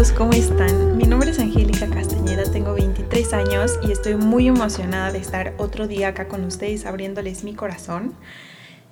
chicos, 0.00 0.16
¿cómo 0.16 0.32
están? 0.32 0.96
Mi 0.96 1.04
nombre 1.04 1.30
es 1.30 1.38
Angélica 1.38 1.86
Castañeda, 1.86 2.44
tengo 2.50 2.72
23 2.72 3.34
años 3.34 3.78
y 3.82 3.92
estoy 3.92 4.14
muy 4.14 4.48
emocionada 4.48 5.12
de 5.12 5.18
estar 5.18 5.52
otro 5.58 5.86
día 5.86 6.08
acá 6.08 6.26
con 6.26 6.42
ustedes 6.44 6.86
abriéndoles 6.86 7.44
mi 7.44 7.54
corazón. 7.54 8.14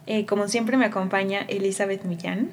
Eh, 0.05 0.27
como 0.27 0.49
siempre 0.49 0.77
me 0.77 0.85
acompaña 0.85 1.47
Elizabeth 1.49 2.05
Millán. 2.05 2.51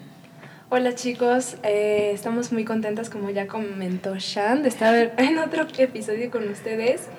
Hola 0.69 0.95
chicos, 0.95 1.57
eh, 1.63 2.11
estamos 2.13 2.53
muy 2.53 2.63
contentas 2.63 3.09
como 3.09 3.29
ya 3.29 3.47
comentó 3.47 4.15
Shan 4.15 4.63
de 4.63 4.69
estar 4.69 5.13
en 5.17 5.37
otro 5.37 5.67
episodio 5.77 6.31
con 6.31 6.47
ustedes 6.47 7.09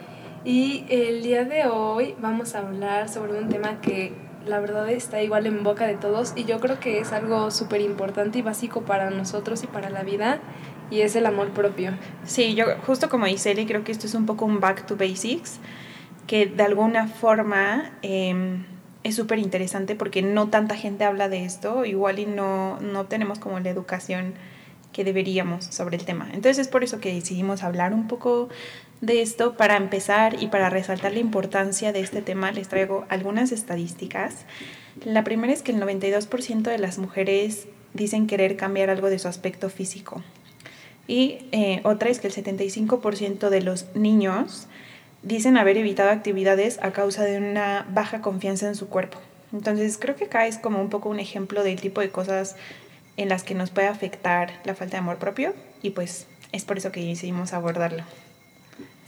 y 0.42 0.86
el 0.88 1.22
día 1.22 1.44
de 1.44 1.66
hoy 1.66 2.14
vamos 2.18 2.54
a 2.54 2.60
hablar 2.60 3.10
sobre 3.10 3.38
un 3.38 3.50
tema 3.50 3.82
que 3.82 4.14
la 4.46 4.60
verdad 4.60 4.88
está 4.88 5.20
igual 5.22 5.46
en 5.46 5.62
boca 5.64 5.86
de 5.86 5.96
todos 5.96 6.32
y 6.34 6.44
yo 6.44 6.60
creo 6.60 6.80
que 6.80 7.00
es 7.00 7.12
algo 7.12 7.50
súper 7.50 7.82
importante 7.82 8.38
y 8.38 8.42
básico 8.42 8.82
para 8.82 9.10
nosotros 9.10 9.62
y 9.64 9.66
para 9.66 9.90
la 9.90 10.02
vida 10.02 10.40
y 10.90 11.00
es 11.00 11.16
el 11.16 11.26
amor 11.26 11.50
propio. 11.50 11.92
Sí, 12.24 12.54
yo 12.54 12.66
justo 12.86 13.08
como 13.08 13.26
dice 13.26 13.50
Eli, 13.50 13.66
creo 13.66 13.84
que 13.84 13.92
esto 13.92 14.06
es 14.06 14.14
un 14.14 14.26
poco 14.26 14.44
un 14.44 14.60
back 14.60 14.86
to 14.86 14.96
basics, 14.96 15.58
que 16.26 16.46
de 16.46 16.62
alguna 16.62 17.08
forma 17.08 17.92
em, 18.02 18.64
es 19.04 19.14
súper 19.14 19.38
interesante 19.38 19.94
porque 19.94 20.22
no 20.22 20.48
tanta 20.48 20.76
gente 20.76 21.04
habla 21.04 21.28
de 21.28 21.44
esto, 21.44 21.84
igual 21.84 22.18
y 22.18 22.26
no, 22.26 22.80
no 22.80 23.06
tenemos 23.06 23.38
como 23.38 23.60
la 23.60 23.70
educación 23.70 24.34
que 24.92 25.04
deberíamos 25.04 25.66
sobre 25.66 25.96
el 25.96 26.04
tema. 26.04 26.26
Entonces 26.32 26.58
es 26.58 26.68
por 26.68 26.82
eso 26.82 27.00
que 27.00 27.12
decidimos 27.12 27.62
hablar 27.62 27.92
un 27.92 28.08
poco 28.08 28.48
de 29.02 29.20
esto. 29.20 29.54
Para 29.54 29.76
empezar 29.76 30.42
y 30.42 30.46
para 30.46 30.70
resaltar 30.70 31.12
la 31.12 31.18
importancia 31.18 31.92
de 31.92 32.00
este 32.00 32.22
tema, 32.22 32.50
les 32.50 32.68
traigo 32.68 33.04
algunas 33.10 33.52
estadísticas. 33.52 34.46
La 35.04 35.22
primera 35.22 35.52
es 35.52 35.62
que 35.62 35.72
el 35.72 35.80
92% 35.82 36.62
de 36.62 36.78
las 36.78 36.96
mujeres 36.96 37.68
dicen 37.92 38.26
querer 38.26 38.56
cambiar 38.56 38.88
algo 38.88 39.10
de 39.10 39.18
su 39.18 39.28
aspecto 39.28 39.68
físico. 39.68 40.22
Y 41.06 41.38
eh, 41.52 41.80
otra 41.84 42.10
es 42.10 42.18
que 42.20 42.26
el 42.26 42.34
75% 42.34 43.48
de 43.48 43.62
los 43.62 43.86
niños 43.94 44.66
dicen 45.22 45.56
haber 45.56 45.76
evitado 45.76 46.10
actividades 46.10 46.78
a 46.82 46.92
causa 46.92 47.24
de 47.24 47.38
una 47.38 47.86
baja 47.90 48.20
confianza 48.20 48.66
en 48.68 48.74
su 48.74 48.88
cuerpo. 48.88 49.18
Entonces 49.52 49.98
creo 49.98 50.16
que 50.16 50.24
acá 50.24 50.46
es 50.46 50.58
como 50.58 50.80
un 50.80 50.90
poco 50.90 51.08
un 51.08 51.20
ejemplo 51.20 51.62
del 51.62 51.80
tipo 51.80 52.00
de 52.00 52.10
cosas 52.10 52.56
en 53.16 53.28
las 53.28 53.42
que 53.42 53.54
nos 53.54 53.70
puede 53.70 53.88
afectar 53.88 54.60
la 54.64 54.74
falta 54.74 54.96
de 54.96 54.98
amor 54.98 55.18
propio 55.18 55.54
y 55.82 55.90
pues 55.90 56.26
es 56.52 56.64
por 56.64 56.78
eso 56.78 56.92
que 56.92 57.04
decidimos 57.04 57.52
abordarlo. 57.52 58.04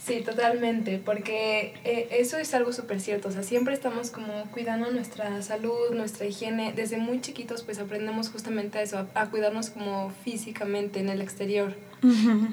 Sí, 0.05 0.21
totalmente, 0.21 0.97
porque 0.97 1.73
eh, 1.83 2.07
eso 2.11 2.37
es 2.37 2.53
algo 2.53 2.71
súper 2.71 3.01
cierto, 3.01 3.27
o 3.27 3.31
sea, 3.31 3.43
siempre 3.43 3.73
estamos 3.73 4.11
como 4.11 4.45
cuidando 4.51 4.89
nuestra 4.91 5.41
salud, 5.41 5.91
nuestra 5.93 6.25
higiene, 6.25 6.71
desde 6.73 6.97
muy 6.97 7.19
chiquitos 7.19 7.63
pues 7.63 7.79
aprendemos 7.79 8.29
justamente 8.29 8.79
a 8.79 8.81
eso, 8.81 9.05
a, 9.13 9.29
cuidarnos 9.29 9.69
como 9.69 10.11
físicamente 10.23 10.99
en 10.99 11.09
el 11.09 11.21
exterior, 11.21 11.75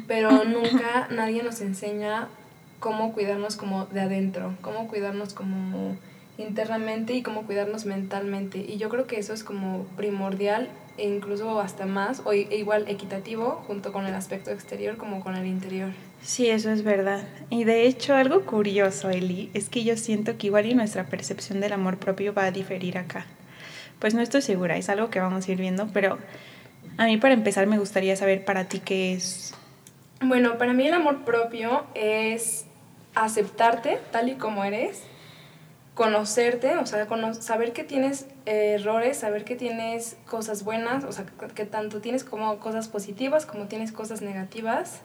pero 0.06 0.44
nunca 0.44 1.08
nadie 1.10 1.42
nos 1.42 1.60
enseña 1.60 2.28
cómo 2.80 3.12
cuidarnos 3.12 3.56
como 3.56 3.86
de 3.86 4.00
adentro, 4.00 4.54
cómo 4.60 4.88
cuidarnos 4.88 5.34
como 5.34 5.96
internamente 6.38 7.14
y 7.14 7.22
cómo 7.22 7.42
cuidarnos 7.42 7.86
mentalmente, 7.86 8.58
y 8.58 8.76
yo 8.76 8.88
creo 8.88 9.06
que 9.06 9.18
eso 9.18 9.32
es 9.32 9.42
como 9.42 9.84
primordial 9.96 10.68
e 10.98 11.08
incluso 11.08 11.60
hasta 11.60 11.86
más, 11.86 12.22
o 12.24 12.32
igual 12.32 12.86
equitativo, 12.88 13.62
junto 13.66 13.92
con 13.92 14.06
el 14.06 14.14
aspecto 14.14 14.50
exterior 14.50 14.96
como 14.96 15.20
con 15.20 15.36
el 15.36 15.46
interior. 15.46 15.90
Sí, 16.22 16.48
eso 16.48 16.70
es 16.70 16.82
verdad. 16.82 17.22
Y 17.50 17.64
de 17.64 17.86
hecho, 17.86 18.14
algo 18.14 18.46
curioso, 18.46 19.10
Eli, 19.10 19.50
es 19.52 19.68
que 19.68 19.84
yo 19.84 19.96
siento 19.96 20.38
que 20.38 20.46
igual 20.46 20.66
y 20.66 20.74
nuestra 20.74 21.04
percepción 21.04 21.60
del 21.60 21.74
amor 21.74 21.98
propio 21.98 22.32
va 22.32 22.44
a 22.44 22.50
diferir 22.50 22.96
acá. 22.96 23.26
Pues 23.98 24.14
no 24.14 24.22
estoy 24.22 24.42
segura, 24.42 24.76
es 24.76 24.88
algo 24.88 25.10
que 25.10 25.20
vamos 25.20 25.46
a 25.46 25.52
ir 25.52 25.58
viendo, 25.58 25.88
pero 25.92 26.18
a 26.98 27.04
mí 27.04 27.16
para 27.16 27.34
empezar 27.34 27.66
me 27.66 27.78
gustaría 27.78 28.16
saber 28.16 28.44
para 28.44 28.64
ti 28.64 28.80
qué 28.80 29.12
es. 29.12 29.54
Bueno, 30.20 30.58
para 30.58 30.72
mí 30.72 30.86
el 30.86 30.94
amor 30.94 31.24
propio 31.24 31.84
es 31.94 32.66
aceptarte 33.14 33.98
tal 34.10 34.28
y 34.28 34.34
como 34.34 34.64
eres, 34.64 35.02
conocerte, 35.94 36.76
o 36.76 36.86
sea, 36.86 37.06
saber 37.40 37.72
que 37.72 37.84
tienes 37.84 38.26
errores, 38.44 39.18
saber 39.18 39.44
que 39.44 39.56
tienes 39.56 40.16
cosas 40.26 40.64
buenas, 40.64 41.04
o 41.04 41.12
sea, 41.12 41.24
que 41.54 41.64
tanto 41.64 42.00
tienes 42.00 42.24
como 42.24 42.58
cosas 42.58 42.88
positivas 42.88 43.46
como 43.46 43.66
tienes 43.66 43.92
cosas 43.92 44.22
negativas 44.22 45.00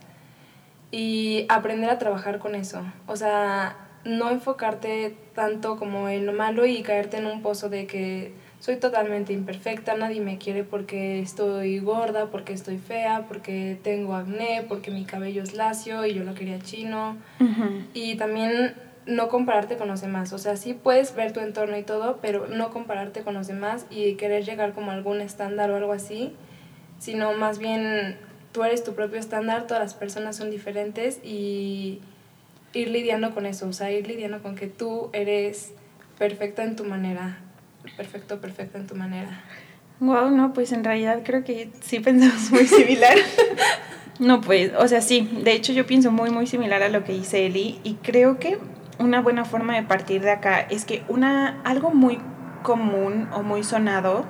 y 0.91 1.46
aprender 1.47 1.90
a 1.90 1.97
trabajar 1.97 2.40
con 2.40 2.56
eso. 2.56 2.84
O 3.08 3.16
sea, 3.16 3.78
no 4.03 4.29
enfocarte 4.29 5.16
tanto 5.34 5.78
como 5.78 6.09
en 6.09 6.25
lo 6.25 6.34
malo 6.34 6.66
y 6.66 6.81
caerte 6.84 7.18
en 7.18 7.25
un 7.25 7.41
pozo 7.41 7.69
de 7.69 7.88
que 7.88 8.34
soy 8.61 8.75
totalmente 8.75 9.33
imperfecta, 9.33 9.95
nadie 9.95 10.22
me 10.22 10.38
quiere 10.38 10.63
porque 10.63 11.19
estoy 11.19 11.79
gorda, 11.79 12.27
porque 12.27 12.53
estoy 12.53 12.77
fea, 12.77 13.25
porque 13.27 13.79
tengo 13.83 14.13
acné, 14.13 14.63
porque 14.69 14.91
mi 14.91 15.03
cabello 15.03 15.41
es 15.41 15.55
lacio 15.55 16.05
y 16.05 16.13
yo 16.13 16.23
lo 16.23 16.35
quería 16.35 16.59
chino. 16.59 17.17
Y 17.95 18.16
también 18.17 18.75
no 19.07 19.29
compararte 19.29 19.77
con 19.77 19.88
los 19.88 20.01
demás. 20.01 20.31
O 20.31 20.38
sea, 20.38 20.57
sí 20.57 20.75
puedes 20.75 21.16
ver 21.16 21.33
tu 21.33 21.39
entorno 21.39 21.75
y 21.75 21.81
todo, 21.81 22.19
pero 22.22 22.45
no 22.45 22.69
compararte 22.69 23.23
con 23.23 23.33
los 23.33 23.47
demás 23.47 23.88
y 23.89 24.13
querer 24.13 24.45
llegar 24.45 24.73
como 24.73 24.91
a 24.91 24.93
algún 24.93 25.22
estándar 25.22 25.72
o 25.72 25.75
algo 25.75 25.91
así, 25.91 26.35
sino 26.99 27.33
más 27.33 27.57
bien 27.57 28.16
tú 28.51 28.63
eres 28.63 28.83
tu 28.83 28.93
propio 28.93 29.19
estándar, 29.19 29.66
todas 29.66 29.81
las 29.81 29.95
personas 29.95 30.35
son 30.35 30.51
diferentes 30.51 31.19
y 31.23 31.99
ir 32.73 32.89
lidiando 32.89 33.33
con 33.33 33.47
eso, 33.47 33.67
o 33.67 33.73
sea, 33.73 33.91
ir 33.91 34.07
lidiando 34.07 34.43
con 34.43 34.55
que 34.55 34.67
tú 34.67 35.09
eres 35.13 35.73
perfecta 36.19 36.63
en 36.63 36.75
tu 36.75 36.83
manera, 36.83 37.39
perfecto, 37.96 38.40
perfecta 38.40 38.78
en 38.78 38.88
tu 38.88 38.96
manera. 38.96 39.44
Wow, 40.00 40.31
no, 40.31 40.53
pues 40.53 40.72
en 40.72 40.84
realidad 40.84 41.22
creo 41.24 41.44
que 41.44 41.69
sí 41.81 42.00
pensamos 42.00 42.50
muy 42.52 42.66
similar. 42.66 43.16
no, 44.19 44.42
pues, 44.42 44.72
o 44.78 44.88
sea, 44.88 45.02
sí, 45.02 45.30
de 45.44 45.53
hecho 45.53 45.74
yo 45.74 45.86
pienso 45.86 46.12
muy, 46.12 46.30
muy 46.31 46.47
similar 46.47 46.81
a 46.81 46.90
lo 46.90 47.03
que 47.03 47.14
dice 47.14 47.46
Eli 47.46 47.80
y 47.84 47.96
creo 47.96 48.40
que 48.40 48.58
una 48.97 49.22
buena 49.22 49.46
forma 49.46 49.75
de 49.75 49.84
partir 49.84 50.22
de 50.22 50.31
acá 50.31 50.59
es 50.59 50.86
que 50.86 51.03
una, 51.08 51.62
algo 51.64 51.91
muy 51.91 52.20
común 52.64 53.28
o 53.34 53.44
muy 53.44 53.64
sonado 53.64 54.25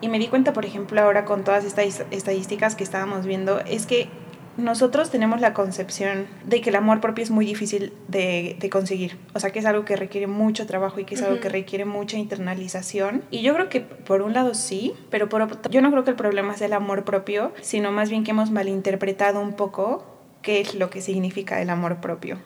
y 0.00 0.08
me 0.08 0.18
di 0.18 0.28
cuenta, 0.28 0.52
por 0.52 0.64
ejemplo, 0.64 1.00
ahora 1.00 1.24
con 1.24 1.44
todas 1.44 1.64
estas 1.64 2.04
estadísticas 2.10 2.74
que 2.74 2.84
estábamos 2.84 3.24
viendo, 3.26 3.60
es 3.60 3.86
que 3.86 4.08
nosotros 4.56 5.10
tenemos 5.10 5.40
la 5.40 5.52
concepción 5.54 6.26
de 6.44 6.60
que 6.60 6.70
el 6.70 6.76
amor 6.76 7.00
propio 7.00 7.22
es 7.24 7.30
muy 7.30 7.46
difícil 7.46 7.92
de, 8.08 8.56
conseguir. 8.70 9.18
O 9.34 9.40
sea, 9.40 9.50
que 9.50 9.58
es 9.58 9.66
algo 9.66 9.84
que 9.84 9.96
requiere 9.96 10.26
mucho 10.26 10.66
trabajo 10.66 11.00
y 11.00 11.04
que 11.04 11.14
es 11.14 11.22
algo 11.22 11.40
que 11.40 11.48
requiere 11.48 11.84
mucha 11.84 12.16
internalización. 12.16 13.24
Y 13.30 13.42
yo 13.42 13.54
creo 13.54 13.68
que 13.68 13.80
por 13.80 14.22
un 14.22 14.32
lado 14.32 14.54
sí, 14.54 14.94
pero 15.10 15.28
por 15.28 15.42
otro, 15.42 15.70
yo 15.70 15.80
no 15.80 15.90
creo 15.90 16.04
que 16.04 16.10
el 16.10 16.16
problema 16.16 16.56
sea 16.56 16.66
el 16.68 16.72
amor 16.72 17.04
propio, 17.04 17.52
sino 17.60 17.92
más 17.92 18.10
bien 18.10 18.24
que 18.24 18.30
hemos 18.30 18.50
malinterpretado 18.50 19.40
un 19.40 19.54
poco 19.54 20.04
qué 20.42 20.60
es 20.60 20.74
lo 20.74 20.90
que 20.90 21.00
significa 21.00 21.60
el 21.60 21.70
amor 21.70 22.00
propio. 22.00 22.38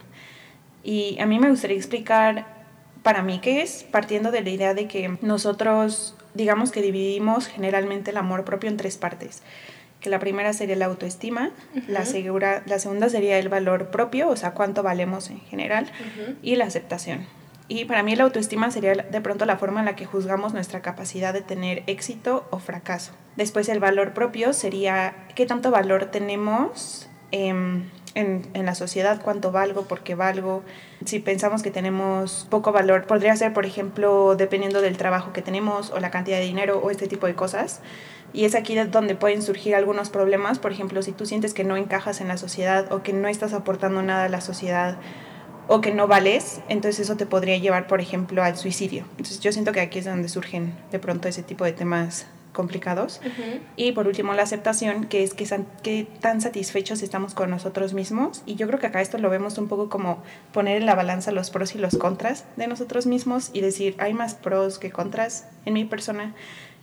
Y 0.82 1.18
a 1.20 1.26
mí 1.26 1.38
me 1.38 1.50
gustaría 1.50 1.76
explicar 1.76 2.46
para 3.02 3.22
mí 3.22 3.40
qué 3.40 3.62
es, 3.62 3.84
partiendo 3.84 4.30
de 4.30 4.42
la 4.42 4.50
idea 4.50 4.74
de 4.74 4.88
que 4.88 5.18
nosotros 5.20 6.16
digamos 6.34 6.70
que 6.70 6.82
dividimos 6.82 7.46
generalmente 7.48 8.10
el 8.10 8.16
amor 8.16 8.44
propio 8.44 8.70
en 8.70 8.76
tres 8.76 8.96
partes. 8.96 9.42
Que 10.00 10.10
la 10.10 10.18
primera 10.18 10.52
sería 10.52 10.76
la 10.76 10.86
autoestima, 10.86 11.50
la, 11.88 12.04
segura, 12.04 12.62
la 12.66 12.78
segunda 12.78 13.08
sería 13.08 13.38
el 13.38 13.48
valor 13.48 13.90
propio, 13.90 14.28
o 14.28 14.36
sea, 14.36 14.52
cuánto 14.52 14.82
valemos 14.82 15.28
en 15.30 15.40
general, 15.40 15.90
y 16.40 16.56
la 16.56 16.66
aceptación. 16.66 17.26
Y 17.68 17.84
para 17.84 18.02
mí 18.02 18.16
la 18.16 18.24
autoestima 18.24 18.70
sería 18.70 18.94
de 18.94 19.20
pronto 19.20 19.44
la 19.44 19.58
forma 19.58 19.80
en 19.80 19.86
la 19.86 19.94
que 19.94 20.06
juzgamos 20.06 20.54
nuestra 20.54 20.80
capacidad 20.80 21.34
de 21.34 21.42
tener 21.42 21.82
éxito 21.86 22.46
o 22.50 22.58
fracaso. 22.58 23.12
Después 23.36 23.68
el 23.68 23.78
valor 23.78 24.14
propio 24.14 24.54
sería 24.54 25.14
qué 25.34 25.44
tanto 25.44 25.70
valor 25.70 26.06
tenemos 26.06 27.08
en, 27.30 27.90
en, 28.14 28.66
la 28.66 28.74
sociedad, 28.74 29.20
cuánto 29.22 29.52
valgo, 29.52 29.82
por 29.82 30.00
qué 30.00 30.14
valgo. 30.14 30.62
Si 31.04 31.18
pensamos 31.20 31.62
que 31.62 31.70
tenemos 31.70 32.46
poco 32.50 32.72
valor, 32.72 33.06
podría 33.06 33.36
ser, 33.36 33.52
por 33.52 33.66
ejemplo, 33.66 34.34
dependiendo 34.34 34.80
del 34.80 34.96
trabajo 34.96 35.32
que 35.32 35.42
tenemos 35.42 35.90
o 35.90 36.00
la 36.00 36.10
cantidad 36.10 36.38
de 36.38 36.44
dinero 36.44 36.80
o 36.82 36.90
este 36.90 37.06
tipo 37.06 37.26
de 37.26 37.34
cosas. 37.34 37.80
Y 38.32 38.44
es 38.44 38.54
aquí 38.54 38.74
donde 38.76 39.14
pueden 39.14 39.42
surgir 39.42 39.74
algunos 39.74 40.10
problemas. 40.10 40.58
Por 40.58 40.72
ejemplo, 40.72 41.02
si 41.02 41.12
tú 41.12 41.26
sientes 41.26 41.54
que 41.54 41.64
no 41.64 41.76
encajas 41.76 42.20
en 42.20 42.28
la 42.28 42.36
sociedad 42.36 42.90
o 42.92 43.02
que 43.02 43.12
no 43.12 43.28
estás 43.28 43.52
aportando 43.52 44.02
nada 44.02 44.24
a 44.24 44.28
la 44.28 44.40
sociedad 44.40 44.98
o 45.66 45.80
que 45.80 45.92
no 45.92 46.06
vales, 46.06 46.60
entonces 46.68 47.00
eso 47.00 47.16
te 47.16 47.26
podría 47.26 47.58
llevar, 47.58 47.86
por 47.86 48.00
ejemplo, 48.00 48.42
al 48.42 48.56
suicidio. 48.56 49.04
Entonces 49.12 49.40
yo 49.40 49.52
siento 49.52 49.72
que 49.72 49.80
aquí 49.80 49.98
es 49.98 50.06
donde 50.06 50.28
surgen 50.28 50.74
de 50.90 50.98
pronto 50.98 51.28
ese 51.28 51.42
tipo 51.42 51.64
de 51.64 51.72
temas 51.72 52.26
complicados. 52.52 53.20
Y 53.76 53.92
por 53.92 54.08
último, 54.08 54.32
la 54.34 54.42
aceptación, 54.42 55.04
que 55.04 55.22
es 55.22 55.32
que, 55.32 55.46
que 55.84 56.08
tan 56.20 56.40
satisfechos 56.40 57.02
estamos 57.02 57.32
con 57.32 57.50
nosotros 57.50 57.94
mismos. 57.94 58.42
Y 58.46 58.56
yo 58.56 58.66
creo 58.66 58.80
que 58.80 58.88
acá 58.88 59.00
esto 59.00 59.16
lo 59.18 59.30
vemos 59.30 59.58
un 59.58 59.68
poco 59.68 59.88
como 59.88 60.24
poner 60.52 60.78
en 60.78 60.86
la 60.86 60.96
balanza 60.96 61.30
los 61.30 61.50
pros 61.50 61.76
y 61.76 61.78
los 61.78 61.96
contras 61.96 62.46
de 62.56 62.66
nosotros 62.66 63.06
mismos 63.06 63.50
y 63.52 63.60
decir, 63.60 63.94
hay 63.98 64.12
más 64.12 64.34
pros 64.34 64.80
que 64.80 64.90
contras 64.90 65.46
en 65.66 65.74
mi 65.74 65.84
persona. 65.84 66.34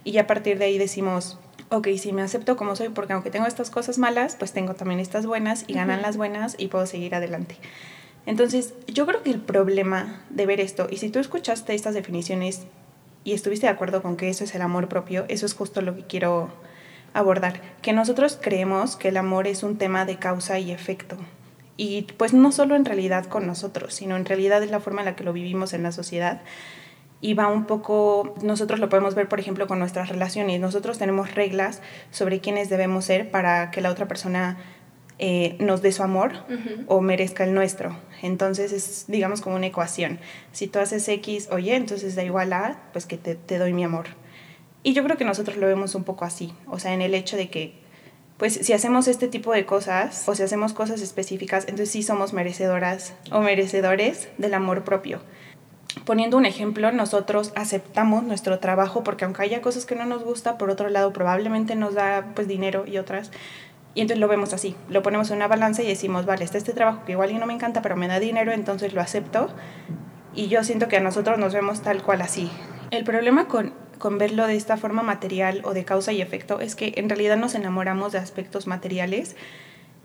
Y 0.05 0.17
a 0.19 0.27
partir 0.27 0.57
de 0.57 0.65
ahí 0.65 0.77
decimos, 0.77 1.37
ok, 1.69 1.89
si 1.97 2.13
me 2.13 2.21
acepto 2.21 2.55
como 2.55 2.77
soy, 2.77 2.89
porque 2.89 3.11
aunque 3.11 3.31
tengo 3.31 3.47
estas 3.47 3.69
cosas 3.69 3.97
malas, 3.97 4.37
pues 4.37 4.53
tengo 4.53 4.75
también 4.75 5.01
estas 5.01 5.25
buenas 5.25 5.65
y 5.67 5.73
ganan 5.73 6.01
las 6.01 6.15
buenas 6.15 6.55
y 6.57 6.67
puedo 6.67 6.85
seguir 6.85 7.15
adelante. 7.15 7.57
Entonces, 8.25 8.73
yo 8.87 9.05
creo 9.05 9.23
que 9.23 9.31
el 9.31 9.41
problema 9.41 10.23
de 10.29 10.45
ver 10.45 10.59
esto, 10.61 10.87
y 10.89 10.97
si 10.97 11.09
tú 11.09 11.19
escuchaste 11.19 11.75
estas 11.75 11.93
definiciones 11.93 12.61
y 13.23 13.33
estuviste 13.33 13.67
de 13.67 13.73
acuerdo 13.73 14.01
con 14.01 14.15
que 14.15 14.29
eso 14.29 14.43
es 14.43 14.55
el 14.55 14.61
amor 14.61 14.87
propio, 14.87 15.25
eso 15.27 15.45
es 15.45 15.53
justo 15.53 15.81
lo 15.81 15.95
que 15.95 16.03
quiero 16.03 16.49
abordar, 17.13 17.61
que 17.81 17.93
nosotros 17.93 18.37
creemos 18.39 18.95
que 18.95 19.07
el 19.07 19.17
amor 19.17 19.47
es 19.47 19.63
un 19.63 19.77
tema 19.77 20.05
de 20.05 20.17
causa 20.17 20.59
y 20.59 20.71
efecto. 20.71 21.17
Y 21.77 22.03
pues 22.17 22.33
no 22.33 22.51
solo 22.51 22.75
en 22.75 22.85
realidad 22.85 23.25
con 23.25 23.47
nosotros, 23.47 23.93
sino 23.93 24.15
en 24.15 24.25
realidad 24.25 24.63
es 24.63 24.71
la 24.71 24.79
forma 24.79 25.01
en 25.01 25.05
la 25.05 25.15
que 25.15 25.23
lo 25.23 25.33
vivimos 25.33 25.73
en 25.73 25.83
la 25.83 25.91
sociedad. 25.91 26.41
Y 27.21 27.33
va 27.33 27.47
un 27.47 27.65
poco, 27.65 28.35
nosotros 28.43 28.79
lo 28.79 28.89
podemos 28.89 29.15
ver, 29.15 29.27
por 29.27 29.39
ejemplo, 29.39 29.67
con 29.67 29.79
nuestras 29.79 30.09
relaciones. 30.09 30.59
Nosotros 30.59 30.97
tenemos 30.97 31.33
reglas 31.33 31.81
sobre 32.11 32.39
quiénes 32.39 32.69
debemos 32.69 33.05
ser 33.05 33.31
para 33.31 33.71
que 33.71 33.81
la 33.81 33.89
otra 33.89 34.07
persona 34.07 34.57
eh, 35.17 35.55
nos 35.59 35.81
dé 35.81 35.93
su 35.93 36.03
amor 36.03 36.33
o 36.87 37.01
merezca 37.01 37.45
el 37.45 37.53
nuestro. 37.53 37.97
Entonces 38.21 38.73
es, 38.73 39.05
digamos, 39.07 39.41
como 39.41 39.55
una 39.55 39.67
ecuación. 39.67 40.19
Si 40.51 40.67
tú 40.67 40.79
haces 40.79 41.07
X 41.07 41.47
o 41.51 41.57
Y, 41.57 41.71
entonces 41.71 42.15
da 42.15 42.23
igual 42.23 42.51
a, 42.53 42.77
pues 42.91 43.05
que 43.05 43.17
te, 43.17 43.35
te 43.35 43.57
doy 43.57 43.71
mi 43.73 43.85
amor. 43.85 44.07
Y 44.85 44.93
yo 44.93 45.03
creo 45.03 45.17
que 45.17 45.25
nosotros 45.25 45.57
lo 45.57 45.65
vemos 45.65 45.95
un 45.95 46.03
poco 46.03 46.25
así, 46.25 46.53
o 46.67 46.77
sea, 46.77 46.93
en 46.93 47.01
el 47.01 47.15
hecho 47.15 47.37
de 47.37 47.49
que, 47.49 47.73
pues 48.37 48.53
si 48.53 48.71
hacemos 48.71 49.07
este 49.07 49.27
tipo 49.27 49.51
de 49.51 49.65
cosas, 49.65 50.27
o 50.27 50.35
si 50.35 50.43
hacemos 50.43 50.73
cosas 50.73 51.01
específicas, 51.01 51.63
entonces 51.63 51.89
sí 51.89 52.03
somos 52.03 52.33
merecedoras 52.33 53.15
o 53.31 53.39
merecedores 53.39 54.27
del 54.37 54.53
amor 54.53 54.83
propio. 54.83 55.21
Poniendo 56.03 56.37
un 56.37 56.45
ejemplo, 56.45 56.91
nosotros 56.91 57.53
aceptamos 57.55 58.23
nuestro 58.23 58.59
trabajo 58.59 59.03
porque 59.03 59.25
aunque 59.25 59.43
haya 59.43 59.61
cosas 59.61 59.85
que 59.85 59.95
no 59.95 60.05
nos 60.05 60.23
gusta, 60.23 60.57
por 60.57 60.69
otro 60.69 60.89
lado 60.89 61.13
probablemente 61.13 61.75
nos 61.75 61.93
da 61.93 62.25
pues 62.35 62.47
dinero 62.47 62.85
y 62.85 62.97
otras. 62.97 63.31
Y 63.93 64.01
entonces 64.01 64.19
lo 64.19 64.27
vemos 64.27 64.53
así, 64.53 64.75
lo 64.89 65.01
ponemos 65.01 65.31
en 65.31 65.37
una 65.37 65.47
balanza 65.47 65.81
y 65.81 65.87
decimos, 65.87 66.25
vale, 66.25 66.43
está 66.43 66.57
este 66.57 66.73
trabajo 66.73 67.05
que 67.05 67.13
igual 67.13 67.31
y 67.31 67.35
no 67.35 67.45
me 67.45 67.53
encanta, 67.53 67.81
pero 67.81 67.95
me 67.95 68.07
da 68.07 68.19
dinero, 68.19 68.51
entonces 68.51 68.93
lo 68.93 68.99
acepto. 68.99 69.47
Y 70.33 70.47
yo 70.47 70.65
siento 70.65 70.89
que 70.89 70.97
a 70.97 70.99
nosotros 70.99 71.39
nos 71.39 71.53
vemos 71.53 71.81
tal 71.81 72.03
cual 72.03 72.21
así. 72.21 72.51
El 72.91 73.05
problema 73.05 73.47
con 73.47 73.73
con 73.97 74.17
verlo 74.17 74.47
de 74.47 74.55
esta 74.55 74.77
forma 74.77 75.03
material 75.03 75.61
o 75.63 75.73
de 75.73 75.85
causa 75.85 76.11
y 76.11 76.21
efecto 76.21 76.59
es 76.59 76.75
que 76.75 76.93
en 76.97 77.09
realidad 77.09 77.37
nos 77.37 77.55
enamoramos 77.55 78.11
de 78.11 78.19
aspectos 78.19 78.67
materiales 78.67 79.35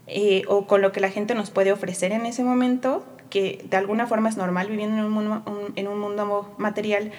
eh, 0.06 0.42
o 0.48 0.66
con 0.66 0.82
lo 0.82 0.92
que 0.92 1.00
la 1.00 1.10
gente 1.10 1.34
nos 1.34 1.50
puede 1.50 1.72
ofrecer 1.72 2.12
en 2.12 2.26
ese 2.26 2.42
momento, 2.42 3.04
que 3.31 3.65
de 3.71 3.77
alguna 3.77 4.06
forma 4.06 4.29
es 4.29 4.37
normal 4.37 4.69
viviendo 4.69 4.99
en 4.99 5.05
un 5.05 5.12
mundo, 5.12 5.73
en 5.77 5.88
un 5.88 5.99
mundo 5.99 6.55
material, 6.59 7.12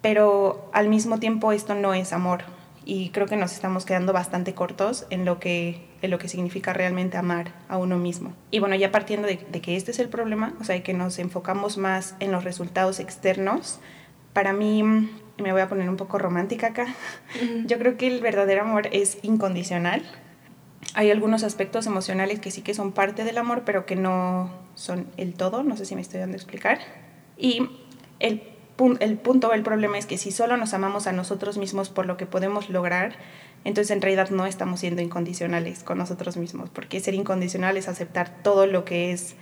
pero 0.00 0.68
al 0.72 0.88
mismo 0.88 1.18
tiempo 1.18 1.52
esto 1.52 1.74
no 1.74 1.94
es 1.94 2.12
amor. 2.12 2.42
Y 2.86 3.10
creo 3.10 3.26
que 3.26 3.36
nos 3.36 3.52
estamos 3.52 3.86
quedando 3.86 4.12
bastante 4.12 4.52
cortos 4.52 5.06
en 5.08 5.24
lo 5.24 5.40
que, 5.40 5.86
en 6.02 6.10
lo 6.10 6.18
que 6.18 6.28
significa 6.28 6.74
realmente 6.74 7.16
amar 7.16 7.52
a 7.68 7.78
uno 7.78 7.96
mismo. 7.96 8.34
Y 8.50 8.58
bueno, 8.58 8.74
ya 8.74 8.92
partiendo 8.92 9.26
de, 9.26 9.38
de 9.50 9.60
que 9.62 9.76
este 9.76 9.90
es 9.92 9.98
el 10.00 10.10
problema, 10.10 10.52
o 10.60 10.64
sea, 10.64 10.82
que 10.82 10.92
nos 10.92 11.18
enfocamos 11.18 11.78
más 11.78 12.14
en 12.20 12.30
los 12.32 12.44
resultados 12.44 13.00
externos, 13.00 13.80
para 14.34 14.52
mí 14.52 14.82
me 14.82 15.52
voy 15.52 15.60
a 15.60 15.68
poner 15.68 15.88
un 15.88 15.96
poco 15.96 16.18
romántica 16.18 16.68
acá, 16.68 16.86
yo 17.66 17.78
creo 17.78 17.96
que 17.96 18.06
el 18.06 18.20
verdadero 18.20 18.62
amor 18.62 18.88
es 18.92 19.18
incondicional. 19.22 20.02
Hay 20.94 21.10
algunos 21.10 21.42
aspectos 21.42 21.86
emocionales 21.86 22.40
que 22.40 22.50
sí 22.50 22.62
que 22.62 22.72
son 22.72 22.92
parte 22.92 23.24
del 23.24 23.36
amor, 23.38 23.62
pero 23.66 23.84
que 23.84 23.96
no 23.96 24.50
son 24.74 25.06
el 25.16 25.34
todo, 25.34 25.62
no 25.62 25.76
sé 25.76 25.84
si 25.86 25.94
me 25.96 26.00
estoy 26.00 26.20
dando 26.20 26.34
a 26.34 26.36
explicar. 26.36 26.78
Y 27.36 27.68
el, 28.20 28.42
el 29.00 29.18
punto, 29.18 29.52
el 29.52 29.62
problema 29.62 29.98
es 29.98 30.06
que 30.06 30.18
si 30.18 30.30
solo 30.30 30.56
nos 30.56 30.72
amamos 30.72 31.06
a 31.06 31.12
nosotros 31.12 31.58
mismos 31.58 31.88
por 31.90 32.06
lo 32.06 32.16
que 32.16 32.26
podemos 32.26 32.70
lograr, 32.70 33.16
entonces 33.64 33.90
en 33.90 34.02
realidad 34.02 34.30
no 34.30 34.46
estamos 34.46 34.80
siendo 34.80 35.02
incondicionales 35.02 35.82
con 35.82 35.98
nosotros 35.98 36.36
mismos, 36.36 36.70
porque 36.70 37.00
ser 37.00 37.14
incondicional 37.14 37.76
es 37.76 37.88
aceptar 37.88 38.42
todo 38.42 38.66
lo 38.66 38.84
que 38.84 39.10
es 39.12 39.34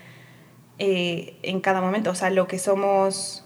eh, 0.78 1.37
en 1.43 1.60
cada 1.60 1.81
momento, 1.81 2.10
o 2.10 2.14
sea, 2.14 2.31
lo 2.31 2.48
que 2.48 2.58
somos 2.58 3.44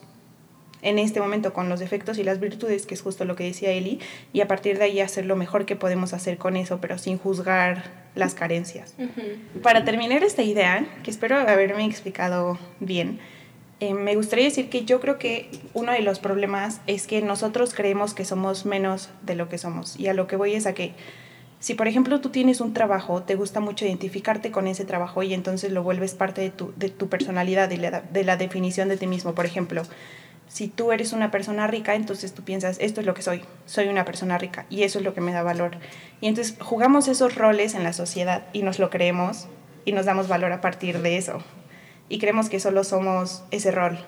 en 0.87 1.00
este 1.00 1.21
momento 1.21 1.53
con 1.53 1.69
los 1.69 1.81
defectos 1.81 2.17
y 2.17 2.23
las 2.23 2.38
virtudes, 2.38 2.87
que 2.87 2.94
es 2.94 3.03
justo 3.03 3.25
lo 3.25 3.35
que 3.35 3.43
decía 3.43 3.73
Eli, 3.73 3.99
y 4.33 4.41
a 4.41 4.47
partir 4.47 4.79
de 4.79 4.85
ahí 4.85 5.00
hacer 5.00 5.27
lo 5.27 5.35
mejor 5.35 5.67
que 5.67 5.75
podemos 5.75 6.12
hacer 6.12 6.38
con 6.38 6.56
eso, 6.56 6.81
pero 6.81 6.97
sin 6.97 7.19
juzgar 7.19 8.06
las 8.15 8.35
carencias. 8.35 8.94
Para 9.65 9.85
terminar 9.85 10.23
esta 10.23 10.44
idea, 10.44 10.87
que 11.03 11.11
espero 11.11 11.37
haberme 11.38 11.85
explicado 11.87 12.56
bien, 12.79 13.19
eh, 13.81 13.94
me 13.94 14.15
gustaría 14.15 14.44
decir 14.44 14.71
que 14.71 14.85
yo 14.85 15.00
creo 15.00 15.19
que 15.19 15.50
uno 15.75 15.91
de 15.91 16.03
los 16.03 16.21
problemas 16.21 16.81
es 16.87 17.09
que 17.09 17.21
nosotros 17.21 17.75
creemos 17.75 18.15
que 18.15 18.25
somos 18.25 18.65
menos 18.65 19.11
de 19.23 19.35
lo 19.35 19.49
que 19.49 19.59
somos. 19.59 19.99
Y 19.99 20.06
a 20.06 20.15
lo 20.15 20.29
que 20.29 20.37
voy 20.37 20.55
es 20.55 20.67
a 20.67 20.73
que 20.73 20.94
si 21.59 21.75
por 21.75 21.88
ejemplo 21.88 22.21
tú 22.21 22.29
tienes 22.29 22.61
un 22.61 22.73
trabajo, 22.75 23.25
te 23.25 23.35
gusta 23.35 23.59
mucho 23.59 23.85
identificarte 23.85 24.53
con 24.53 24.69
ese 24.69 24.85
trabajo 24.85 25.25
y 25.25 25.35
entonces 25.35 25.73
lo 25.73 25.83
vuelves 25.83 26.15
parte 26.15 26.43
de 26.43 26.50
tu, 26.50 26.73
de 26.77 26.91
tu 26.91 27.09
personalidad 27.09 27.69
y 27.73 27.77
de 27.77 28.25
la 28.25 28.37
definición 28.37 28.88
de 28.88 28.97
ti 28.97 29.09
mismo. 29.09 29.35
Por 29.35 29.47
ejemplo, 29.47 29.83
si 30.56 30.69
tú 30.69 30.91
eres 30.91 31.12
una 31.12 31.31
persona 31.31 31.67
rica, 31.67 31.94
entonces 31.97 32.32
tú 32.32 32.43
piensas, 32.43 32.79
esto 32.81 33.03
es 33.03 33.06
lo 33.06 33.12
que 33.12 33.20
soy, 33.20 33.44
soy 33.67 33.88
una 33.88 34.06
persona 34.06 34.38
rica 34.38 34.64
y 34.70 34.85
eso 34.85 34.99
es 34.99 35.05
lo 35.05 35.12
que 35.12 35.20
me 35.20 35.35
da 35.35 35.43
valor. 35.43 35.73
Y 36.23 36.29
entonces 36.29 36.56
jugamos 36.58 37.08
esos 37.08 37.35
roles 37.35 37.75
en 37.75 37.85
la 37.85 37.93
sociedad 37.93 38.47
y 38.55 38.62
nos 38.62 38.79
lo 38.79 38.88
creemos 38.88 39.49
y 39.85 39.93
nos 39.93 40.06
damos 40.06 40.29
valor 40.29 40.53
a 40.53 40.62
partir 40.62 41.03
de 41.03 41.19
eso. 41.19 41.43
Y 42.08 42.19
creemos 42.20 42.49
que 42.49 42.58
solo 42.58 42.85
somos 42.85 43.44
ese 43.50 43.70
rol. 43.70 43.99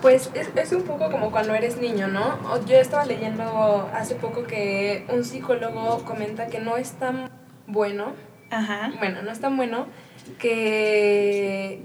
Pues 0.00 0.30
es, 0.34 0.48
es 0.54 0.70
un 0.70 0.82
poco 0.82 1.10
como 1.10 1.32
cuando 1.32 1.52
eres 1.56 1.76
niño, 1.78 2.06
¿no? 2.06 2.38
Yo 2.66 2.76
estaba 2.76 3.04
leyendo 3.04 3.90
hace 3.92 4.14
poco 4.14 4.44
que 4.44 5.06
un 5.12 5.24
psicólogo 5.24 6.04
comenta 6.04 6.46
que 6.46 6.60
no 6.60 6.76
es 6.76 6.92
tan 6.92 7.28
bueno, 7.66 8.12
Ajá. 8.50 8.92
bueno, 9.00 9.22
no 9.22 9.32
es 9.32 9.40
tan 9.40 9.56
bueno 9.56 9.88
que 10.38 11.82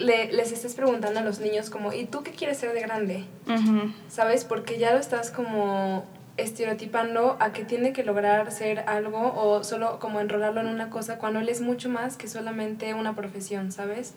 le, 0.00 0.32
les 0.32 0.52
estés 0.52 0.74
preguntando 0.74 1.20
a 1.20 1.22
los 1.22 1.40
niños 1.40 1.70
como, 1.70 1.92
¿y 1.92 2.04
tú 2.04 2.22
qué 2.22 2.32
quieres 2.32 2.58
ser 2.58 2.72
de 2.72 2.80
grande? 2.80 3.24
¿Sabes? 4.08 4.44
Porque 4.44 4.78
ya 4.78 4.92
lo 4.92 4.98
estás 4.98 5.30
como 5.30 6.04
estereotipando 6.36 7.36
a 7.38 7.52
que 7.52 7.64
tiene 7.64 7.92
que 7.92 8.02
lograr 8.02 8.50
ser 8.50 8.80
algo 8.86 9.32
o 9.36 9.62
solo 9.62 9.98
como 9.98 10.20
enrolarlo 10.20 10.60
en 10.60 10.68
una 10.68 10.88
cosa 10.88 11.18
cuando 11.18 11.40
él 11.40 11.48
es 11.48 11.60
mucho 11.60 11.88
más 11.88 12.16
que 12.16 12.28
solamente 12.28 12.94
una 12.94 13.14
profesión, 13.14 13.72
¿sabes? 13.72 14.14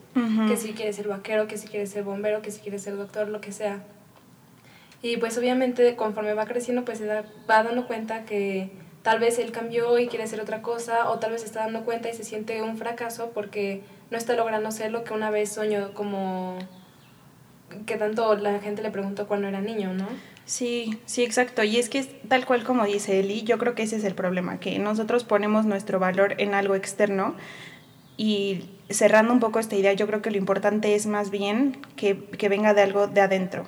Que 0.48 0.58
si 0.58 0.74
quiere 0.74 0.94
ser 0.94 1.08
vaquero, 1.08 1.48
que 1.48 1.58
si 1.58 1.68
quiere 1.68 1.86
ser 1.86 2.04
bombero, 2.04 2.42
que 2.42 2.52
si 2.52 2.62
quiere 2.62 2.80
ser 2.80 2.96
doctor, 2.98 3.28
lo 3.28 3.42
que 3.42 3.52
sea. 3.52 3.84
Y 5.02 5.18
pues 5.18 5.38
obviamente 5.38 5.96
conforme 5.98 6.34
va 6.34 6.46
creciendo 6.46 6.86
pues 6.86 7.00
se 7.00 7.08
va 7.08 7.24
dando 7.64 7.88
cuenta 7.88 8.24
que 8.24 8.72
tal 9.04 9.20
vez 9.20 9.38
él 9.38 9.52
cambió 9.52 10.00
y 10.00 10.08
quiere 10.08 10.24
hacer 10.24 10.42
otra 10.42 10.62
cosa 10.62 11.10
o 11.10 11.20
tal 11.20 11.32
vez 11.32 11.44
está 11.44 11.60
dando 11.60 11.84
cuenta 11.84 12.10
y 12.10 12.14
se 12.14 12.24
siente 12.24 12.62
un 12.62 12.78
fracaso 12.78 13.32
porque 13.34 13.84
no 14.10 14.18
está 14.18 14.34
logrando 14.34 14.72
ser 14.72 14.92
lo 14.92 15.04
que 15.04 15.14
una 15.14 15.30
vez 15.30 15.50
soñó 15.50 15.94
como 15.94 16.58
que 17.86 17.98
tanto 17.98 18.36
la 18.36 18.60
gente 18.60 18.82
le 18.82 18.92
preguntó 18.92 19.28
cuando 19.28 19.48
era 19.48 19.60
niño, 19.60 19.94
¿no? 19.94 20.08
Sí, 20.46 21.00
sí, 21.06 21.24
exacto. 21.24 21.64
Y 21.64 21.78
es 21.78 21.90
que 21.90 22.00
es 22.00 22.10
tal 22.28 22.46
cual 22.46 22.64
como 22.64 22.86
dice 22.86 23.20
Eli, 23.20 23.44
yo 23.44 23.58
creo 23.58 23.76
que 23.76 23.84
ese 23.84 23.98
es 23.98 24.04
el 24.04 24.16
problema, 24.16 24.60
que 24.60 24.78
nosotros 24.80 25.24
ponemos 25.24 25.66
nuestro 25.66 26.00
valor 26.00 26.36
en 26.38 26.54
algo 26.54 26.76
externo 26.76 27.36
y 28.16 28.70
cerrando 28.90 29.34
un 29.34 29.40
poco 29.40 29.60
esta 29.60 29.76
idea, 29.76 29.94
yo 29.94 30.08
creo 30.08 30.22
que 30.22 30.32
lo 30.32 30.38
importante 30.38 30.96
es 30.96 31.08
más 31.08 31.30
bien 31.30 31.78
que, 31.96 32.26
que 32.26 32.48
venga 32.48 32.74
de 32.74 32.82
algo 32.82 33.08
de 33.08 33.22
adentro. 33.22 33.66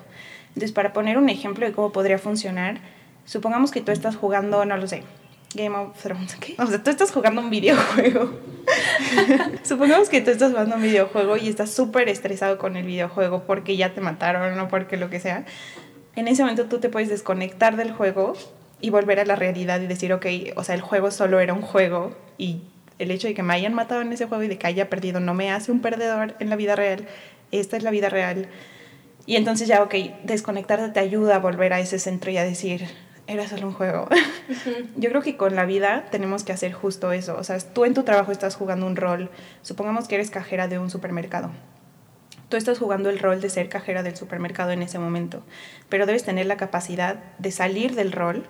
Entonces, 0.49 0.71
para 0.71 0.93
poner 0.93 1.17
un 1.17 1.29
ejemplo 1.29 1.65
de 1.65 1.73
cómo 1.73 1.91
podría 1.91 2.19
funcionar, 2.19 2.79
supongamos 3.25 3.71
que 3.71 3.81
tú 3.81 3.91
estás 3.91 4.15
jugando, 4.15 4.63
no 4.65 4.77
lo 4.77 4.87
sé, 4.87 5.03
Game 5.55 5.75
of 5.75 6.01
Thrones, 6.01 6.35
¿qué? 6.35 6.55
O 6.57 6.67
sea, 6.67 6.83
tú 6.83 6.89
estás 6.89 7.11
jugando 7.11 7.41
un 7.41 7.49
videojuego. 7.49 8.31
Supongamos 9.63 10.09
que 10.09 10.21
tú 10.21 10.31
estás 10.31 10.51
jugando 10.51 10.75
un 10.75 10.81
videojuego 10.81 11.37
y 11.37 11.47
estás 11.47 11.71
súper 11.71 12.09
estresado 12.09 12.57
con 12.57 12.77
el 12.77 12.85
videojuego 12.85 13.43
porque 13.45 13.77
ya 13.77 13.93
te 13.93 14.01
mataron 14.01 14.59
o 14.59 14.67
porque 14.67 14.97
lo 14.97 15.09
que 15.09 15.19
sea. 15.19 15.45
En 16.15 16.27
ese 16.27 16.43
momento 16.43 16.65
tú 16.65 16.79
te 16.79 16.89
puedes 16.89 17.09
desconectar 17.09 17.75
del 17.75 17.91
juego 17.91 18.33
y 18.81 18.89
volver 18.89 19.19
a 19.19 19.25
la 19.25 19.35
realidad 19.35 19.81
y 19.81 19.87
decir, 19.87 20.13
ok, 20.13 20.25
o 20.55 20.63
sea, 20.63 20.75
el 20.75 20.81
juego 20.81 21.11
solo 21.11 21.39
era 21.39 21.53
un 21.53 21.61
juego 21.61 22.15
y 22.37 22.61
el 22.99 23.11
hecho 23.11 23.27
de 23.27 23.33
que 23.33 23.43
me 23.43 23.53
hayan 23.53 23.73
matado 23.73 24.01
en 24.01 24.11
ese 24.13 24.25
juego 24.25 24.43
y 24.43 24.47
de 24.47 24.57
que 24.57 24.67
haya 24.67 24.89
perdido 24.89 25.19
no 25.19 25.33
me 25.33 25.51
hace 25.51 25.71
un 25.71 25.81
perdedor 25.81 26.35
en 26.39 26.49
la 26.49 26.55
vida 26.55 26.75
real. 26.75 27.07
Esta 27.51 27.77
es 27.77 27.83
la 27.83 27.91
vida 27.91 28.09
real. 28.09 28.47
Y 29.25 29.37
entonces 29.37 29.67
ya, 29.67 29.81
ok, 29.81 29.95
desconectarte 30.23 30.89
te 30.89 30.99
ayuda 30.99 31.35
a 31.35 31.39
volver 31.39 31.73
a 31.73 31.79
ese 31.79 31.99
centro 31.99 32.31
y 32.31 32.37
a 32.37 32.43
decir, 32.43 32.85
era 33.27 33.47
solo 33.47 33.67
un 33.67 33.73
juego. 33.73 34.07
Yo 34.95 35.09
creo 35.09 35.21
que 35.21 35.37
con 35.37 35.55
la 35.55 35.65
vida 35.65 36.05
tenemos 36.11 36.43
que 36.43 36.53
hacer 36.53 36.73
justo 36.73 37.11
eso. 37.11 37.35
O 37.37 37.43
sea, 37.43 37.57
tú 37.59 37.85
en 37.85 37.93
tu 37.93 38.03
trabajo 38.03 38.31
estás 38.31 38.55
jugando 38.55 38.85
un 38.85 38.95
rol. 38.95 39.29
Supongamos 39.61 40.07
que 40.07 40.15
eres 40.15 40.29
cajera 40.29 40.67
de 40.67 40.79
un 40.79 40.89
supermercado. 40.89 41.51
Tú 42.49 42.57
estás 42.57 42.77
jugando 42.77 43.09
el 43.09 43.19
rol 43.19 43.41
de 43.41 43.49
ser 43.49 43.69
cajera 43.69 44.03
del 44.03 44.15
supermercado 44.15 44.71
en 44.71 44.83
ese 44.83 44.99
momento, 44.99 45.41
pero 45.89 46.05
debes 46.05 46.23
tener 46.23 46.45
la 46.45 46.57
capacidad 46.57 47.15
de 47.39 47.51
salir 47.51 47.95
del 47.95 48.11
rol 48.11 48.45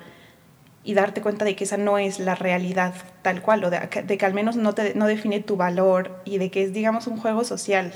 y 0.84 0.94
darte 0.94 1.22
cuenta 1.22 1.46
de 1.46 1.56
que 1.56 1.64
esa 1.64 1.78
no 1.78 1.98
es 1.98 2.20
la 2.20 2.36
realidad 2.36 2.94
tal 3.22 3.42
cual, 3.42 3.64
o 3.64 3.70
de, 3.70 3.80
que 3.90 4.26
al 4.26 4.34
menos 4.34 4.58
no, 4.58 4.76
te, 4.76 4.94
no 4.96 5.08
define 5.08 5.40
tu 5.40 5.56
valor 5.56 6.22
y 6.26 6.38
de 6.38 6.52
que 6.52 6.64
es, 6.64 6.74
digamos, 6.74 7.08
un 7.08 7.18
juego 7.18 7.44
social 7.46 7.94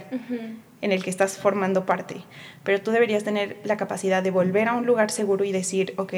en 0.82 0.92
el 0.92 1.04
que 1.04 1.10
estás 1.10 1.38
formando 1.38 1.86
parte. 1.86 2.24
Pero 2.64 2.82
tú 2.82 2.92
deberías 2.92 3.26
tener 3.26 3.58
la 3.64 3.78
capacidad 3.78 4.24
de 4.24 4.32
volver 4.32 4.70
a 4.70 4.74
un 4.74 4.86
lugar 4.86 5.12
seguro 5.12 5.44
y 5.44 5.52
decir, 5.52 5.94
ok, 5.98 6.14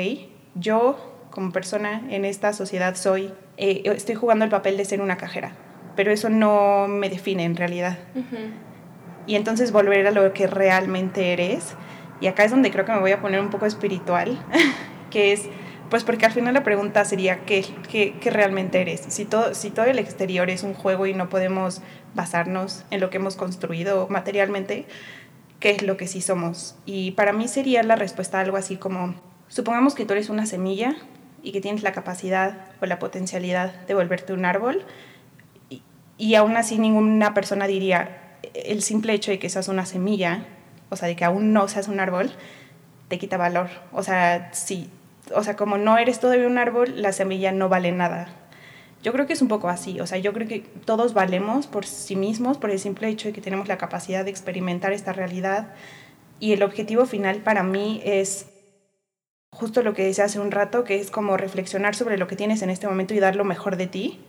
yo 0.56 0.98
como 1.30 1.52
persona 1.52 2.02
en 2.10 2.26
esta 2.26 2.54
sociedad 2.54 2.96
soy, 2.96 3.32
eh, 3.58 3.84
estoy 3.86 4.16
jugando 4.16 4.46
el 4.46 4.52
papel 4.52 4.78
de 4.78 4.86
ser 4.86 5.02
una 5.02 5.18
cajera, 5.18 5.54
pero 5.96 6.12
eso 6.12 6.30
no 6.30 6.88
me 6.88 7.10
define 7.10 7.46
en 7.46 7.56
realidad. 7.56 7.98
Y 9.28 9.36
entonces 9.36 9.72
volver 9.72 10.08
a 10.08 10.12
lo 10.12 10.34
que 10.34 10.48
realmente 10.48 11.34
eres. 11.34 11.76
Y 12.20 12.28
acá 12.28 12.44
es 12.44 12.52
donde 12.52 12.70
creo 12.72 12.86
que 12.86 12.92
me 12.92 13.00
voy 13.00 13.12
a 13.12 13.22
poner 13.22 13.40
un 13.40 13.50
poco 13.50 13.66
espiritual, 13.66 14.38
que 15.10 15.34
es 15.34 15.50
Pues 15.90 16.06
porque 16.06 16.26
al 16.26 16.32
final 16.32 16.54
la 16.54 16.64
pregunta 16.64 17.04
sería 17.04 17.44
¿qué, 17.46 17.66
qué, 17.90 18.16
qué 18.22 18.30
realmente 18.30 18.80
eres? 18.80 19.02
Si 19.10 19.26
todo, 19.26 19.54
si 19.54 19.72
todo 19.72 19.86
el 19.86 20.00
exterior 20.00 20.50
es 20.50 20.64
un 20.64 20.74
juego 20.74 21.06
y 21.06 21.14
no 21.14 21.28
podemos 21.28 21.82
basarnos 22.16 22.86
en 22.92 23.02
lo 23.02 23.10
que 23.10 23.18
hemos 23.18 23.36
construido 23.36 24.08
materialmente, 24.10 24.86
¿qué 25.60 25.72
es 25.72 25.84
lo 25.84 25.98
que 25.98 26.08
sí 26.08 26.22
somos? 26.22 26.76
Y 26.86 27.12
para 27.12 27.34
mí 27.34 27.48
sería 27.48 27.84
la 27.84 27.96
respuesta 27.96 28.40
algo 28.40 28.58
así 28.58 28.78
como, 28.78 29.16
supongamos 29.52 29.94
que 29.94 30.06
tú 30.06 30.14
eres 30.14 30.30
una 30.30 30.46
semilla 30.46 30.96
y 31.44 31.52
que 31.52 31.60
tienes 31.60 31.84
la 31.84 31.92
capacidad 31.92 32.58
o 32.82 32.86
la 32.86 32.98
potencialidad 32.98 33.74
de 33.86 33.94
volverte 33.94 34.34
un 34.34 34.46
árbol 34.46 34.84
y, 35.70 35.84
y 36.18 36.36
aún 36.36 36.56
así 36.56 36.80
ninguna 36.80 37.34
persona 37.34 37.68
diría 37.68 38.38
el 38.56 38.82
simple 38.82 39.14
hecho 39.14 39.30
de 39.30 39.40
que 39.40 39.50
seas 39.50 39.68
una 39.68 39.86
semilla, 39.86 40.46
o 40.90 40.96
sea, 40.96 41.08
de 41.08 41.16
que 41.16 41.26
aún 41.26 41.54
no 41.54 41.68
seas 41.68 41.88
un 41.88 42.00
árbol, 42.00 42.32
te 43.08 43.20
quita 43.20 43.38
valor. 43.38 43.70
O 43.92 44.04
sea, 44.04 44.50
si 44.54 44.90
o 45.36 45.44
sea, 45.44 45.56
como 45.56 45.78
no 45.78 45.98
eres 45.98 46.20
todavía 46.20 46.48
un 46.48 46.58
árbol, 46.58 47.02
la 47.02 47.12
semilla 47.12 47.52
no 47.52 47.70
vale 47.70 47.92
nada. 47.92 48.30
Yo 49.04 49.12
creo 49.14 49.26
que 49.26 49.34
es 49.34 49.42
un 49.42 49.48
poco 49.48 49.68
así, 49.70 50.00
o 50.00 50.06
sea, 50.06 50.20
yo 50.20 50.32
creo 50.32 50.48
que 50.48 50.60
todos 50.60 51.14
valemos 51.14 51.66
por 51.66 51.86
sí 51.86 52.16
mismos, 52.16 52.58
por 52.58 52.70
el 52.70 52.80
simple 52.80 53.08
hecho 53.08 53.30
de 53.30 53.34
que 53.34 53.42
tenemos 53.42 53.68
la 53.68 53.78
capacidad 53.78 54.24
de 54.24 54.30
experimentar 54.30 54.94
esta 54.94 55.12
realidad 55.12 55.74
y 56.40 56.54
el 56.54 56.62
objetivo 56.62 57.06
final 57.06 57.38
para 57.38 57.64
mí 57.64 58.02
es 58.04 58.51
justo 59.62 59.84
lo 59.84 59.94
que 59.94 60.04
decía 60.04 60.26
hace 60.26 60.40
un 60.40 60.50
rato, 60.50 60.84
que 60.84 61.00
es 61.00 61.12
como 61.12 61.38
reflexionar 61.38 61.94
sobre 61.94 62.18
lo 62.18 62.26
que 62.28 62.36
tienes 62.36 62.64
en 62.64 62.72
este 62.72 62.88
momento 62.88 63.14
y 63.14 63.20
dar 63.20 63.36
lo 63.36 63.44
mejor 63.44 63.78
de 63.78 63.86
ti 63.86 64.20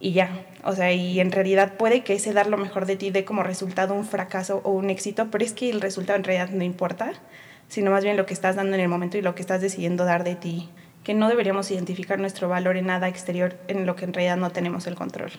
y 0.00 0.12
ya, 0.12 0.30
o 0.64 0.74
sea, 0.74 0.92
y 0.92 1.20
en 1.20 1.30
realidad 1.30 1.74
puede 1.76 2.02
que 2.02 2.14
ese 2.14 2.32
dar 2.32 2.48
lo 2.48 2.56
mejor 2.56 2.86
de 2.86 2.96
ti 2.96 3.10
dé 3.10 3.24
como 3.24 3.42
resultado 3.42 3.94
un 3.94 4.04
fracaso 4.04 4.60
o 4.64 4.72
un 4.72 4.90
éxito, 4.90 5.30
pero 5.30 5.44
es 5.44 5.52
que 5.52 5.70
el 5.70 5.80
resultado 5.80 6.18
en 6.18 6.24
realidad 6.24 6.50
no 6.50 6.64
importa 6.64 7.12
sino 7.68 7.92
más 7.92 8.02
bien 8.02 8.16
lo 8.16 8.26
que 8.26 8.34
estás 8.34 8.56
dando 8.56 8.74
en 8.74 8.80
el 8.80 8.88
momento 8.88 9.16
y 9.16 9.22
lo 9.22 9.36
que 9.36 9.42
estás 9.42 9.60
decidiendo 9.60 10.04
dar 10.04 10.24
de 10.24 10.34
ti, 10.34 10.68
que 11.04 11.14
no 11.14 11.28
deberíamos 11.28 11.70
identificar 11.70 12.18
nuestro 12.18 12.48
valor 12.48 12.76
en 12.76 12.86
nada 12.86 13.06
exterior 13.06 13.56
en 13.68 13.86
lo 13.86 13.94
que 13.94 14.06
en 14.06 14.12
realidad 14.12 14.36
no 14.36 14.50
tenemos 14.50 14.88
el 14.88 14.96
control. 14.96 15.30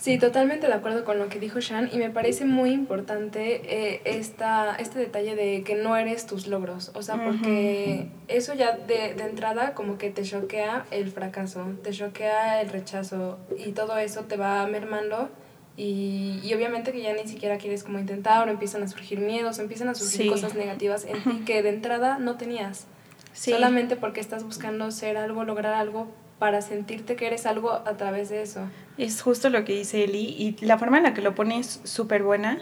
Sí, 0.00 0.16
totalmente 0.16 0.66
de 0.66 0.72
acuerdo 0.72 1.04
con 1.04 1.18
lo 1.18 1.28
que 1.28 1.38
dijo 1.38 1.60
Shan 1.60 1.90
y 1.92 1.98
me 1.98 2.08
parece 2.08 2.46
muy 2.46 2.70
importante 2.70 3.60
eh, 3.64 4.00
esta, 4.06 4.74
este 4.76 4.98
detalle 4.98 5.36
de 5.36 5.62
que 5.62 5.74
no 5.74 5.94
eres 5.94 6.24
tus 6.24 6.46
logros, 6.46 6.90
o 6.94 7.02
sea, 7.02 7.22
porque 7.22 8.06
eso 8.26 8.54
ya 8.54 8.78
de, 8.78 9.12
de, 9.12 9.24
entrada 9.24 9.74
como 9.74 9.98
que 9.98 10.08
te 10.08 10.22
choquea 10.22 10.86
el 10.90 11.10
fracaso, 11.10 11.74
te 11.82 11.90
choquea 11.90 12.62
el 12.62 12.70
rechazo 12.70 13.38
y 13.58 13.72
todo 13.72 13.98
eso 13.98 14.22
te 14.22 14.38
va 14.38 14.66
mermando 14.66 15.28
y, 15.76 16.40
y, 16.42 16.54
obviamente 16.54 16.92
que 16.92 17.02
ya 17.02 17.12
ni 17.12 17.28
siquiera 17.28 17.58
quieres 17.58 17.84
como 17.84 17.98
intentar 17.98 18.48
o 18.48 18.50
empiezan 18.50 18.82
a 18.82 18.88
surgir 18.88 19.20
miedos, 19.20 19.58
empiezan 19.58 19.90
a 19.90 19.94
surgir 19.94 20.30
cosas 20.30 20.54
negativas 20.54 21.04
en 21.04 21.22
ti 21.22 21.44
que 21.44 21.62
de 21.62 21.68
entrada 21.68 22.18
no 22.18 22.38
tenías. 22.38 22.86
Solamente 23.34 23.96
porque 23.96 24.20
estás 24.20 24.44
buscando 24.44 24.90
ser 24.90 25.18
algo, 25.18 25.44
lograr 25.44 25.74
algo 25.74 26.08
para 26.40 26.62
sentirte 26.62 27.16
que 27.16 27.26
eres 27.26 27.44
algo 27.44 27.70
a 27.70 27.96
través 27.98 28.30
de 28.30 28.40
eso. 28.40 28.62
Es 28.96 29.20
justo 29.20 29.50
lo 29.50 29.64
que 29.66 29.74
dice 29.74 30.02
Eli 30.04 30.34
y 30.38 30.56
la 30.64 30.78
forma 30.78 30.96
en 30.96 31.04
la 31.04 31.14
que 31.14 31.20
lo 31.20 31.34
pone 31.34 31.58
es 31.58 31.80
súper 31.84 32.22
buena. 32.22 32.58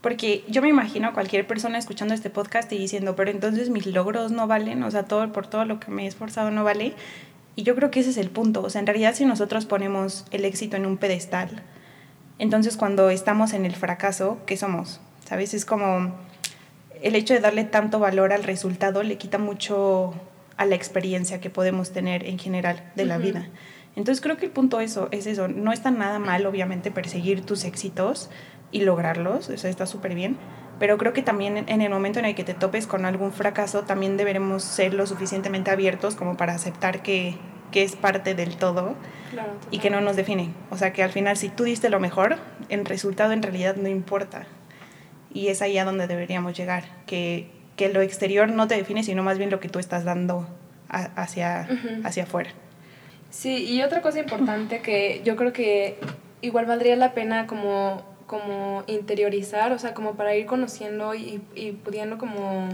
Porque 0.00 0.44
yo 0.48 0.62
me 0.62 0.68
imagino 0.68 1.08
a 1.08 1.12
cualquier 1.12 1.46
persona 1.46 1.78
escuchando 1.78 2.14
este 2.14 2.30
podcast 2.30 2.72
y 2.72 2.78
diciendo, 2.78 3.14
pero 3.14 3.30
entonces 3.30 3.68
mis 3.68 3.86
logros 3.86 4.32
no 4.32 4.46
valen, 4.48 4.82
o 4.82 4.90
sea, 4.90 5.04
todo 5.04 5.30
por 5.30 5.46
todo 5.46 5.66
lo 5.66 5.78
que 5.78 5.90
me 5.90 6.04
he 6.04 6.06
esforzado 6.08 6.50
no 6.50 6.64
vale. 6.64 6.94
Y 7.54 7.64
yo 7.64 7.76
creo 7.76 7.90
que 7.90 8.00
ese 8.00 8.10
es 8.10 8.16
el 8.16 8.30
punto. 8.30 8.62
O 8.62 8.70
sea, 8.70 8.80
en 8.80 8.86
realidad 8.86 9.14
si 9.14 9.26
nosotros 9.26 9.66
ponemos 9.66 10.24
el 10.30 10.46
éxito 10.46 10.76
en 10.76 10.86
un 10.86 10.96
pedestal, 10.96 11.62
entonces 12.38 12.78
cuando 12.78 13.10
estamos 13.10 13.52
en 13.52 13.66
el 13.66 13.76
fracaso, 13.76 14.38
¿qué 14.46 14.56
somos? 14.56 15.02
¿Sabes? 15.26 15.52
Es 15.52 15.66
como 15.66 16.14
el 17.02 17.14
hecho 17.14 17.34
de 17.34 17.40
darle 17.40 17.64
tanto 17.64 17.98
valor 17.98 18.32
al 18.32 18.42
resultado 18.42 19.02
le 19.02 19.18
quita 19.18 19.36
mucho 19.36 20.14
a 20.62 20.66
la 20.66 20.74
experiencia 20.74 21.40
que 21.40 21.50
podemos 21.50 21.92
tener 21.92 22.26
en 22.26 22.38
general 22.38 22.90
de 22.96 23.04
la 23.04 23.18
vida. 23.18 23.48
Entonces 23.94 24.22
creo 24.22 24.36
que 24.36 24.46
el 24.46 24.52
punto 24.52 24.80
eso, 24.80 25.08
es 25.10 25.26
eso. 25.26 25.48
No 25.48 25.72
está 25.72 25.90
nada 25.90 26.18
mal, 26.18 26.46
obviamente, 26.46 26.90
perseguir 26.90 27.44
tus 27.44 27.64
éxitos 27.64 28.30
y 28.70 28.80
lograrlos, 28.80 29.50
eso 29.50 29.68
está 29.68 29.86
súper 29.86 30.14
bien, 30.14 30.38
pero 30.78 30.96
creo 30.96 31.12
que 31.12 31.22
también 31.22 31.64
en 31.68 31.82
el 31.82 31.90
momento 31.90 32.18
en 32.18 32.24
el 32.24 32.34
que 32.34 32.44
te 32.44 32.54
topes 32.54 32.86
con 32.86 33.04
algún 33.04 33.32
fracaso, 33.32 33.82
también 33.82 34.16
deberemos 34.16 34.62
ser 34.62 34.94
lo 34.94 35.06
suficientemente 35.06 35.70
abiertos 35.70 36.14
como 36.14 36.38
para 36.38 36.54
aceptar 36.54 37.02
que 37.02 37.36
que 37.72 37.82
es 37.82 37.96
parte 37.96 38.36
del 38.36 38.56
todo 38.56 38.94
y 39.72 39.78
que 39.78 39.90
no 39.90 40.00
nos 40.00 40.14
define. 40.14 40.50
O 40.70 40.76
sea, 40.76 40.92
que 40.92 41.02
al 41.02 41.10
final 41.10 41.36
si 41.36 41.48
tú 41.48 41.64
diste 41.64 41.90
lo 41.90 41.98
mejor, 41.98 42.38
el 42.68 42.84
resultado 42.84 43.32
en 43.32 43.42
realidad 43.42 43.74
no 43.74 43.88
importa. 43.88 44.46
Y 45.34 45.48
es 45.48 45.62
ahí 45.62 45.78
a 45.78 45.84
donde 45.84 46.06
deberíamos 46.06 46.56
llegar, 46.56 46.84
que, 47.06 47.50
que 47.82 47.92
lo 47.92 48.00
exterior 48.00 48.48
no 48.48 48.68
te 48.68 48.76
define, 48.76 49.02
sino 49.02 49.24
más 49.24 49.38
bien 49.38 49.50
lo 49.50 49.58
que 49.58 49.68
tú 49.68 49.80
estás 49.80 50.04
dando 50.04 50.46
hacia, 50.88 51.68
hacia 52.04 52.22
afuera. 52.22 52.50
Sí, 53.30 53.64
y 53.64 53.82
otra 53.82 54.02
cosa 54.02 54.20
importante 54.20 54.82
que 54.82 55.20
yo 55.24 55.34
creo 55.34 55.52
que 55.52 55.98
igual 56.42 56.66
valdría 56.66 56.94
la 56.94 57.12
pena 57.12 57.48
como, 57.48 58.04
como 58.28 58.84
interiorizar, 58.86 59.72
o 59.72 59.80
sea, 59.80 59.94
como 59.94 60.14
para 60.14 60.36
ir 60.36 60.46
conociendo 60.46 61.14
y, 61.14 61.42
y 61.56 61.72
pudiendo 61.72 62.18
como 62.18 62.68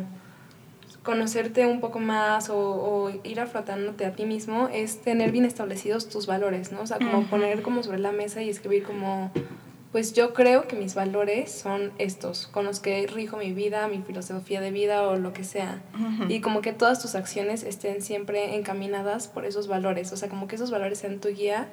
conocerte 1.02 1.66
un 1.66 1.80
poco 1.80 2.00
más 2.00 2.50
o, 2.50 3.10
ir 3.24 3.40
afrontándote 3.40 4.04
a 4.04 4.12
ti 4.12 4.26
mismo 4.26 4.68
es 4.70 5.00
tener 5.00 5.32
bien 5.32 5.46
establecidos 5.46 6.10
tus 6.10 6.26
valores, 6.26 6.70
¿no? 6.70 6.82
O 6.82 6.86
sea, 6.86 6.98
como 6.98 7.22
poner 7.28 7.62
como 7.62 7.82
sobre 7.82 7.98
la 7.98 8.12
mesa 8.12 8.42
y 8.42 8.50
escribir 8.50 8.82
como, 8.82 9.30
pues 9.92 10.12
yo 10.12 10.34
creo 10.34 10.68
que 10.68 10.76
mis 10.76 10.94
valores 10.94 11.50
son 11.50 11.92
estos, 11.98 12.46
con 12.46 12.66
los 12.66 12.80
que 12.80 13.06
rijo 13.06 13.38
mi 13.38 13.52
vida, 13.52 13.88
mi 13.88 14.02
filosofía 14.02 14.60
de 14.60 14.70
vida 14.70 15.08
o 15.08 15.16
lo 15.16 15.32
que 15.32 15.44
sea. 15.44 15.82
Y 16.28 16.40
como 16.40 16.60
que 16.60 16.72
todas 16.72 17.00
tus 17.00 17.14
acciones 17.14 17.62
estén 17.62 18.02
siempre 18.02 18.56
encaminadas 18.56 19.28
por 19.28 19.46
esos 19.46 19.66
valores, 19.66 20.12
o 20.12 20.16
sea, 20.16 20.28
como 20.28 20.46
que 20.46 20.56
esos 20.56 20.70
valores 20.70 20.98
sean 20.98 21.20
tu 21.20 21.28
guía 21.28 21.68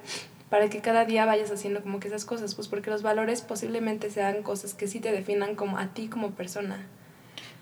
para 0.49 0.69
que 0.69 0.79
cada 0.79 1.03
día 1.03 1.25
vayas 1.25 1.51
haciendo 1.51 1.81
como 1.81 1.99
que 1.99 2.07
esas 2.07 2.23
cosas, 2.23 2.55
pues 2.55 2.67
porque 2.69 2.89
los 2.89 3.01
valores 3.01 3.41
posiblemente 3.41 4.09
sean 4.09 4.43
cosas 4.43 4.73
que 4.73 4.87
sí 4.87 4.99
te 5.01 5.11
definan 5.11 5.55
como 5.55 5.77
a 5.77 5.87
ti 5.87 6.07
como 6.07 6.31
persona. 6.31 6.87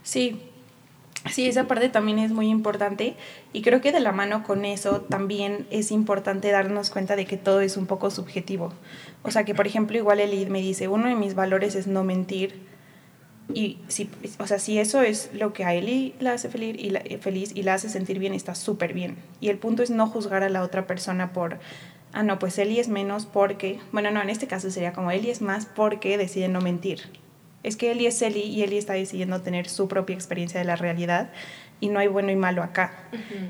Sí, 0.03 0.41
Sí, 1.31 1.47
esa 1.47 1.67
parte 1.67 1.87
también 1.87 2.19
es 2.19 2.31
muy 2.31 2.49
importante 2.49 3.15
y 3.53 3.61
creo 3.61 3.79
que 3.79 3.93
de 3.93 4.01
la 4.01 4.11
mano 4.11 4.43
con 4.43 4.65
eso 4.65 5.01
también 5.01 5.65
es 5.71 5.91
importante 5.91 6.51
darnos 6.51 6.89
cuenta 6.89 7.15
de 7.15 7.25
que 7.25 7.37
todo 7.37 7.61
es 7.61 7.77
un 7.77 7.85
poco 7.85 8.11
subjetivo. 8.11 8.73
O 9.23 9.31
sea, 9.31 9.45
que 9.45 9.55
por 9.55 9.65
ejemplo 9.65 9.97
igual 9.97 10.19
Elid 10.19 10.49
me 10.49 10.59
dice, 10.59 10.89
uno 10.89 11.07
de 11.07 11.15
mis 11.15 11.33
valores 11.33 11.75
es 11.75 11.87
no 11.87 12.03
mentir 12.03 12.73
y 13.53 13.79
si, 13.87 14.09
o 14.39 14.47
sea, 14.47 14.59
si 14.59 14.79
eso 14.79 15.01
es 15.01 15.29
lo 15.33 15.53
que 15.53 15.63
a 15.63 15.73
Eli 15.73 16.13
la 16.19 16.33
hace 16.33 16.49
feliz 16.49 16.75
y 16.77 16.89
la, 16.89 17.01
feliz 17.21 17.51
y 17.55 17.63
la 17.63 17.75
hace 17.75 17.89
sentir 17.89 18.19
bien, 18.19 18.33
está 18.33 18.53
súper 18.55 18.93
bien. 18.93 19.17
Y 19.39 19.49
el 19.49 19.57
punto 19.57 19.81
es 19.83 19.89
no 19.89 20.07
juzgar 20.07 20.43
a 20.43 20.49
la 20.49 20.61
otra 20.61 20.87
persona 20.87 21.33
por, 21.33 21.59
ah, 22.11 22.23
no, 22.23 22.39
pues 22.39 22.57
Eli 22.57 22.79
es 22.79 22.87
menos 22.89 23.25
porque, 23.25 23.79
bueno, 23.91 24.11
no, 24.11 24.21
en 24.21 24.29
este 24.29 24.47
caso 24.47 24.69
sería 24.71 24.93
como 24.93 25.11
Eli 25.11 25.29
es 25.29 25.41
más 25.41 25.65
porque 25.65 26.17
decide 26.17 26.47
no 26.47 26.61
mentir 26.61 27.01
es 27.63 27.77
que 27.77 27.91
Eli 27.91 28.05
es 28.05 28.21
Eli 28.21 28.41
y 28.41 28.61
Eli 28.63 28.77
está 28.77 28.93
decidiendo 28.93 29.41
tener 29.41 29.67
su 29.67 29.87
propia 29.87 30.13
experiencia 30.13 30.59
de 30.59 30.65
la 30.65 30.75
realidad 30.75 31.31
y 31.79 31.89
no 31.89 31.99
hay 31.99 32.07
bueno 32.07 32.31
y 32.31 32.35
malo 32.35 32.63
acá. 32.63 32.93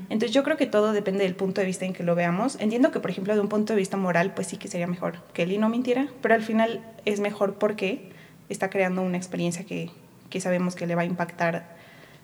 Entonces 0.08 0.32
yo 0.32 0.42
creo 0.42 0.56
que 0.56 0.66
todo 0.66 0.92
depende 0.92 1.24
del 1.24 1.36
punto 1.36 1.60
de 1.60 1.66
vista 1.66 1.84
en 1.84 1.92
que 1.92 2.02
lo 2.02 2.14
veamos. 2.14 2.56
Entiendo 2.60 2.90
que, 2.90 3.00
por 3.00 3.10
ejemplo, 3.10 3.34
de 3.34 3.40
un 3.40 3.48
punto 3.48 3.72
de 3.72 3.78
vista 3.78 3.96
moral, 3.96 4.34
pues 4.34 4.48
sí 4.48 4.56
que 4.56 4.68
sería 4.68 4.86
mejor 4.86 5.18
que 5.32 5.44
Eli 5.44 5.58
no 5.58 5.68
mintiera, 5.68 6.08
pero 6.20 6.34
al 6.34 6.42
final 6.42 6.80
es 7.04 7.20
mejor 7.20 7.54
porque 7.54 8.10
está 8.48 8.70
creando 8.70 9.02
una 9.02 9.16
experiencia 9.16 9.64
que, 9.64 9.90
que 10.30 10.40
sabemos 10.40 10.74
que 10.74 10.86
le 10.86 10.94
va 10.94 11.02
a 11.02 11.04
impactar 11.04 11.74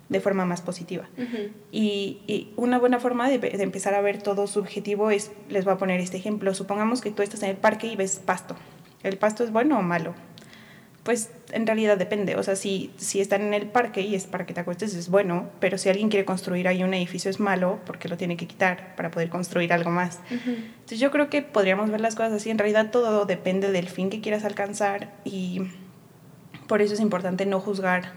de 0.08 0.20
forma 0.20 0.44
más 0.44 0.60
positiva. 0.60 1.08
y, 1.70 2.18
y, 2.26 2.52
una 2.56 2.78
buena 2.78 2.98
forma 2.98 3.28
de, 3.28 3.38
de, 3.38 3.62
empezar 3.62 3.94
a 3.94 4.00
ver 4.00 4.20
todo 4.20 4.48
subjetivo 4.48 5.10
es, 5.10 5.30
les 5.48 5.64
voy 5.64 5.74
a 5.74 5.78
poner 5.78 6.00
este 6.00 6.16
ejemplo, 6.16 6.52
supongamos 6.54 7.00
que 7.00 7.12
tú 7.12 7.22
estás 7.22 7.42
en 7.44 7.50
el 7.50 7.56
parque 7.56 7.86
y 7.86 7.94
ves 7.94 8.20
pasto. 8.24 8.56
¿El 9.04 9.16
pasto 9.16 9.44
es 9.44 9.52
bueno 9.52 9.78
o 9.78 9.82
malo? 9.82 10.14
Pues 11.02 11.30
en 11.52 11.66
realidad 11.66 11.96
depende. 11.96 12.36
O 12.36 12.42
sea, 12.42 12.56
si, 12.56 12.92
si 12.96 13.20
están 13.20 13.42
en 13.42 13.54
el 13.54 13.66
parque 13.66 14.02
y 14.02 14.14
es 14.14 14.26
para 14.26 14.46
que 14.46 14.52
te 14.52 14.60
acuestes, 14.60 14.94
es 14.94 15.08
bueno, 15.08 15.48
pero 15.58 15.78
si 15.78 15.88
alguien 15.88 16.10
quiere 16.10 16.24
construir 16.24 16.68
ahí 16.68 16.82
un 16.82 16.92
edificio 16.92 17.30
es 17.30 17.40
malo 17.40 17.80
porque 17.86 18.08
lo 18.08 18.16
tiene 18.16 18.36
que 18.36 18.46
quitar 18.46 18.94
para 18.96 19.10
poder 19.10 19.30
construir 19.30 19.72
algo 19.72 19.90
más. 19.90 20.20
Entonces 20.30 20.98
yo 20.98 21.10
creo 21.10 21.30
que 21.30 21.42
podríamos 21.42 21.90
ver 21.90 22.00
las 22.00 22.14
cosas 22.14 22.34
así. 22.34 22.50
En 22.50 22.58
realidad 22.58 22.90
todo 22.90 23.24
depende 23.24 23.72
del 23.72 23.88
fin 23.88 24.10
que 24.10 24.20
quieras 24.20 24.44
alcanzar 24.44 25.12
y 25.24 25.62
por 26.66 26.82
eso 26.82 26.94
es 26.94 27.00
importante 27.00 27.46
no 27.46 27.60
juzgar 27.60 28.12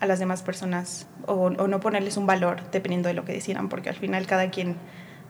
a 0.00 0.06
las 0.06 0.18
demás 0.18 0.42
personas 0.42 1.06
o, 1.26 1.34
o 1.34 1.68
no 1.68 1.80
ponerles 1.80 2.16
un 2.16 2.26
valor 2.26 2.62
dependiendo 2.72 3.08
de 3.08 3.14
lo 3.14 3.24
que 3.24 3.32
decidan, 3.32 3.68
porque 3.68 3.90
al 3.90 3.96
final 3.96 4.26
cada 4.26 4.50
quien 4.50 4.76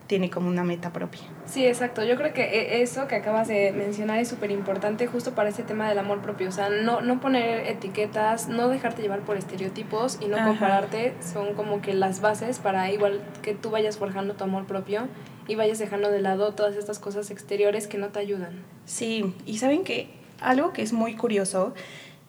tiene 0.07 0.29
como 0.29 0.47
una 0.47 0.63
meta 0.63 0.93
propia. 0.93 1.21
Sí, 1.45 1.65
exacto. 1.65 2.03
Yo 2.03 2.15
creo 2.15 2.33
que 2.33 2.43
e, 2.43 2.81
eso 2.81 3.07
que 3.07 3.15
acabas 3.15 3.47
de 3.47 3.71
mencionar 3.71 4.19
es 4.19 4.27
súper 4.27 4.51
importante 4.51 5.07
justo 5.07 5.31
para 5.33 5.49
ese 5.49 5.63
tema 5.63 5.89
del 5.89 5.97
amor 5.97 6.21
propio. 6.21 6.49
O 6.49 6.51
sea, 6.51 6.69
no, 6.69 7.01
no 7.01 7.19
poner 7.19 7.67
etiquetas, 7.67 8.47
no 8.47 8.69
dejarte 8.69 9.01
llevar 9.01 9.21
por 9.21 9.37
estereotipos 9.37 10.19
y 10.21 10.27
no 10.27 10.37
compararte 10.43 11.13
son 11.21 11.53
como 11.55 11.81
que 11.81 11.93
las 11.93 12.21
bases 12.21 12.59
para 12.59 12.91
igual 12.91 13.21
que 13.41 13.53
tú 13.53 13.71
vayas 13.71 13.97
forjando 13.97 14.35
tu 14.35 14.43
amor 14.43 14.65
propio 14.65 15.07
y 15.47 15.55
vayas 15.55 15.79
dejando 15.79 16.11
de 16.11 16.21
lado 16.21 16.53
todas 16.53 16.75
estas 16.75 16.99
cosas 16.99 17.31
exteriores 17.31 17.87
que 17.87 17.97
no 17.97 18.09
te 18.09 18.19
ayudan. 18.19 18.63
Sí, 18.85 19.33
y 19.45 19.57
saben 19.57 19.83
que 19.83 20.09
algo 20.41 20.73
que 20.73 20.81
es 20.81 20.93
muy 20.93 21.15
curioso 21.15 21.73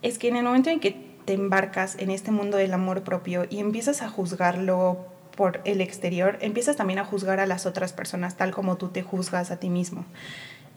es 0.03 0.19
que 0.19 0.29
en 0.29 0.37
el 0.37 0.45
momento 0.45 0.71
en 0.71 0.81
que 0.81 0.97
te 1.25 1.33
embarcas 1.33 1.97
en 1.99 2.11
este 2.11 2.31
mundo 2.31 2.57
del 2.57 2.73
amor 2.73 3.03
propio 3.03 3.47
y 3.51 3.59
empiezas 3.59 4.03
a 4.03 4.09
juzgarlo 4.09 5.16
por 5.37 5.61
el 5.65 5.81
exterior, 5.81 6.39
empiezas 6.41 6.77
también 6.77 6.99
a 6.99 7.05
juzgar 7.05 7.41
a 7.41 7.47
las 7.47 7.67
otras 7.67 7.93
personas 7.93 8.37
tal 8.37 8.53
como 8.53 8.77
tú 8.77 8.89
te 8.89 9.03
juzgas 9.03 9.51
a 9.51 9.59
ti 9.59 9.69
mismo. 9.69 10.05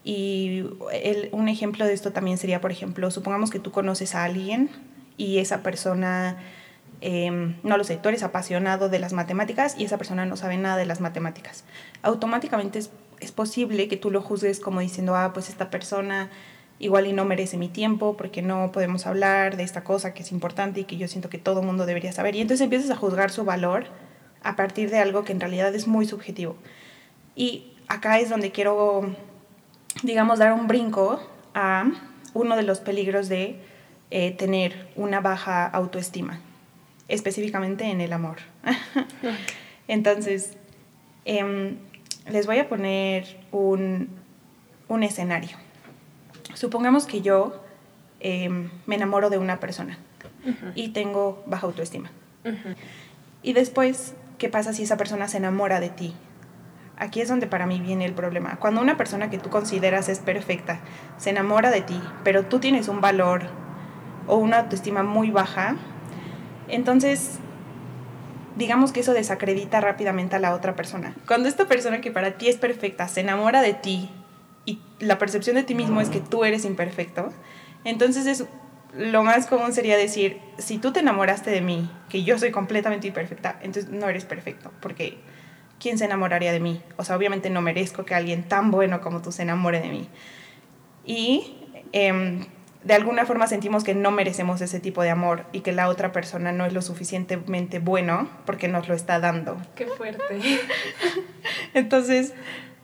Y 0.04 0.66
un 1.32 1.50
ejemplo 1.50 1.86
de 1.86 1.94
esto 1.94 2.12
también 2.12 2.38
sería, 2.38 2.62
por 2.62 2.72
ejemplo, 2.72 3.10
supongamos 3.12 3.50
que 3.50 3.60
tú 3.60 3.72
conoces 3.72 4.16
a 4.16 4.24
alguien 4.24 4.70
y 5.18 5.40
esa 5.40 5.62
persona, 5.62 6.38
em, 7.02 7.56
no 7.64 7.78
lo 7.78 7.84
sé, 7.84 7.98
tú 7.98 8.10
eres 8.10 8.24
apasionado 8.24 8.90
de 8.90 9.00
las 9.00 9.14
matemáticas 9.14 9.76
y 9.78 9.86
esa 9.86 9.98
persona 9.98 10.26
no 10.26 10.38
sabe 10.38 10.58
nada 10.58 10.78
de 10.78 10.86
las 10.86 11.02
matemáticas. 11.02 11.64
Automáticamente 12.02 12.80
es, 12.80 12.92
es 13.20 13.32
posible 13.32 13.88
que 13.88 13.98
tú 13.98 14.12
lo 14.12 14.22
juzgues 14.22 14.60
como 14.60 14.80
diciendo, 14.80 15.16
ah, 15.16 15.32
pues 15.34 15.50
esta 15.50 15.70
persona 15.70 16.30
igual 16.80 17.08
y 17.08 17.14
no 17.14 17.26
merece 17.26 17.58
mi 17.58 17.68
tiempo 17.68 18.16
porque 18.16 18.42
no 18.42 18.72
podemos 18.72 19.06
hablar 19.06 19.58
de 19.58 19.64
esta 19.64 19.84
cosa 19.84 20.14
que 20.14 20.24
es 20.24 20.32
importante 20.32 20.80
y 20.80 20.84
que 20.86 20.96
yo 20.96 21.08
siento 21.10 21.30
que 21.30 21.38
todo 21.38 21.62
mundo 21.62 21.86
debería 21.86 22.14
saber. 22.14 22.36
Y 22.36 22.42
entonces 22.42 22.64
empiezas 22.64 22.90
a 22.90 22.96
juzgar 22.96 23.32
su 23.32 23.44
valor 23.44 23.88
a 24.44 24.56
partir 24.56 24.90
de 24.90 25.00
algo 25.00 25.24
que 25.24 25.32
en 25.32 25.40
realidad 25.40 25.74
es 25.76 25.88
muy 25.88 26.06
subjetivo. 26.06 26.56
Y 27.36 27.74
acá 27.88 28.20
es 28.20 28.30
donde 28.30 28.52
quiero, 28.52 29.16
digamos, 30.04 30.40
dar 30.40 30.54
un 30.54 30.68
brinco 30.68 31.20
a 31.54 31.86
uno 32.34 32.56
de 32.56 32.64
los 32.64 32.80
peligros 32.80 33.30
de 33.30 33.60
eh, 34.12 34.32
tener 34.32 34.90
una 34.96 35.20
baja 35.20 35.66
autoestima, 35.66 36.40
específicamente 37.08 37.86
en 37.86 38.02
el 38.02 38.14
amor. 38.14 38.38
Entonces, 39.88 40.54
em, 41.26 41.78
les 42.30 42.46
voy 42.46 42.60
a 42.60 42.70
poner 42.70 43.38
un, 43.52 44.10
un 44.88 45.04
escenario. 45.04 45.58
Supongamos 46.54 47.06
que 47.06 47.22
yo 47.22 47.64
em, 48.20 48.70
me 48.86 48.96
enamoro 48.96 49.30
de 49.30 49.38
una 49.38 49.60
persona 49.60 49.98
y 50.76 50.90
tengo 50.90 51.44
baja 51.46 51.68
autoestima. 51.68 52.12
Y 53.44 53.54
después 53.54 54.14
¿Qué 54.40 54.48
pasa 54.48 54.72
si 54.72 54.84
esa 54.84 54.96
persona 54.96 55.28
se 55.28 55.38
enamora 55.38 55.82
de 55.82 55.90
ti? 55.90 56.16
Aquí 56.98 57.20
es 57.20 57.28
donde 57.28 57.46
para 57.46 57.68
mí 57.68 57.82
viene 57.82 58.06
el 58.06 58.14
problema. 58.14 58.56
Cuando 58.56 58.82
una 58.82 58.96
persona 58.96 59.30
que 59.30 59.38
tú 59.38 59.50
consideras 59.50 60.08
es 60.08 60.20
perfecta 60.20 60.80
se 61.18 61.30
enamora 61.30 61.72
de 61.72 61.82
ti, 61.82 62.02
pero 62.24 62.46
tú 62.46 62.60
tienes 62.60 62.88
un 62.88 63.02
valor 63.02 63.44
o 64.28 64.38
una 64.38 64.60
autoestima 64.60 65.04
muy 65.04 65.30
baja, 65.30 65.76
entonces 66.70 67.40
digamos 68.56 68.94
que 68.94 69.02
eso 69.02 69.14
desacredita 69.14 69.82
rápidamente 69.82 70.38
a 70.38 70.40
la 70.40 70.54
otra 70.54 70.76
persona. 70.76 71.14
Cuando 71.28 71.50
esta 71.50 71.68
persona 71.68 72.00
que 72.00 72.12
para 72.12 72.38
ti 72.38 72.48
es 72.48 72.56
perfecta 72.56 73.10
se 73.10 73.20
enamora 73.22 73.62
de 73.62 73.74
ti 73.74 74.10
y 74.66 74.82
la 75.00 75.18
percepción 75.18 75.58
de 75.58 75.64
ti 75.64 75.76
mismo 75.76 76.00
es 76.00 76.10
que 76.10 76.22
tú 76.22 76.46
eres 76.46 76.64
imperfecto, 76.64 77.34
entonces 77.84 78.26
es 78.26 78.46
lo 78.96 79.24
más 79.24 79.48
común 79.48 79.74
sería 79.74 79.98
decir, 79.98 80.40
si 80.58 80.78
tú 80.78 80.92
te 80.92 81.00
enamoraste 81.02 81.52
de 81.52 81.62
mí, 81.62 81.90
que 82.10 82.24
yo 82.24 82.40
soy 82.40 82.52
completamente 82.52 83.08
imperfecta, 83.08 83.60
entonces 83.62 83.92
no 83.92 84.10
eres 84.10 84.26
perfecto, 84.26 84.72
porque 84.82 85.18
¿quién 85.80 85.98
se 85.98 86.06
enamoraría 86.06 86.52
de 86.52 86.60
mí? 86.60 86.82
O 86.98 87.04
sea, 87.04 87.16
obviamente 87.16 87.50
no 87.50 87.62
merezco 87.62 88.06
que 88.06 88.16
alguien 88.16 88.44
tan 88.44 88.72
bueno 88.72 89.02
como 89.02 89.22
tú 89.22 89.32
se 89.32 89.44
enamore 89.44 89.80
de 89.80 89.90
mí. 89.90 90.10
Y 91.06 91.56
em, 91.92 92.46
de 92.84 92.94
alguna 92.94 93.26
forma 93.26 93.48
sentimos 93.48 93.84
que 93.84 93.94
no 93.94 94.12
merecemos 94.12 94.62
ese 94.62 94.80
tipo 94.80 95.02
de 95.04 95.10
amor 95.10 95.46
y 95.52 95.62
que 95.62 95.72
la 95.72 95.90
otra 95.90 96.12
persona 96.12 96.52
no 96.52 96.66
es 96.66 96.74
lo 96.74 96.82
suficientemente 96.82 97.80
bueno 97.80 98.30
porque 98.46 98.68
nos 98.68 98.88
lo 98.88 98.96
está 98.96 99.20
dando. 99.20 99.58
Qué 99.76 99.86
fuerte. 99.86 100.40
entonces, 101.74 102.34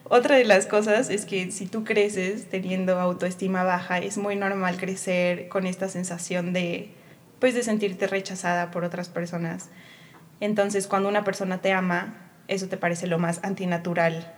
otra 0.07 0.35
de 0.35 0.45
las 0.45 0.67
cosas 0.67 1.09
es 1.09 1.25
que 1.25 1.51
si 1.51 1.65
tú 1.65 1.83
creces 1.83 2.47
teniendo 2.49 2.99
autoestima 2.99 3.63
baja, 3.63 3.97
es 3.97 4.17
muy 4.17 4.35
normal 4.35 4.77
crecer 4.77 5.47
con 5.49 5.65
esta 5.65 5.89
sensación 5.89 6.53
de, 6.53 6.91
pues, 7.39 7.55
de 7.55 7.63
sentirte 7.63 8.05
rechazada 8.05 8.69
por 8.69 8.83
otras 8.83 9.09
personas. 9.09 9.69
Entonces, 10.39 10.87
cuando 10.87 11.09
una 11.09 11.23
persona 11.23 11.59
te 11.59 11.71
ama, 11.71 12.29
eso 12.47 12.67
te 12.67 12.77
parece 12.77 13.07
lo 13.07 13.17
más 13.17 13.39
antinatural 13.43 14.31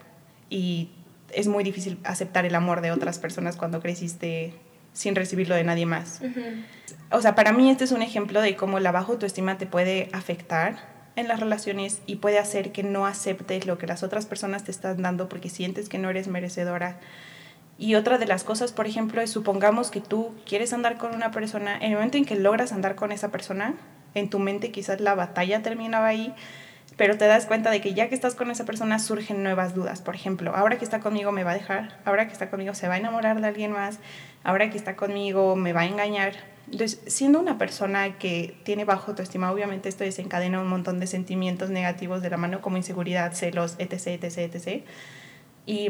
y 0.50 0.92
es 1.34 1.48
muy 1.48 1.66
difícil 1.66 2.00
aceptar 2.06 2.46
el 2.46 2.56
amor 2.56 2.80
de 2.80 2.92
otras 2.92 3.20
personas 3.20 3.58
cuando 3.58 3.82
creciste 3.82 4.54
sin 4.94 5.16
recibirlo 5.16 5.56
de 5.56 5.66
nadie 5.66 5.86
más. 5.86 6.22
O 7.12 7.22
sea, 7.22 7.36
para 7.36 7.52
mí 7.52 7.70
este 7.70 7.84
es 7.84 7.92
un 7.92 8.02
ejemplo 8.02 8.42
de 8.42 8.56
cómo 8.56 8.80
la 8.80 8.94
baja 8.94 9.12
autoestima 9.12 9.58
te 9.58 9.66
puede 9.66 10.10
afectar 10.14 10.97
en 11.18 11.28
las 11.28 11.42
relaciones 11.42 12.00
y 12.06 12.18
puede 12.18 12.40
hacer 12.40 12.72
que 12.72 12.84
no 12.84 13.06
aceptes 13.06 13.66
lo 13.66 13.78
que 13.78 13.88
las 13.88 14.04
otras 14.04 14.26
personas 14.26 14.64
te 14.64 14.72
están 14.72 15.02
dando 15.02 15.28
porque 15.28 15.50
sientes 15.50 15.90
que 15.90 15.98
no 15.98 16.10
eres 16.10 16.28
merecedora. 16.28 17.00
Y 17.80 17.96
otra 17.96 18.18
de 18.18 18.28
las 18.28 18.44
cosas, 18.44 18.72
por 18.72 18.88
ejemplo, 18.88 19.20
es 19.22 19.32
supongamos 19.32 19.92
que 19.92 20.00
tú 20.00 20.34
quieres 20.46 20.74
andar 20.74 20.98
con 20.98 21.14
una 21.14 21.32
persona, 21.32 21.76
en 21.76 21.92
el 21.92 21.94
momento 21.94 22.18
en 22.18 22.26
que 22.26 22.36
logras 22.36 22.72
andar 22.72 22.96
con 22.96 23.12
esa 23.12 23.30
persona, 23.30 23.74
en 24.14 24.30
tu 24.30 24.40
mente 24.40 24.72
quizás 24.72 25.02
la 25.02 25.16
batalla 25.16 25.62
terminaba 25.62 26.08
ahí, 26.08 26.34
pero 26.98 27.18
te 27.18 27.26
das 27.26 27.46
cuenta 27.46 27.70
de 27.72 27.82
que 27.82 27.94
ya 27.94 28.10
que 28.10 28.16
estás 28.16 28.36
con 28.36 28.50
esa 28.50 28.66
persona 28.66 29.00
surgen 29.00 29.44
nuevas 29.44 29.76
dudas. 29.76 30.02
Por 30.02 30.16
ejemplo, 30.16 30.56
ahora 30.56 30.78
que 30.78 30.86
está 30.86 31.00
conmigo 31.00 31.32
me 31.32 31.44
va 31.44 31.52
a 31.52 31.56
dejar, 31.56 32.00
ahora 32.06 32.28
que 32.28 32.34
está 32.34 32.50
conmigo 32.50 32.74
se 32.74 32.88
va 32.88 32.96
a 32.96 32.98
enamorar 32.98 33.42
de 33.42 33.48
alguien 33.48 33.72
más, 33.72 34.00
ahora 34.44 34.70
que 34.70 34.78
está 34.78 34.96
conmigo 34.96 35.56
me 35.56 35.74
va 35.74 35.82
a 35.82 35.86
engañar. 35.86 36.57
Entonces, 36.72 37.02
siendo 37.08 37.40
una 37.40 37.58
persona 37.58 38.18
que 38.18 38.58
tiene 38.64 38.84
bajo 38.84 39.12
autoestima, 39.12 39.52
obviamente 39.52 39.88
esto 39.88 40.04
desencadena 40.04 40.60
un 40.60 40.68
montón 40.68 41.00
de 41.00 41.08
sentimientos 41.08 41.70
negativos 41.70 42.22
de 42.22 42.30
la 42.30 42.38
mano, 42.38 42.62
como 42.62 42.76
inseguridad, 42.76 43.34
celos, 43.34 43.76
etc., 43.80 44.24
etc., 44.24 44.54
etc. 44.54 44.84
Y 45.66 45.88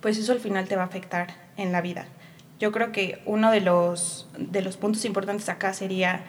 pues 0.00 0.16
eso 0.16 0.32
al 0.32 0.40
final 0.40 0.66
te 0.66 0.76
va 0.76 0.82
a 0.82 0.86
afectar 0.86 1.28
en 1.56 1.72
la 1.72 1.82
vida. 1.82 2.06
Yo 2.58 2.72
creo 2.72 2.92
que 2.92 3.22
uno 3.26 3.50
de 3.50 3.60
los, 3.60 4.28
de 4.38 4.62
los 4.62 4.76
puntos 4.76 5.04
importantes 5.04 5.48
acá 5.48 5.72
sería 5.74 6.24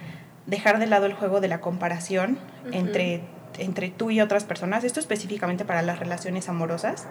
dejar 0.45 0.79
de 0.79 0.87
lado 0.87 1.05
el 1.05 1.13
juego 1.13 1.39
de 1.41 1.47
la 1.47 1.61
comparación 1.61 2.37
entre, 2.71 3.21
entre 3.57 3.89
tú 3.89 4.11
y 4.11 4.21
otras 4.21 4.43
personas, 4.43 4.83
esto 4.83 4.99
específicamente 4.99 5.65
para 5.65 5.81
las 5.81 5.99
relaciones 5.99 6.49
amorosas, 6.49 7.07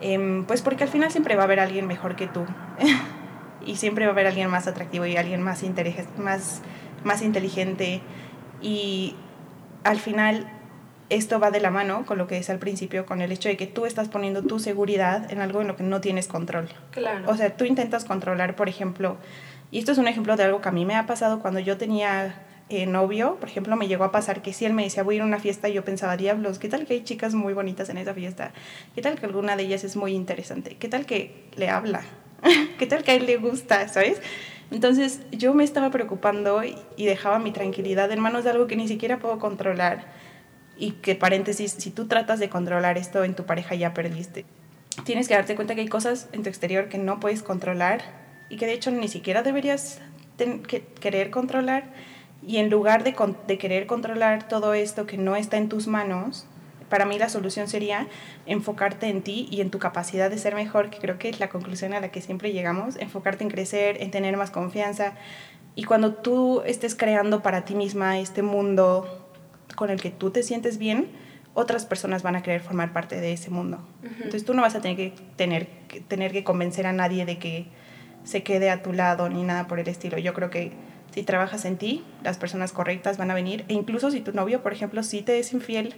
em, 0.00 0.44
pues 0.44 0.62
porque 0.62 0.84
al 0.84 0.90
final 0.90 1.10
siempre 1.10 1.36
va 1.36 1.42
a 1.42 1.44
haber 1.44 1.60
alguien 1.60 1.86
mejor 1.86 2.16
que 2.16 2.26
tú. 2.26 2.44
y 3.66 3.76
siempre 3.76 4.06
va 4.06 4.10
a 4.10 4.12
haber 4.12 4.26
alguien 4.26 4.48
más 4.48 4.66
atractivo 4.66 5.04
y 5.06 5.16
alguien 5.16 5.42
más, 5.42 5.62
más, 6.18 6.62
más 7.04 7.22
inteligente 7.22 8.00
y 8.62 9.14
al 9.84 9.98
final 9.98 10.50
esto 11.08 11.38
va 11.38 11.50
de 11.50 11.60
la 11.60 11.70
mano 11.70 12.04
con 12.06 12.18
lo 12.18 12.26
que 12.26 12.36
decía 12.36 12.54
al 12.54 12.58
principio, 12.58 13.06
con 13.06 13.20
el 13.20 13.30
hecho 13.30 13.48
de 13.48 13.56
que 13.56 13.66
tú 13.66 13.86
estás 13.86 14.08
poniendo 14.08 14.42
tu 14.42 14.58
seguridad 14.58 15.30
en 15.30 15.40
algo 15.40 15.60
en 15.60 15.68
lo 15.68 15.76
que 15.76 15.84
no 15.84 16.00
tienes 16.00 16.26
control. 16.26 16.68
Claro. 16.90 17.30
O 17.30 17.36
sea, 17.36 17.56
tú 17.56 17.64
intentas 17.64 18.04
controlar, 18.04 18.56
por 18.56 18.68
ejemplo, 18.68 19.16
y 19.70 19.78
esto 19.78 19.92
es 19.92 19.98
un 19.98 20.08
ejemplo 20.08 20.36
de 20.36 20.44
algo 20.44 20.60
que 20.60 20.68
a 20.68 20.72
mí 20.72 20.84
me 20.84 20.96
ha 20.96 21.06
pasado 21.06 21.40
cuando 21.40 21.60
yo 21.60 21.76
tenía 21.76 22.42
eh, 22.68 22.86
novio, 22.86 23.36
por 23.36 23.48
ejemplo, 23.48 23.76
me 23.76 23.86
llegó 23.86 24.02
a 24.02 24.10
pasar 24.10 24.42
que 24.42 24.52
si 24.52 24.64
él 24.64 24.72
me 24.72 24.82
decía 24.82 25.04
voy 25.04 25.14
a 25.14 25.16
ir 25.16 25.22
a 25.22 25.26
una 25.26 25.38
fiesta 25.38 25.68
y 25.68 25.74
yo 25.74 25.84
pensaba, 25.84 26.16
diablos, 26.16 26.58
¿qué 26.58 26.68
tal 26.68 26.86
que 26.86 26.94
hay 26.94 27.04
chicas 27.04 27.34
muy 27.34 27.54
bonitas 27.54 27.88
en 27.88 27.98
esa 27.98 28.12
fiesta? 28.14 28.52
¿Qué 28.94 29.02
tal 29.02 29.18
que 29.18 29.26
alguna 29.26 29.56
de 29.56 29.62
ellas 29.62 29.84
es 29.84 29.94
muy 29.96 30.12
interesante? 30.12 30.76
¿Qué 30.76 30.88
tal 30.88 31.06
que 31.06 31.48
le 31.56 31.68
habla? 31.68 32.02
¿Qué 32.78 32.86
tal 32.86 33.02
que 33.02 33.12
a 33.12 33.14
él 33.14 33.26
le 33.26 33.36
gusta, 33.36 33.88
sabes? 33.88 34.20
Entonces 34.70 35.20
yo 35.30 35.54
me 35.54 35.64
estaba 35.64 35.90
preocupando 35.90 36.62
y 36.64 37.06
dejaba 37.06 37.38
mi 37.38 37.52
tranquilidad 37.52 38.10
en 38.10 38.20
manos 38.20 38.44
de 38.44 38.50
algo 38.50 38.66
que 38.66 38.76
ni 38.76 38.88
siquiera 38.88 39.18
puedo 39.18 39.38
controlar. 39.38 40.04
Y 40.76 40.92
que 40.92 41.14
paréntesis, 41.14 41.72
si 41.78 41.90
tú 41.90 42.06
tratas 42.06 42.38
de 42.38 42.48
controlar 42.48 42.98
esto 42.98 43.24
en 43.24 43.34
tu 43.34 43.46
pareja 43.46 43.74
ya 43.74 43.94
perdiste. 43.94 44.44
Tienes 45.04 45.28
que 45.28 45.34
darte 45.34 45.54
cuenta 45.54 45.74
que 45.74 45.82
hay 45.82 45.88
cosas 45.88 46.28
en 46.32 46.42
tu 46.42 46.48
exterior 46.48 46.88
que 46.88 46.98
no 46.98 47.20
puedes 47.20 47.42
controlar 47.42 48.02
y 48.48 48.56
que 48.56 48.66
de 48.66 48.72
hecho 48.72 48.90
ni 48.90 49.08
siquiera 49.08 49.42
deberías 49.42 50.00
querer 51.00 51.30
controlar. 51.30 51.84
Y 52.46 52.58
en 52.58 52.70
lugar 52.70 53.04
de 53.04 53.58
querer 53.58 53.86
controlar 53.86 54.48
todo 54.48 54.74
esto 54.74 55.06
que 55.06 55.16
no 55.16 55.36
está 55.36 55.56
en 55.56 55.68
tus 55.68 55.86
manos, 55.86 56.46
para 56.88 57.04
mí 57.04 57.18
la 57.18 57.28
solución 57.28 57.68
sería 57.68 58.06
enfocarte 58.46 59.08
en 59.08 59.22
ti 59.22 59.48
y 59.50 59.60
en 59.60 59.70
tu 59.70 59.78
capacidad 59.78 60.30
de 60.30 60.38
ser 60.38 60.54
mejor, 60.54 60.90
que 60.90 60.98
creo 60.98 61.18
que 61.18 61.28
es 61.28 61.40
la 61.40 61.48
conclusión 61.48 61.94
a 61.94 62.00
la 62.00 62.10
que 62.10 62.20
siempre 62.20 62.52
llegamos, 62.52 62.96
enfocarte 62.96 63.44
en 63.44 63.50
crecer, 63.50 64.02
en 64.02 64.10
tener 64.10 64.36
más 64.36 64.50
confianza. 64.50 65.14
Y 65.74 65.84
cuando 65.84 66.14
tú 66.14 66.62
estés 66.64 66.94
creando 66.94 67.42
para 67.42 67.64
ti 67.64 67.74
misma 67.74 68.18
este 68.18 68.42
mundo 68.42 69.28
con 69.74 69.90
el 69.90 70.00
que 70.00 70.10
tú 70.10 70.30
te 70.30 70.42
sientes 70.42 70.78
bien, 70.78 71.08
otras 71.54 71.86
personas 71.86 72.22
van 72.22 72.36
a 72.36 72.42
querer 72.42 72.60
formar 72.60 72.92
parte 72.92 73.20
de 73.20 73.32
ese 73.32 73.50
mundo. 73.50 73.78
Entonces 74.02 74.44
tú 74.44 74.54
no 74.54 74.62
vas 74.62 74.74
a 74.74 74.80
tener 74.80 74.96
que, 74.96 75.14
tener, 75.36 75.68
que 75.88 76.00
tener 76.00 76.32
que 76.32 76.44
convencer 76.44 76.86
a 76.86 76.92
nadie 76.92 77.24
de 77.24 77.38
que 77.38 77.66
se 78.24 78.42
quede 78.42 78.70
a 78.70 78.82
tu 78.82 78.92
lado 78.92 79.28
ni 79.28 79.42
nada 79.42 79.66
por 79.66 79.80
el 79.80 79.88
estilo. 79.88 80.18
Yo 80.18 80.34
creo 80.34 80.50
que 80.50 80.72
si 81.12 81.22
trabajas 81.22 81.64
en 81.64 81.78
ti, 81.78 82.04
las 82.22 82.36
personas 82.36 82.72
correctas 82.72 83.16
van 83.16 83.30
a 83.30 83.34
venir. 83.34 83.64
E 83.68 83.72
incluso 83.72 84.10
si 84.10 84.20
tu 84.20 84.32
novio, 84.32 84.62
por 84.62 84.74
ejemplo, 84.74 85.02
si 85.02 85.22
te 85.22 85.38
es 85.38 85.54
infiel, 85.54 85.94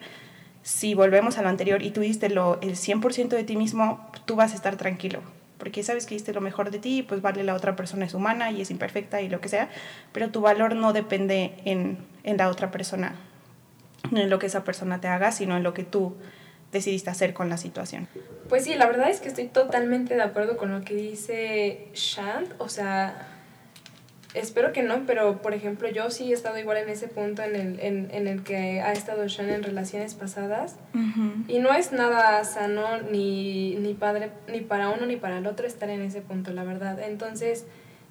si 0.68 0.92
volvemos 0.92 1.38
a 1.38 1.42
lo 1.42 1.48
anterior 1.48 1.82
y 1.82 1.92
tú 1.92 2.02
diste 2.02 2.28
lo, 2.28 2.60
el 2.60 2.76
100% 2.76 3.28
de 3.28 3.42
ti 3.42 3.56
mismo, 3.56 4.06
tú 4.26 4.36
vas 4.36 4.52
a 4.52 4.54
estar 4.54 4.76
tranquilo, 4.76 5.22
porque 5.56 5.82
sabes 5.82 6.04
que 6.04 6.14
diste 6.14 6.34
lo 6.34 6.42
mejor 6.42 6.70
de 6.70 6.78
ti, 6.78 7.02
pues 7.02 7.22
vale, 7.22 7.42
la 7.42 7.54
otra 7.54 7.74
persona 7.74 8.04
es 8.04 8.12
humana 8.12 8.50
y 8.50 8.60
es 8.60 8.70
imperfecta 8.70 9.22
y 9.22 9.30
lo 9.30 9.40
que 9.40 9.48
sea, 9.48 9.70
pero 10.12 10.28
tu 10.28 10.42
valor 10.42 10.76
no 10.76 10.92
depende 10.92 11.54
en, 11.64 11.96
en 12.22 12.36
la 12.36 12.50
otra 12.50 12.70
persona, 12.70 13.16
no 14.10 14.20
en 14.20 14.28
lo 14.28 14.38
que 14.38 14.44
esa 14.44 14.62
persona 14.62 15.00
te 15.00 15.08
haga, 15.08 15.32
sino 15.32 15.56
en 15.56 15.62
lo 15.62 15.72
que 15.72 15.84
tú 15.84 16.16
decidiste 16.70 17.08
hacer 17.08 17.32
con 17.32 17.48
la 17.48 17.56
situación. 17.56 18.06
Pues 18.50 18.64
sí, 18.64 18.74
la 18.74 18.88
verdad 18.88 19.08
es 19.08 19.20
que 19.20 19.28
estoy 19.28 19.46
totalmente 19.46 20.16
de 20.16 20.22
acuerdo 20.22 20.58
con 20.58 20.70
lo 20.70 20.82
que 20.82 20.94
dice 20.94 21.88
Shant, 21.94 22.52
o 22.58 22.68
sea, 22.68 23.37
espero 24.34 24.72
que 24.72 24.82
no, 24.82 25.04
pero 25.06 25.40
por 25.40 25.54
ejemplo 25.54 25.88
yo 25.88 26.10
sí 26.10 26.30
he 26.30 26.34
estado 26.34 26.58
igual 26.58 26.76
en 26.78 26.88
ese 26.88 27.08
punto 27.08 27.42
en 27.42 27.56
el, 27.56 27.80
en, 27.80 28.10
en 28.12 28.28
el 28.28 28.42
que 28.42 28.80
ha 28.80 28.92
estado 28.92 29.28
Sean 29.28 29.50
en 29.50 29.62
relaciones 29.62 30.14
pasadas 30.14 30.76
y 31.46 31.58
no 31.58 31.72
es 31.72 31.92
nada 31.92 32.44
sano 32.44 33.00
ni, 33.10 33.76
ni 33.76 33.94
padre 33.94 34.30
ni 34.48 34.60
para 34.60 34.90
uno 34.90 35.06
ni 35.06 35.16
para 35.16 35.38
el 35.38 35.46
otro 35.46 35.66
estar 35.66 35.88
en 35.88 36.02
ese 36.02 36.20
punto, 36.20 36.52
la 36.52 36.64
verdad. 36.64 37.00
Entonces 37.00 37.64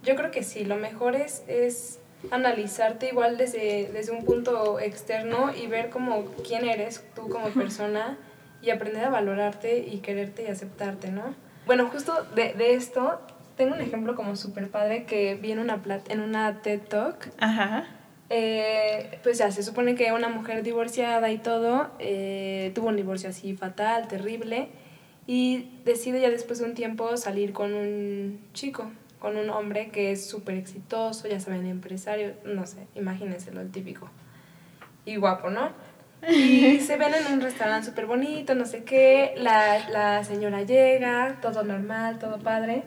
yo 0.04 0.16
creo 0.16 0.32
que 0.32 0.44
sí, 0.44 0.66
lo 0.66 0.76
mejor 0.76 1.16
es, 1.16 1.44
es 1.48 2.00
analizarte 2.32 3.10
igual 3.10 3.38
desde, 3.38 3.90
desde 3.94 4.12
un 4.12 4.26
punto 4.26 4.80
externo 4.80 5.52
y 5.56 5.68
ver 5.68 5.90
como 5.90 6.26
quién 6.48 6.68
eres 6.68 7.04
tú 7.16 7.30
como 7.30 7.50
persona 7.50 8.18
y 8.62 8.72
aprender 8.72 9.06
a 9.06 9.10
valorarte 9.10 9.80
y 9.80 10.00
quererte 10.00 10.44
y 10.44 10.48
aceptarte, 10.48 11.12
¿no? 11.12 11.36
Bueno, 11.68 11.90
justo 11.90 12.26
de, 12.34 12.54
de 12.54 12.74
esto 12.74 13.20
tengo 13.58 13.76
un 13.76 13.82
ejemplo 13.82 14.16
como 14.16 14.36
súper 14.36 14.70
padre 14.70 15.04
que 15.04 15.36
vi 15.36 15.52
en 15.52 15.60
una, 15.60 15.82
en 16.08 16.22
una 16.22 16.62
TED 16.62 16.82
Talk. 16.82 17.30
Ajá. 17.40 17.86
Eh, 18.30 19.20
pues 19.24 19.38
ya 19.38 19.52
se 19.52 19.64
supone 19.64 19.96
que 19.96 20.12
una 20.12 20.30
mujer 20.30 20.62
divorciada 20.62 21.32
y 21.32 21.38
todo 21.38 21.90
eh, 22.00 22.72
tuvo 22.76 22.88
un 22.88 22.96
divorcio 22.96 23.30
así 23.30 23.56
fatal, 23.56 24.08
terrible, 24.08 24.70
y 25.26 25.70
decide 25.86 26.22
ya 26.22 26.30
después 26.30 26.60
de 26.60 26.66
un 26.66 26.74
tiempo 26.74 27.18
salir 27.18 27.52
con 27.52 27.74
un 27.74 28.40
chico, 28.54 28.92
con 29.20 29.38
un 29.38 29.50
hombre 29.50 29.90
que 29.90 30.12
es 30.12 30.26
súper 30.26 30.56
exitoso, 30.56 31.28
ya 31.28 31.40
saben, 31.40 31.66
empresario, 31.66 32.34
no 32.46 32.66
sé, 32.66 32.88
imagínense 32.96 33.52
lo 33.52 33.64
típico. 33.66 34.10
Y 35.06 35.16
guapo, 35.16 35.50
¿no? 35.50 35.72
Y 36.28 36.80
se 36.86 36.98
ven 36.98 37.14
en 37.14 37.34
un 37.34 37.42
restaurante 37.42 37.88
súper 37.88 38.06
bonito, 38.06 38.56
no 38.56 38.66
sé 38.66 38.84
qué, 38.84 39.34
la, 39.38 39.90
la, 39.90 40.24
señora 40.24 40.64
llega, 40.64 41.38
todo 41.42 41.64
normal, 41.64 42.20
todo 42.20 42.40
padre. 42.40 42.84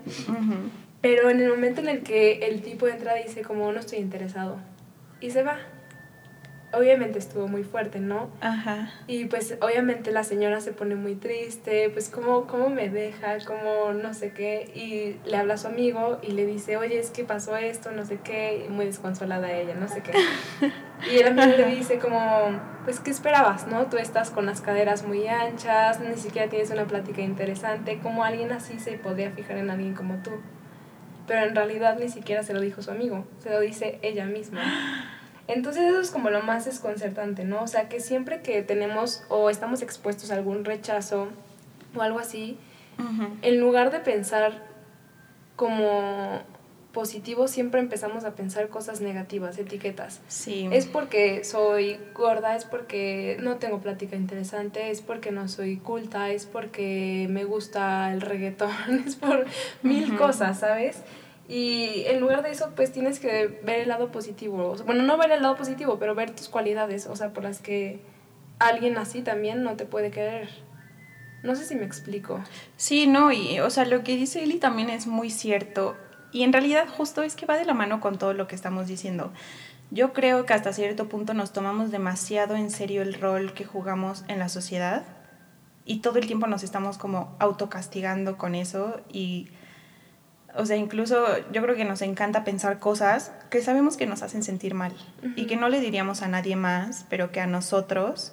Pero 1.00 1.30
en 1.30 1.40
el 1.40 1.50
momento 1.50 1.80
en 1.80 1.88
el 1.88 2.02
que 2.02 2.46
el 2.46 2.62
tipo 2.62 2.86
entra 2.88 3.14
dice 3.14 3.42
como 3.42 3.72
no 3.72 3.80
estoy 3.80 3.98
interesado. 3.98 4.58
Y 5.20 5.30
se 5.30 5.42
va 5.42 5.58
obviamente 6.72 7.18
estuvo 7.18 7.48
muy 7.48 7.64
fuerte, 7.64 8.00
¿no? 8.00 8.30
Ajá. 8.40 8.92
Y 9.06 9.26
pues 9.26 9.56
obviamente 9.60 10.12
la 10.12 10.24
señora 10.24 10.60
se 10.60 10.72
pone 10.72 10.94
muy 10.94 11.14
triste, 11.14 11.90
pues 11.90 12.08
cómo, 12.08 12.46
cómo 12.46 12.68
me 12.68 12.88
deja, 12.88 13.38
cómo 13.46 13.92
no 13.92 14.14
sé 14.14 14.32
qué, 14.32 14.70
y 14.74 15.28
le 15.28 15.36
habla 15.36 15.54
a 15.54 15.58
su 15.58 15.68
amigo 15.68 16.18
y 16.22 16.32
le 16.32 16.46
dice, 16.46 16.76
oye, 16.76 16.98
es 16.98 17.10
que 17.10 17.24
pasó 17.24 17.56
esto, 17.56 17.90
no 17.90 18.04
sé 18.04 18.18
qué, 18.22 18.64
y 18.66 18.68
muy 18.68 18.86
desconsolada 18.86 19.52
ella, 19.52 19.74
no 19.74 19.88
sé 19.88 20.02
qué. 20.02 20.12
Y 21.10 21.16
el 21.16 21.28
amigo 21.28 21.56
le 21.56 21.66
dice 21.76 21.98
como, 21.98 22.50
pues, 22.84 23.00
¿qué 23.00 23.10
esperabas, 23.10 23.66
no? 23.66 23.86
Tú 23.86 23.96
estás 23.96 24.30
con 24.30 24.44
las 24.44 24.60
caderas 24.60 25.06
muy 25.06 25.26
anchas, 25.28 25.98
ni 26.00 26.16
siquiera 26.16 26.50
tienes 26.50 26.70
una 26.70 26.84
plática 26.84 27.22
interesante, 27.22 27.98
como 28.02 28.22
alguien 28.22 28.52
así 28.52 28.78
se 28.78 28.98
podría 28.98 29.30
fijar 29.30 29.56
en 29.56 29.70
alguien 29.70 29.94
como 29.94 30.22
tú. 30.22 30.32
Pero 31.26 31.46
en 31.46 31.54
realidad 31.54 31.96
ni 31.98 32.08
siquiera 32.08 32.42
se 32.42 32.52
lo 32.52 32.60
dijo 32.60 32.82
su 32.82 32.90
amigo, 32.90 33.24
se 33.38 33.50
lo 33.50 33.60
dice 33.60 33.98
ella 34.02 34.26
misma. 34.26 34.60
Entonces 35.52 35.84
eso 35.84 36.00
es 36.00 36.10
como 36.10 36.30
lo 36.30 36.42
más 36.42 36.64
desconcertante, 36.64 37.44
¿no? 37.44 37.62
O 37.62 37.66
sea, 37.66 37.88
que 37.88 38.00
siempre 38.00 38.40
que 38.40 38.62
tenemos 38.62 39.24
o 39.28 39.50
estamos 39.50 39.82
expuestos 39.82 40.30
a 40.30 40.34
algún 40.34 40.64
rechazo 40.64 41.28
o 41.94 42.02
algo 42.02 42.18
así, 42.18 42.56
en 43.42 43.60
lugar 43.60 43.90
de 43.90 44.00
pensar 44.00 44.62
como 45.56 46.42
positivo, 46.92 47.48
siempre 47.48 47.80
empezamos 47.80 48.24
a 48.24 48.34
pensar 48.34 48.68
cosas 48.68 49.00
negativas, 49.00 49.58
etiquetas. 49.58 50.20
Sí. 50.28 50.68
Es 50.72 50.86
porque 50.86 51.44
soy 51.44 51.98
gorda, 52.14 52.56
es 52.56 52.64
porque 52.64 53.36
no 53.40 53.56
tengo 53.56 53.80
plática 53.80 54.16
interesante, 54.16 54.90
es 54.90 55.00
porque 55.00 55.30
no 55.30 55.48
soy 55.48 55.76
culta, 55.76 56.30
es 56.30 56.46
porque 56.46 57.26
me 57.30 57.44
gusta 57.44 58.12
el 58.12 58.20
reggaetón, 58.20 58.70
es 59.06 59.16
por 59.16 59.46
mil 59.82 60.16
cosas, 60.16 60.60
¿sabes? 60.60 61.02
Y 61.50 62.04
en 62.06 62.20
lugar 62.20 62.44
de 62.44 62.52
eso, 62.52 62.70
pues 62.76 62.92
tienes 62.92 63.18
que 63.18 63.48
ver 63.64 63.80
el 63.80 63.88
lado 63.88 64.12
positivo. 64.12 64.76
Bueno, 64.86 65.02
no 65.02 65.18
ver 65.18 65.32
el 65.32 65.42
lado 65.42 65.56
positivo, 65.56 65.98
pero 65.98 66.14
ver 66.14 66.30
tus 66.30 66.48
cualidades, 66.48 67.08
o 67.08 67.16
sea, 67.16 67.32
por 67.32 67.42
las 67.42 67.58
que 67.58 68.00
alguien 68.60 68.96
así 68.96 69.22
también 69.22 69.64
no 69.64 69.74
te 69.74 69.84
puede 69.84 70.12
querer. 70.12 70.48
No 71.42 71.56
sé 71.56 71.64
si 71.64 71.74
me 71.74 71.84
explico. 71.84 72.38
Sí, 72.76 73.08
no, 73.08 73.32
y 73.32 73.58
o 73.58 73.68
sea, 73.68 73.84
lo 73.84 74.04
que 74.04 74.14
dice 74.14 74.44
Eli 74.44 74.58
también 74.58 74.90
es 74.90 75.08
muy 75.08 75.28
cierto. 75.28 75.96
Y 76.30 76.44
en 76.44 76.52
realidad 76.52 76.86
justo 76.88 77.24
es 77.24 77.34
que 77.34 77.46
va 77.46 77.56
de 77.56 77.64
la 77.64 77.74
mano 77.74 77.98
con 77.98 78.16
todo 78.16 78.32
lo 78.32 78.46
que 78.46 78.54
estamos 78.54 78.86
diciendo. 78.86 79.32
Yo 79.90 80.12
creo 80.12 80.46
que 80.46 80.54
hasta 80.54 80.72
cierto 80.72 81.08
punto 81.08 81.34
nos 81.34 81.52
tomamos 81.52 81.90
demasiado 81.90 82.54
en 82.54 82.70
serio 82.70 83.02
el 83.02 83.14
rol 83.14 83.54
que 83.54 83.64
jugamos 83.64 84.22
en 84.28 84.38
la 84.38 84.48
sociedad 84.48 85.02
y 85.84 85.98
todo 85.98 86.20
el 86.20 86.28
tiempo 86.28 86.46
nos 86.46 86.62
estamos 86.62 86.96
como 86.96 87.34
autocastigando 87.40 88.38
con 88.38 88.54
eso 88.54 89.00
y 89.12 89.48
o 90.56 90.66
sea, 90.66 90.76
incluso 90.76 91.24
yo 91.52 91.62
creo 91.62 91.76
que 91.76 91.84
nos 91.84 92.02
encanta 92.02 92.44
pensar 92.44 92.78
cosas 92.78 93.32
que 93.50 93.62
sabemos 93.62 93.96
que 93.96 94.06
nos 94.06 94.22
hacen 94.22 94.42
sentir 94.42 94.74
mal 94.74 94.92
y 95.36 95.46
que 95.46 95.56
no 95.56 95.68
le 95.68 95.80
diríamos 95.80 96.22
a 96.22 96.28
nadie 96.28 96.56
más, 96.56 97.06
pero 97.08 97.30
que 97.30 97.40
a 97.40 97.46
nosotros 97.46 98.32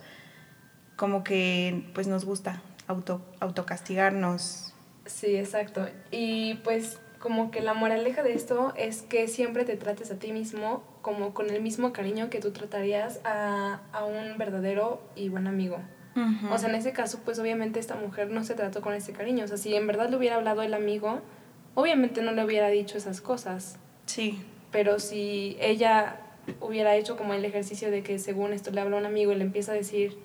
como 0.96 1.24
que 1.24 1.90
pues 1.94 2.08
nos 2.08 2.26
gusta 2.26 2.62
auto 2.88 3.22
autocastigarnos. 3.40 4.74
Sí, 5.06 5.36
exacto. 5.36 5.88
Y 6.12 6.56
pues 6.64 7.00
como 7.20 7.52
que 7.52 7.62
la 7.62 7.74
moraleja 7.74 8.24
de 8.24 8.34
esto 8.34 8.74
es 8.76 9.02
que 9.02 9.28
siempre 9.28 9.66
te 9.66 9.76
trates 9.76 10.12
a 10.12 10.16
ti 10.16 10.32
mismo 10.32 10.84
como 11.02 11.34
con 11.34 11.50
el 11.50 11.62
mismo 11.62 11.94
cariño 11.94 12.30
que 12.30 12.40
tú 12.40 12.52
tratarías 12.52 13.22
a, 13.24 13.80
a 13.92 14.06
un 14.06 14.38
verdadero 14.38 15.02
y 15.16 15.30
buen 15.30 15.48
amigo. 15.48 15.80
O 16.52 16.58
sea, 16.58 16.70
en 16.70 16.76
ese 16.76 16.94
caso, 16.94 17.20
pues 17.24 17.38
obviamente 17.38 17.80
esta 17.80 17.96
mujer 17.96 18.32
no 18.32 18.44
se 18.44 18.56
trató 18.56 18.82
con 18.82 18.96
ese 18.96 19.14
cariño. 19.14 19.46
O 19.46 19.48
sea, 19.48 19.58
si 19.58 19.76
en 19.76 19.86
verdad 19.86 20.10
le 20.10 20.18
hubiera 20.18 20.38
hablado 20.38 20.64
el 20.64 20.74
amigo, 20.74 21.22
obviamente 21.78 22.24
no 22.24 22.32
le 22.32 22.44
hubiera 22.44 22.70
dicho 22.70 22.98
esas 22.98 23.22
cosas. 23.22 23.78
Sí. 24.08 24.42
Pero 24.72 25.00
si 25.00 25.58
ella 25.60 26.20
hubiera 26.60 26.96
hecho 26.96 27.18
como 27.18 27.36
el 27.36 27.46
ejercicio 27.46 27.92
de 27.92 28.02
que 28.02 28.18
según 28.18 28.52
esto 28.52 28.72
le 28.72 28.82
habla 28.82 28.98
a 28.98 29.00
un 29.00 29.06
amigo 29.06 29.32
y 29.32 29.36
le 29.36 29.44
empieza 29.44 29.74
a 29.74 29.76
decir 29.76 30.18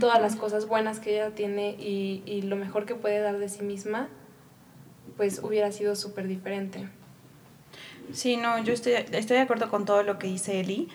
todas 0.00 0.18
las 0.18 0.34
cosas 0.34 0.66
buenas 0.66 1.00
que 1.00 1.12
ella 1.12 1.34
tiene 1.34 1.72
y, 1.72 2.22
y 2.24 2.40
lo 2.40 2.56
mejor 2.56 2.86
que 2.86 2.94
puede 2.94 3.20
dar 3.20 3.36
de 3.36 3.50
sí 3.50 3.62
misma, 3.62 4.08
pues 5.18 5.42
hubiera 5.42 5.70
sido 5.72 5.94
súper 5.94 6.26
diferente. 6.26 6.88
Sí, 8.14 8.38
no, 8.38 8.58
yo 8.64 8.72
estoy, 8.72 8.94
estoy 8.94 9.36
de 9.36 9.42
acuerdo 9.42 9.68
con 9.68 9.84
todo 9.84 10.02
lo 10.04 10.18
que 10.18 10.28
dice 10.28 10.58
Eli. 10.58 10.88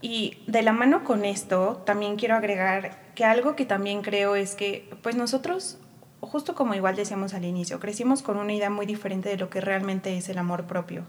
Y 0.00 0.38
de 0.46 0.62
la 0.62 0.72
mano 0.72 1.04
con 1.04 1.26
esto, 1.26 1.82
también 1.84 2.16
quiero 2.16 2.34
agregar 2.34 3.12
que 3.14 3.26
algo 3.26 3.56
que 3.56 3.66
también 3.66 4.00
creo 4.00 4.36
es 4.36 4.54
que, 4.54 4.88
pues 5.02 5.16
nosotros 5.16 5.78
justo 6.26 6.54
como 6.54 6.74
igual 6.74 6.96
decíamos 6.96 7.34
al 7.34 7.44
inicio, 7.44 7.80
crecimos 7.80 8.22
con 8.22 8.36
una 8.36 8.52
idea 8.52 8.70
muy 8.70 8.86
diferente 8.86 9.28
de 9.28 9.36
lo 9.36 9.50
que 9.50 9.60
realmente 9.60 10.16
es 10.16 10.28
el 10.28 10.38
amor 10.38 10.64
propio. 10.64 11.06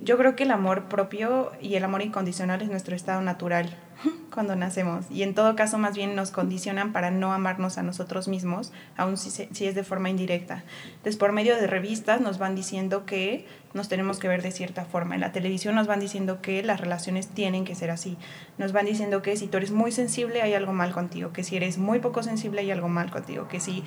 Yo 0.00 0.16
creo 0.16 0.36
que 0.36 0.44
el 0.44 0.52
amor 0.52 0.84
propio 0.84 1.50
y 1.60 1.74
el 1.74 1.82
amor 1.82 2.02
incondicional 2.02 2.62
es 2.62 2.68
nuestro 2.68 2.94
estado 2.94 3.20
natural 3.20 3.76
cuando 4.32 4.54
nacemos 4.54 5.06
y 5.10 5.24
en 5.24 5.34
todo 5.34 5.56
caso 5.56 5.76
más 5.76 5.96
bien 5.96 6.14
nos 6.14 6.30
condicionan 6.30 6.92
para 6.92 7.10
no 7.10 7.32
amarnos 7.32 7.78
a 7.78 7.82
nosotros 7.82 8.28
mismos, 8.28 8.72
aun 8.96 9.16
si, 9.16 9.30
si 9.30 9.66
es 9.66 9.74
de 9.74 9.82
forma 9.82 10.08
indirecta. 10.08 10.62
Entonces 10.86 11.16
por 11.16 11.32
medio 11.32 11.56
de 11.56 11.66
revistas 11.66 12.20
nos 12.20 12.38
van 12.38 12.54
diciendo 12.54 13.06
que 13.06 13.44
nos 13.74 13.88
tenemos 13.88 14.20
que 14.20 14.28
ver 14.28 14.40
de 14.40 14.52
cierta 14.52 14.84
forma, 14.84 15.16
en 15.16 15.20
la 15.20 15.32
televisión 15.32 15.74
nos 15.74 15.88
van 15.88 16.00
diciendo 16.00 16.40
que 16.40 16.62
las 16.62 16.80
relaciones 16.80 17.28
tienen 17.28 17.64
que 17.64 17.74
ser 17.74 17.90
así, 17.90 18.16
nos 18.56 18.72
van 18.72 18.86
diciendo 18.86 19.20
que 19.20 19.36
si 19.36 19.48
tú 19.48 19.56
eres 19.56 19.72
muy 19.72 19.90
sensible 19.90 20.42
hay 20.42 20.54
algo 20.54 20.72
mal 20.72 20.92
contigo, 20.92 21.32
que 21.32 21.42
si 21.42 21.56
eres 21.56 21.76
muy 21.76 21.98
poco 21.98 22.22
sensible 22.22 22.60
hay 22.60 22.70
algo 22.70 22.88
mal 22.88 23.10
contigo, 23.10 23.48
que 23.48 23.58
si 23.58 23.82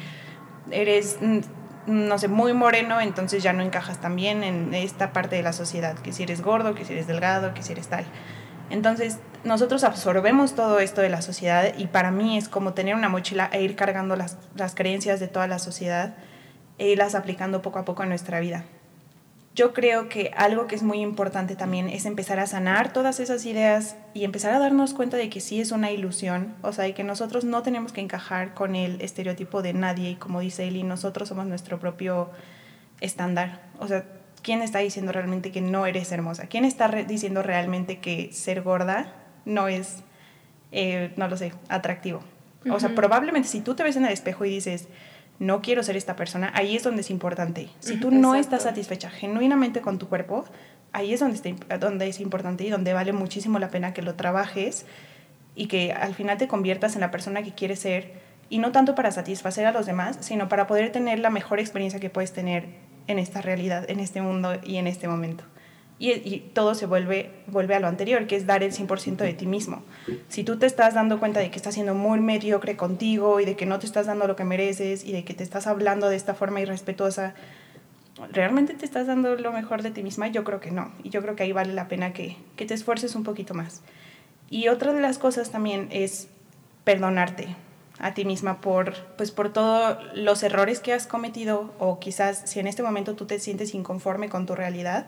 eres, 0.69 1.17
mm, 1.21 1.39
no 1.87 2.17
sé, 2.17 2.27
muy 2.27 2.53
moreno, 2.53 3.01
entonces 3.01 3.41
ya 3.41 3.53
no 3.53 3.63
encajas 3.63 3.99
también 3.99 4.43
en 4.43 4.73
esta 4.73 5.13
parte 5.13 5.35
de 5.35 5.43
la 5.43 5.53
sociedad, 5.53 5.97
que 5.97 6.13
si 6.13 6.23
eres 6.23 6.41
gordo, 6.41 6.75
que 6.75 6.85
si 6.85 6.93
eres 6.93 7.07
delgado, 7.07 7.53
que 7.53 7.63
si 7.63 7.71
eres 7.71 7.87
tal. 7.87 8.05
Entonces, 8.69 9.19
nosotros 9.43 9.83
absorbemos 9.83 10.55
todo 10.55 10.79
esto 10.79 11.01
de 11.01 11.09
la 11.09 11.21
sociedad 11.21 11.73
y 11.77 11.87
para 11.87 12.11
mí 12.11 12.37
es 12.37 12.47
como 12.47 12.73
tener 12.73 12.95
una 12.95 13.09
mochila 13.09 13.49
e 13.51 13.61
ir 13.63 13.75
cargando 13.75 14.15
las, 14.15 14.37
las 14.55 14.75
creencias 14.75 15.19
de 15.19 15.27
toda 15.27 15.47
la 15.47 15.59
sociedad 15.59 16.15
e 16.77 16.89
irlas 16.89 17.15
aplicando 17.15 17.61
poco 17.61 17.79
a 17.79 17.85
poco 17.85 18.03
en 18.03 18.09
nuestra 18.09 18.39
vida 18.39 18.65
yo 19.53 19.73
creo 19.73 20.07
que 20.07 20.31
algo 20.37 20.67
que 20.67 20.75
es 20.75 20.83
muy 20.83 21.01
importante 21.01 21.55
también 21.55 21.89
es 21.89 22.05
empezar 22.05 22.39
a 22.39 22.47
sanar 22.47 22.93
todas 22.93 23.19
esas 23.19 23.45
ideas 23.45 23.97
y 24.13 24.23
empezar 24.23 24.53
a 24.53 24.59
darnos 24.59 24.93
cuenta 24.93 25.17
de 25.17 25.29
que 25.29 25.41
sí 25.41 25.59
es 25.59 25.71
una 25.71 25.91
ilusión, 25.91 26.55
o 26.61 26.71
sea, 26.71 26.87
y 26.87 26.93
que 26.93 27.03
nosotros 27.03 27.43
no 27.43 27.61
tenemos 27.61 27.91
que 27.91 27.99
encajar 27.99 28.53
con 28.53 28.75
el 28.75 29.01
estereotipo 29.01 29.61
de 29.61 29.73
nadie 29.73 30.11
y 30.11 30.15
como 30.15 30.39
dice 30.39 30.67
Eli, 30.67 30.83
nosotros 30.83 31.27
somos 31.27 31.47
nuestro 31.47 31.79
propio 31.79 32.29
estándar. 33.01 33.61
O 33.79 33.87
sea, 33.87 34.05
¿quién 34.41 34.61
está 34.61 34.79
diciendo 34.79 35.11
realmente 35.11 35.51
que 35.51 35.59
no 35.59 35.85
eres 35.85 36.11
hermosa? 36.13 36.47
¿Quién 36.47 36.63
está 36.63 36.87
diciendo 36.87 37.43
realmente 37.43 37.99
que 37.99 38.31
ser 38.31 38.61
gorda 38.61 39.13
no 39.43 39.67
es, 39.67 39.97
eh, 40.71 41.11
no 41.17 41.27
lo 41.27 41.35
sé, 41.35 41.51
atractivo? 41.67 42.21
O 42.69 42.79
sea, 42.79 42.93
probablemente 42.95 43.49
si 43.49 43.61
tú 43.61 43.75
te 43.75 43.83
ves 43.83 43.95
en 43.95 44.05
el 44.05 44.11
espejo 44.11 44.45
y 44.45 44.51
dices, 44.51 44.87
no 45.41 45.63
quiero 45.63 45.81
ser 45.81 45.97
esta 45.97 46.15
persona, 46.15 46.51
ahí 46.53 46.75
es 46.75 46.83
donde 46.83 47.01
es 47.01 47.09
importante. 47.09 47.67
Si 47.79 47.99
tú 47.99 48.11
no 48.11 48.35
estás 48.35 48.61
satisfecha 48.61 49.09
genuinamente 49.09 49.81
con 49.81 49.97
tu 49.97 50.07
cuerpo, 50.07 50.45
ahí 50.91 51.13
es 51.15 51.19
donde, 51.19 51.55
donde 51.79 52.07
es 52.07 52.19
importante 52.19 52.63
y 52.63 52.69
donde 52.69 52.93
vale 52.93 53.11
muchísimo 53.11 53.57
la 53.57 53.71
pena 53.71 53.91
que 53.91 54.03
lo 54.03 54.13
trabajes 54.13 54.85
y 55.55 55.65
que 55.65 55.93
al 55.93 56.13
final 56.13 56.37
te 56.37 56.47
conviertas 56.47 56.93
en 56.93 57.01
la 57.01 57.09
persona 57.09 57.41
que 57.41 57.55
quieres 57.55 57.79
ser 57.79 58.13
y 58.49 58.59
no 58.59 58.71
tanto 58.71 58.93
para 58.93 59.09
satisfacer 59.11 59.65
a 59.65 59.71
los 59.71 59.87
demás, 59.87 60.19
sino 60.19 60.47
para 60.47 60.67
poder 60.67 60.91
tener 60.91 61.17
la 61.17 61.31
mejor 61.31 61.59
experiencia 61.59 61.99
que 61.99 62.11
puedes 62.11 62.33
tener 62.33 62.65
en 63.07 63.17
esta 63.17 63.41
realidad, 63.41 63.89
en 63.89 63.99
este 63.99 64.21
mundo 64.21 64.53
y 64.63 64.77
en 64.77 64.85
este 64.85 65.07
momento. 65.07 65.43
Y, 66.01 66.49
todo 66.53 66.73
se 66.73 66.87
vuelve, 66.87 67.29
vuelve 67.47 67.75
a 67.75 67.79
lo 67.79 67.87
anterior, 67.87 68.25
que 68.25 68.35
es 68.35 68.47
dar 68.47 68.63
el 68.63 68.71
100% 68.71 69.17
de 69.17 69.33
ti 69.33 69.45
mismo. 69.45 69.83
Si 70.29 70.43
tú 70.43 70.57
te 70.57 70.65
estás 70.65 70.95
dando 70.95 71.19
cuenta 71.19 71.39
de 71.39 71.51
que 71.51 71.57
estás 71.57 71.75
siendo 71.75 71.93
muy 71.93 72.19
mediocre 72.19 72.75
contigo 72.75 73.39
y 73.39 73.45
de 73.45 73.55
que 73.55 73.67
no 73.67 73.77
te 73.77 73.85
estás 73.85 74.07
dando 74.07 74.27
lo 74.27 74.35
que 74.35 74.43
mereces 74.43 75.05
y 75.05 75.11
de 75.11 75.23
que 75.23 75.33
te 75.33 75.43
estás 75.43 75.67
hablando 75.67 76.09
de 76.09 76.15
esta 76.15 76.33
forma 76.33 76.59
irrespetuosa, 76.59 77.35
¿realmente 78.31 78.73
te 78.73 78.85
estás 78.85 79.05
dando 79.05 79.35
lo 79.35 79.51
mejor 79.51 79.83
de 79.83 79.91
ti 79.91 80.01
misma? 80.01 80.27
Yo 80.27 80.43
creo 80.43 80.59
que 80.59 80.71
no. 80.71 80.91
Y 81.03 81.09
yo 81.09 81.21
creo 81.21 81.35
que 81.35 81.43
ahí 81.43 81.51
vale 81.51 81.73
la 81.73 81.87
pena 81.87 82.13
que, 82.13 82.35
que 82.55 82.65
te 82.65 82.73
esfuerces 82.73 83.15
un 83.15 83.23
poquito 83.23 83.53
más. 83.53 83.81
Y 84.49 84.69
otra 84.69 84.93
de 84.93 85.01
las 85.01 85.19
cosas 85.19 85.51
también 85.51 85.87
es 85.91 86.29
perdonarte 86.83 87.55
a 87.99 88.15
ti 88.15 88.25
misma 88.25 88.59
por, 88.59 88.95
pues, 89.17 89.29
por 89.31 89.53
todos 89.53 89.97
los 90.15 90.41
errores 90.41 90.79
que 90.79 90.93
has 90.93 91.05
cometido 91.05 91.71
o 91.77 91.99
quizás 91.99 92.41
si 92.45 92.59
en 92.59 92.65
este 92.65 92.81
momento 92.81 93.15
tú 93.15 93.27
te 93.27 93.39
sientes 93.39 93.75
inconforme 93.75 94.29
con 94.29 94.47
tu 94.47 94.55
realidad, 94.55 95.07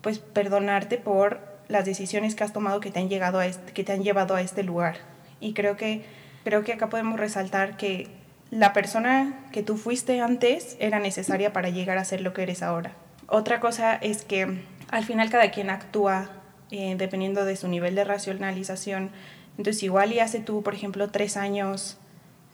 pues 0.00 0.18
perdonarte 0.18 0.98
por 0.98 1.40
las 1.68 1.84
decisiones 1.84 2.34
que 2.34 2.44
has 2.44 2.52
tomado 2.52 2.80
que 2.80 2.90
te 2.90 3.00
han, 3.00 3.08
llegado 3.08 3.40
a 3.40 3.46
que 3.48 3.84
te 3.84 3.92
han 3.92 4.02
llevado 4.02 4.34
a 4.34 4.40
este 4.40 4.62
lugar. 4.62 4.96
Y 5.40 5.52
creo 5.52 5.76
que, 5.76 6.04
creo 6.44 6.64
que 6.64 6.72
acá 6.72 6.88
podemos 6.88 7.20
resaltar 7.20 7.76
que 7.76 8.08
la 8.50 8.72
persona 8.72 9.46
que 9.52 9.62
tú 9.62 9.76
fuiste 9.76 10.20
antes 10.20 10.76
era 10.80 10.98
necesaria 10.98 11.52
para 11.52 11.68
llegar 11.68 11.98
a 11.98 12.04
ser 12.04 12.22
lo 12.22 12.32
que 12.32 12.42
eres 12.42 12.62
ahora. 12.62 12.92
Otra 13.26 13.60
cosa 13.60 13.94
es 13.94 14.24
que 14.24 14.62
al 14.90 15.04
final 15.04 15.28
cada 15.28 15.50
quien 15.50 15.68
actúa 15.68 16.30
eh, 16.70 16.94
dependiendo 16.96 17.44
de 17.44 17.56
su 17.56 17.68
nivel 17.68 17.94
de 17.94 18.04
racionalización. 18.04 19.10
Entonces 19.58 19.82
igual 19.82 20.12
y 20.12 20.20
hace 20.20 20.40
tú, 20.40 20.62
por 20.62 20.74
ejemplo, 20.74 21.10
tres 21.10 21.36
años 21.36 21.98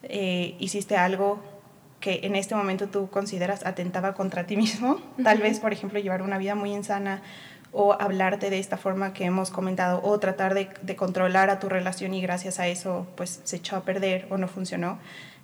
eh, 0.03 0.57
hiciste 0.59 0.97
algo 0.97 1.43
que 2.05 2.21
en 2.25 2.37
este 2.37 2.55
momento 2.55 2.87
tú 2.87 3.09
consideras 3.09 3.65
atentaba 3.65 4.13
contra 4.13 4.45
ti 4.45 4.59
mismo, 4.59 5.01
tal 5.25 5.39
vez, 5.39 5.59
por 5.59 5.73
ejemplo, 5.73 5.99
llevar 5.99 6.21
una 6.21 6.37
vida 6.37 6.55
muy 6.55 6.71
insana 6.71 7.23
o 7.73 7.95
hablarte 7.95 8.51
de 8.51 8.59
esta 8.59 8.77
forma 8.77 9.15
que 9.15 9.25
hemos 9.25 9.51
comentado 9.51 10.03
o 10.05 10.21
tratar 10.21 10.53
de, 10.53 10.69
de, 10.83 10.97
controlar 10.97 11.49
a 11.49 11.61
tu 11.61 11.71
relación 11.71 12.13
y 12.13 12.21
gracias 12.21 12.61
a 12.61 12.69
eso 12.69 13.07
pues 13.17 13.41
se 13.45 13.57
echó 13.57 13.77
a 13.77 13.85
perder 13.85 14.27
o 14.29 14.37
no 14.37 14.49
funcionó. 14.49 14.99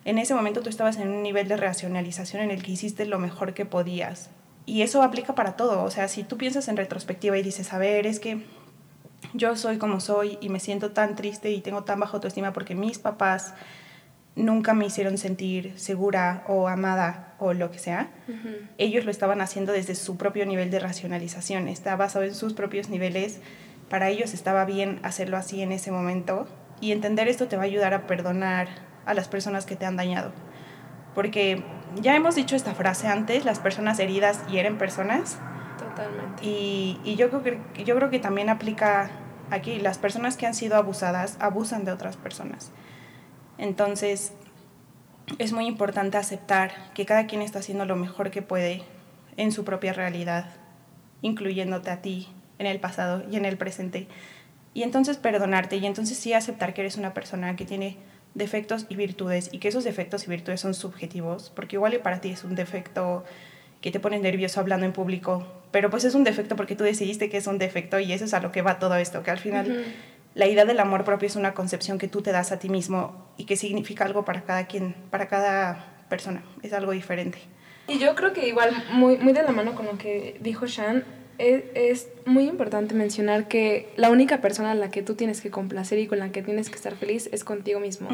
En 0.05 0.19
ese 0.19 0.35
momento 0.35 0.61
tú 0.61 0.69
estabas 0.69 0.99
en 0.99 1.09
un 1.09 1.23
nivel 1.23 1.49
de 1.49 1.57
racionalización 1.57 2.43
en 2.43 2.51
el 2.51 2.63
que 2.63 2.73
hiciste 2.73 3.07
lo 3.07 3.19
mejor 3.19 3.55
que 3.55 3.65
podías. 3.65 4.29
Y 4.67 4.83
eso 4.83 5.03
aplica 5.03 5.35
para 5.35 5.57
todo. 5.57 5.83
O 5.83 5.91
sea, 5.91 6.09
si 6.09 6.25
tú 6.25 6.37
piensas 6.37 6.69
en 6.69 6.77
retrospectiva 6.77 7.39
y 7.39 7.43
dices, 7.43 7.73
a 7.73 7.79
ver, 7.79 8.07
es 8.07 8.21
que 8.21 8.45
yo 9.33 9.57
soy 9.57 9.79
como 9.79 9.99
soy 9.99 10.37
y 10.43 10.51
me 10.51 10.61
siento 10.61 10.91
tan 10.91 11.17
triste 11.17 11.51
y 11.51 11.63
tengo 11.63 11.85
tan 11.85 11.99
baja 11.99 12.13
autoestima 12.19 12.53
porque 12.53 12.75
mis 12.75 12.99
papás 12.99 13.55
nunca 14.41 14.75
me 14.75 14.87
hicieron 14.87 15.19
sentir 15.19 15.73
segura 15.77 16.45
o 16.49 16.69
amada 16.69 17.35
o 17.39 17.53
lo 17.53 17.71
que 17.71 17.79
sea. 17.79 18.11
Ellos 18.79 19.05
lo 19.05 19.11
estaban 19.11 19.41
haciendo 19.41 19.73
desde 19.73 19.95
su 19.95 20.17
propio 20.17 20.47
nivel 20.47 20.71
de 20.71 20.79
racionalización, 20.79 21.69
está 21.69 21.97
basado 21.97 22.25
en 22.25 22.35
sus 22.35 22.53
propios 22.53 22.89
niveles. 22.89 23.41
Para 23.89 24.09
ellos 24.09 24.35
estaba 24.35 24.65
bien 24.65 25.01
hacerlo 25.03 25.37
así 25.37 25.63
en 25.63 25.73
ese 25.73 25.91
momento 25.91 26.47
y 26.81 26.93
entender 26.93 27.29
esto 27.29 27.49
te 27.49 27.57
va 27.57 27.63
a 27.63 27.67
ayudar 27.67 27.95
a 27.95 28.07
perdonar 28.07 28.69
a 29.07 29.15
las 29.15 29.29
personas 29.29 29.67
que 29.67 29.77
te 29.77 29.87
han 29.87 29.97
dañado. 29.97 30.33
Porque 31.15 31.65
ya 32.01 32.15
hemos 32.15 32.35
dicho 32.35 32.55
esta 32.55 32.75
frase 32.75 33.09
antes, 33.09 33.45
las 33.45 33.59
personas 33.59 33.99
heridas 33.99 34.47
hieren 34.47 34.79
personas. 34.79 35.39
Totalmente. 35.79 36.45
Y, 36.45 37.01
y 37.05 37.17
yo, 37.17 37.31
creo 37.31 37.43
que, 37.43 37.85
yo 37.85 37.97
creo 37.97 38.11
que 38.11 38.21
también 38.21 38.49
aplica 38.49 39.11
aquí, 39.51 39.81
las 39.81 39.99
personas 39.99 40.37
que 40.37 40.47
han 40.47 40.55
sido 40.55 40.77
abusadas 40.77 41.37
abusan 41.41 41.85
de 41.85 41.93
otras 41.93 42.17
personas. 42.17 42.71
Entonces, 43.61 44.33
es 45.39 45.53
muy 45.53 45.67
importante 45.67 46.17
aceptar 46.17 46.73
que 46.95 47.05
cada 47.05 47.27
quien 47.27 47.43
está 47.43 47.59
haciendo 47.59 47.85
lo 47.85 47.95
mejor 47.95 48.31
que 48.31 48.41
puede 48.41 48.83
en 49.37 49.53
su 49.53 49.65
propia 49.65 49.93
realidad, 49.93 50.47
incluyéndote 51.21 51.91
a 51.91 52.01
ti 52.01 52.29
en 52.59 52.67
el 52.67 52.81
pasado 52.81 53.23
y 53.31 53.37
en 53.37 53.45
el 53.45 53.59
presente. 53.59 54.09
Y 54.73 54.83
entonces 54.83 55.19
perdonarte 55.19 55.77
y 55.77 55.85
entonces 55.85 56.17
sí 56.17 56.33
aceptar 56.33 56.73
que 56.73 56.81
eres 56.81 56.97
una 56.97 57.13
persona 57.13 57.55
que 57.55 57.67
tiene 57.67 57.99
defectos 58.35 58.87
y 58.89 58.97
virtudes 58.97 59.51
y 59.53 59.59
que 59.59 59.69
esos 59.69 59.85
defectos 59.85 60.27
y 60.27 60.31
virtudes 60.31 60.63
son 60.63 60.73
subjetivos, 60.73 61.53
porque 61.55 61.77
igual 61.77 61.95
para 61.99 62.23
ti 62.23 62.31
es 62.31 62.45
un 62.45 62.55
defecto 62.55 63.25
que 63.83 63.91
te 63.91 64.01
pone 64.01 64.19
nervioso 64.19 64.59
hablando 64.61 64.87
en 64.87 64.93
público, 64.93 65.47
pero 65.71 65.91
pues 65.91 66.05
es 66.05 66.15
un 66.15 66.25
defecto 66.25 66.57
porque 66.57 66.77
tú 66.77 66.85
decidiste 66.85 67.29
que 67.29 67.37
es 67.37 67.47
un 67.47 67.59
defecto 67.59 67.99
y 67.99 68.13
eso 68.13 68.25
es 68.25 68.33
a 68.33 68.41
lo 68.41 68.53
que 68.53 68.63
va 68.63 68.79
todo 68.79 68.95
esto, 68.97 69.23
que 69.23 69.31
al 69.31 69.39
final 69.39 69.85
la 70.35 70.47
idea 70.47 70.65
del 70.65 70.81
amor 70.81 71.05
propio 71.05 71.27
es 71.27 71.37
una 71.37 71.55
concepción 71.55 71.99
que 71.99 72.09
tú 72.09 72.23
te 72.23 72.33
das 72.33 72.53
a 72.53 72.59
ti 72.59 72.69
mismo 72.69 73.27
y 73.37 73.45
que 73.45 73.57
significa 73.57 74.05
algo 74.05 74.25
para 74.25 74.43
cada 74.43 74.67
quien, 74.67 74.95
para 75.11 75.29
cada 75.29 76.05
persona, 76.09 76.43
es 76.63 76.73
algo 76.73 76.93
diferente. 76.93 77.39
Y 77.89 77.99
yo 77.99 78.15
creo 78.15 78.33
que 78.33 78.47
igual, 78.47 78.71
muy, 78.93 79.17
muy 79.17 79.33
de 79.33 79.43
la 79.43 79.51
mano 79.51 79.75
con 79.75 79.87
lo 79.87 79.99
que 79.99 80.39
dijo 80.41 80.67
Shan, 80.67 81.05
es, 81.41 81.65
es, 81.75 82.09
muy 82.27 82.45
importante 82.45 82.95
mencionar 82.95 83.49
que 83.49 83.89
la 83.97 84.11
única 84.11 84.41
persona 84.41 84.73
a 84.73 84.75
la 84.75 84.91
que 84.91 85.03
tú 85.03 85.15
tienes 85.15 85.41
que 85.41 85.51
complacer 85.51 85.99
y 85.99 86.07
con 86.07 86.19
la 86.19 86.31
que 86.31 86.43
tienes 86.43 86.69
que 86.69 86.77
estar 86.77 86.95
feliz 86.95 87.29
es 87.33 87.45
contigo 87.45 87.81
mismo. 87.81 88.09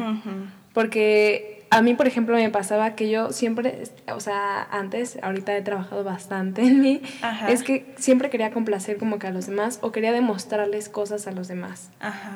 Porque 0.73 1.65
a 1.69 1.81
mí, 1.81 1.93
por 1.93 2.07
ejemplo, 2.07 2.35
me 2.35 2.49
pasaba 2.49 2.95
que 2.95 3.09
yo 3.09 3.31
siempre, 3.31 3.83
o 4.11 4.19
sea, 4.19 4.63
antes, 4.71 5.19
ahorita 5.21 5.55
he 5.55 5.61
trabajado 5.61 6.03
bastante 6.03 6.61
en 6.61 6.79
mí, 6.81 7.01
es 7.49 7.63
que 7.63 7.85
siempre 7.97 8.29
quería 8.29 8.51
complacer 8.51 8.97
como 8.97 9.19
que 9.19 9.27
a 9.27 9.31
los 9.31 9.47
demás 9.47 9.79
o 9.81 9.91
quería 9.91 10.13
demostrarles 10.13 10.87
cosas 10.89 11.27
a 11.27 11.31
los 11.31 11.47
demás 11.47 11.89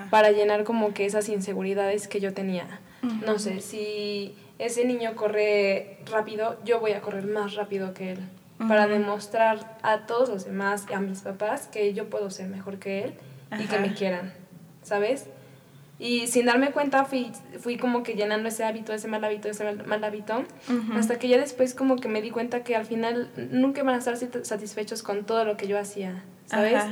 para 0.09 0.31
llenar 0.31 0.65
como 0.65 0.93
que 0.93 1.05
esas 1.05 1.29
inseguridades 1.29 2.07
que 2.07 2.19
yo 2.19 2.33
tenía. 2.33 2.81
No 3.25 3.39
sé, 3.39 3.61
si 3.61 4.35
ese 4.59 4.85
niño 4.85 5.15
corre 5.15 5.97
rápido, 6.11 6.59
yo 6.65 6.79
voy 6.79 6.91
a 6.91 7.01
correr 7.01 7.25
más 7.25 7.55
rápido 7.55 7.93
que 7.93 8.11
él 8.11 8.19
para 8.67 8.87
demostrar 8.87 9.77
a 9.81 10.05
todos 10.05 10.29
los 10.29 10.45
demás, 10.45 10.85
a 10.93 10.99
mis 10.99 11.21
papás, 11.21 11.67
que 11.67 11.93
yo 11.93 12.09
puedo 12.09 12.29
ser 12.29 12.47
mejor 12.47 12.79
que 12.79 13.05
él 13.05 13.13
y 13.59 13.65
que 13.65 13.79
me 13.79 13.93
quieran, 13.93 14.33
¿sabes? 14.81 15.27
Y 15.99 16.25
sin 16.25 16.47
darme 16.47 16.71
cuenta 16.71 17.05
fui, 17.05 17.31
fui 17.59 17.77
como 17.77 18.01
que 18.01 18.15
llenando 18.15 18.49
ese 18.49 18.63
hábito, 18.63 18.91
ese 18.91 19.07
mal 19.07 19.23
hábito, 19.23 19.49
ese 19.49 19.63
mal, 19.63 20.03
hábito, 20.03 20.45
hasta 20.95 21.19
que 21.19 21.27
ya 21.27 21.37
después 21.37 21.75
como 21.75 21.97
que 21.97 22.07
me 22.07 22.23
di 22.23 22.31
cuenta 22.31 22.63
que 22.63 22.75
al 22.75 22.85
final 22.85 23.29
nunca 23.51 23.81
iban 23.81 23.93
a 23.93 23.99
estar 23.99 24.17
satisfechos 24.17 25.03
con 25.03 25.25
todo 25.25 25.45
lo 25.45 25.57
que 25.57 25.67
yo 25.67 25.77
hacía, 25.77 26.23
¿sabes? 26.47 26.83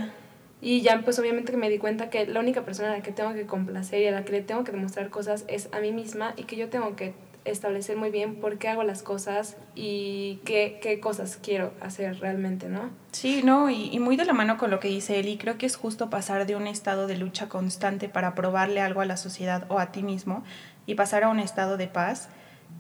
Y 0.62 0.82
ya 0.82 1.02
pues 1.04 1.18
obviamente 1.18 1.52
que 1.52 1.58
me 1.58 1.70
di 1.70 1.78
cuenta 1.80 2.10
que 2.10 2.28
la 2.28 2.40
única 2.40 2.64
persona 2.66 2.90
a 2.90 2.98
la 2.98 3.02
que 3.02 3.12
tengo 3.12 3.34
que 3.34 3.46
complacer 3.46 4.02
y 4.02 4.08
a 4.08 4.12
la 4.12 4.26
que 4.26 4.34
le 4.34 4.42
tengo 4.42 4.64
que 4.64 4.72
demostrar 4.72 5.10
cosas 5.10 5.46
es 5.48 5.70
a 5.72 5.80
mí 5.80 5.92
misma 5.92 6.34
y 6.36 6.44
que 6.44 6.56
yo 6.56 6.70
tengo 6.70 6.96
que 6.96 7.14
establecer 7.46 7.98
muy 7.98 8.10
bien 8.12 8.36
por 8.36 8.58
qué 8.58 8.68
hago 8.68 8.84
las 8.84 9.04
cosas 9.04 9.58
y 9.76 10.40
qué, 10.46 10.80
qué 10.82 11.00
cosas 11.00 11.40
quiero 11.42 11.74
hacer 11.82 12.20
realmente, 12.20 12.70
¿no? 12.70 12.90
Sí, 13.12 13.42
no, 13.44 13.70
y, 13.70 13.90
y, 13.92 14.00
muy 14.00 14.16
de 14.16 14.26
la 14.26 14.34
mano 14.34 14.58
con 14.58 14.70
lo 14.72 14.80
que 14.80 14.88
dice 14.88 15.20
Eli, 15.20 15.38
creo 15.38 15.58
que 15.58 15.66
es 15.66 15.76
justo 15.76 16.10
pasar 16.10 16.46
de 16.46 16.56
un 16.56 16.68
estado 16.68 17.08
de 17.08 17.18
lucha 17.18 17.50
constante 17.50 18.10
para 18.10 18.36
probarle 18.36 18.82
algo 18.82 19.02
a 19.02 19.06
la 19.06 19.18
sociedad 19.18 19.66
o 19.70 19.80
a 19.80 19.92
ti 19.92 20.04
mismo 20.04 20.44
y 20.86 20.96
pasar 20.96 21.24
a 21.24 21.30
un 21.30 21.40
estado 21.40 21.78
de 21.78 21.88
paz. 21.88 22.30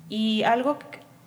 Y 0.09 0.43
algo, 0.43 0.79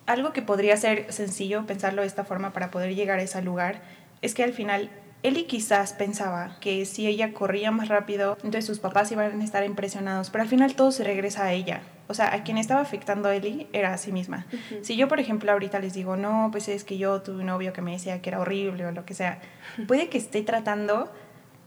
algo 0.05 0.33
que 0.33 0.41
podría 0.41 0.77
ser 0.77 1.11
sencillo 1.11 1.65
pensarlo 1.65 2.01
de 2.01 2.07
esta 2.07 2.23
forma 2.23 2.53
para 2.53 2.71
poder 2.71 2.95
llegar 2.95 3.19
a 3.19 3.23
ese 3.23 3.41
lugar 3.41 3.81
es 4.21 4.33
que 4.33 4.43
al 4.43 4.53
final 4.53 4.89
Eli 5.23 5.45
quizás 5.45 5.93
pensaba 5.93 6.57
que 6.59 6.85
si 6.85 7.07
ella 7.07 7.31
corría 7.31 7.71
más 7.71 7.87
rápido, 7.87 8.35
entonces 8.43 8.65
sus 8.65 8.79
papás 8.79 9.09
iban 9.13 9.39
a 9.39 9.43
estar 9.43 9.63
impresionados, 9.63 10.29
pero 10.29 10.41
al 10.41 10.49
final 10.49 10.75
todo 10.75 10.91
se 10.91 11.05
regresa 11.05 11.45
a 11.45 11.53
ella. 11.53 11.81
O 12.09 12.13
sea, 12.13 12.33
a 12.33 12.43
quien 12.43 12.57
estaba 12.57 12.81
afectando 12.81 13.29
a 13.29 13.35
Eli 13.35 13.67
era 13.71 13.93
a 13.93 13.97
sí 13.97 14.11
misma. 14.11 14.45
Si 14.81 14.97
yo, 14.97 15.07
por 15.07 15.21
ejemplo, 15.21 15.49
ahorita 15.53 15.79
les 15.79 15.93
digo, 15.93 16.17
no, 16.17 16.49
pues 16.51 16.67
es 16.67 16.83
que 16.83 16.97
yo 16.97 17.21
tuve 17.21 17.39
un 17.39 17.45
novio 17.45 17.71
que 17.71 17.81
me 17.81 17.93
decía 17.93 18.21
que 18.21 18.29
era 18.29 18.41
horrible 18.41 18.85
o 18.85 18.91
lo 18.91 19.05
que 19.05 19.13
sea, 19.13 19.39
puede 19.87 20.09
que 20.09 20.17
esté 20.17 20.41
tratando 20.41 21.09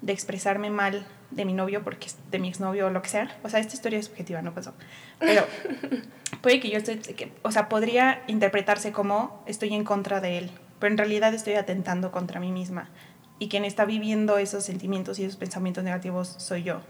de 0.02 0.12
expresarme 0.12 0.68
mal 0.68 1.06
de 1.30 1.46
mi 1.46 1.54
novio 1.54 1.82
porque 1.82 2.08
de 2.30 2.38
mi 2.38 2.48
exnovio 2.48 2.88
o 2.88 2.90
lo 2.90 3.00
que 3.00 3.08
sea. 3.08 3.34
O 3.42 3.48
sea, 3.48 3.58
esta 3.58 3.72
historia 3.72 3.98
es 3.98 4.04
subjetiva, 4.04 4.42
no 4.42 4.52
pasó. 4.52 4.74
Pero 5.18 5.46
puede 6.42 6.60
que 6.60 6.68
yo 6.68 6.76
esté, 6.76 7.00
o 7.40 7.50
sea, 7.50 7.70
podría 7.70 8.22
interpretarse 8.26 8.92
como 8.92 9.42
estoy 9.46 9.72
en 9.72 9.84
contra 9.84 10.20
de 10.20 10.36
él, 10.36 10.50
pero 10.78 10.92
en 10.92 10.98
realidad 10.98 11.32
estoy 11.32 11.54
atentando 11.54 12.12
contra 12.12 12.38
mí 12.38 12.52
misma 12.52 12.90
y 13.38 13.48
quien 13.48 13.64
está 13.64 13.84
viviendo 13.84 14.38
esos 14.38 14.64
sentimientos 14.64 15.18
y 15.18 15.24
esos 15.24 15.36
pensamientos 15.36 15.84
negativos 15.84 16.34
soy 16.38 16.62
yo. 16.62 16.80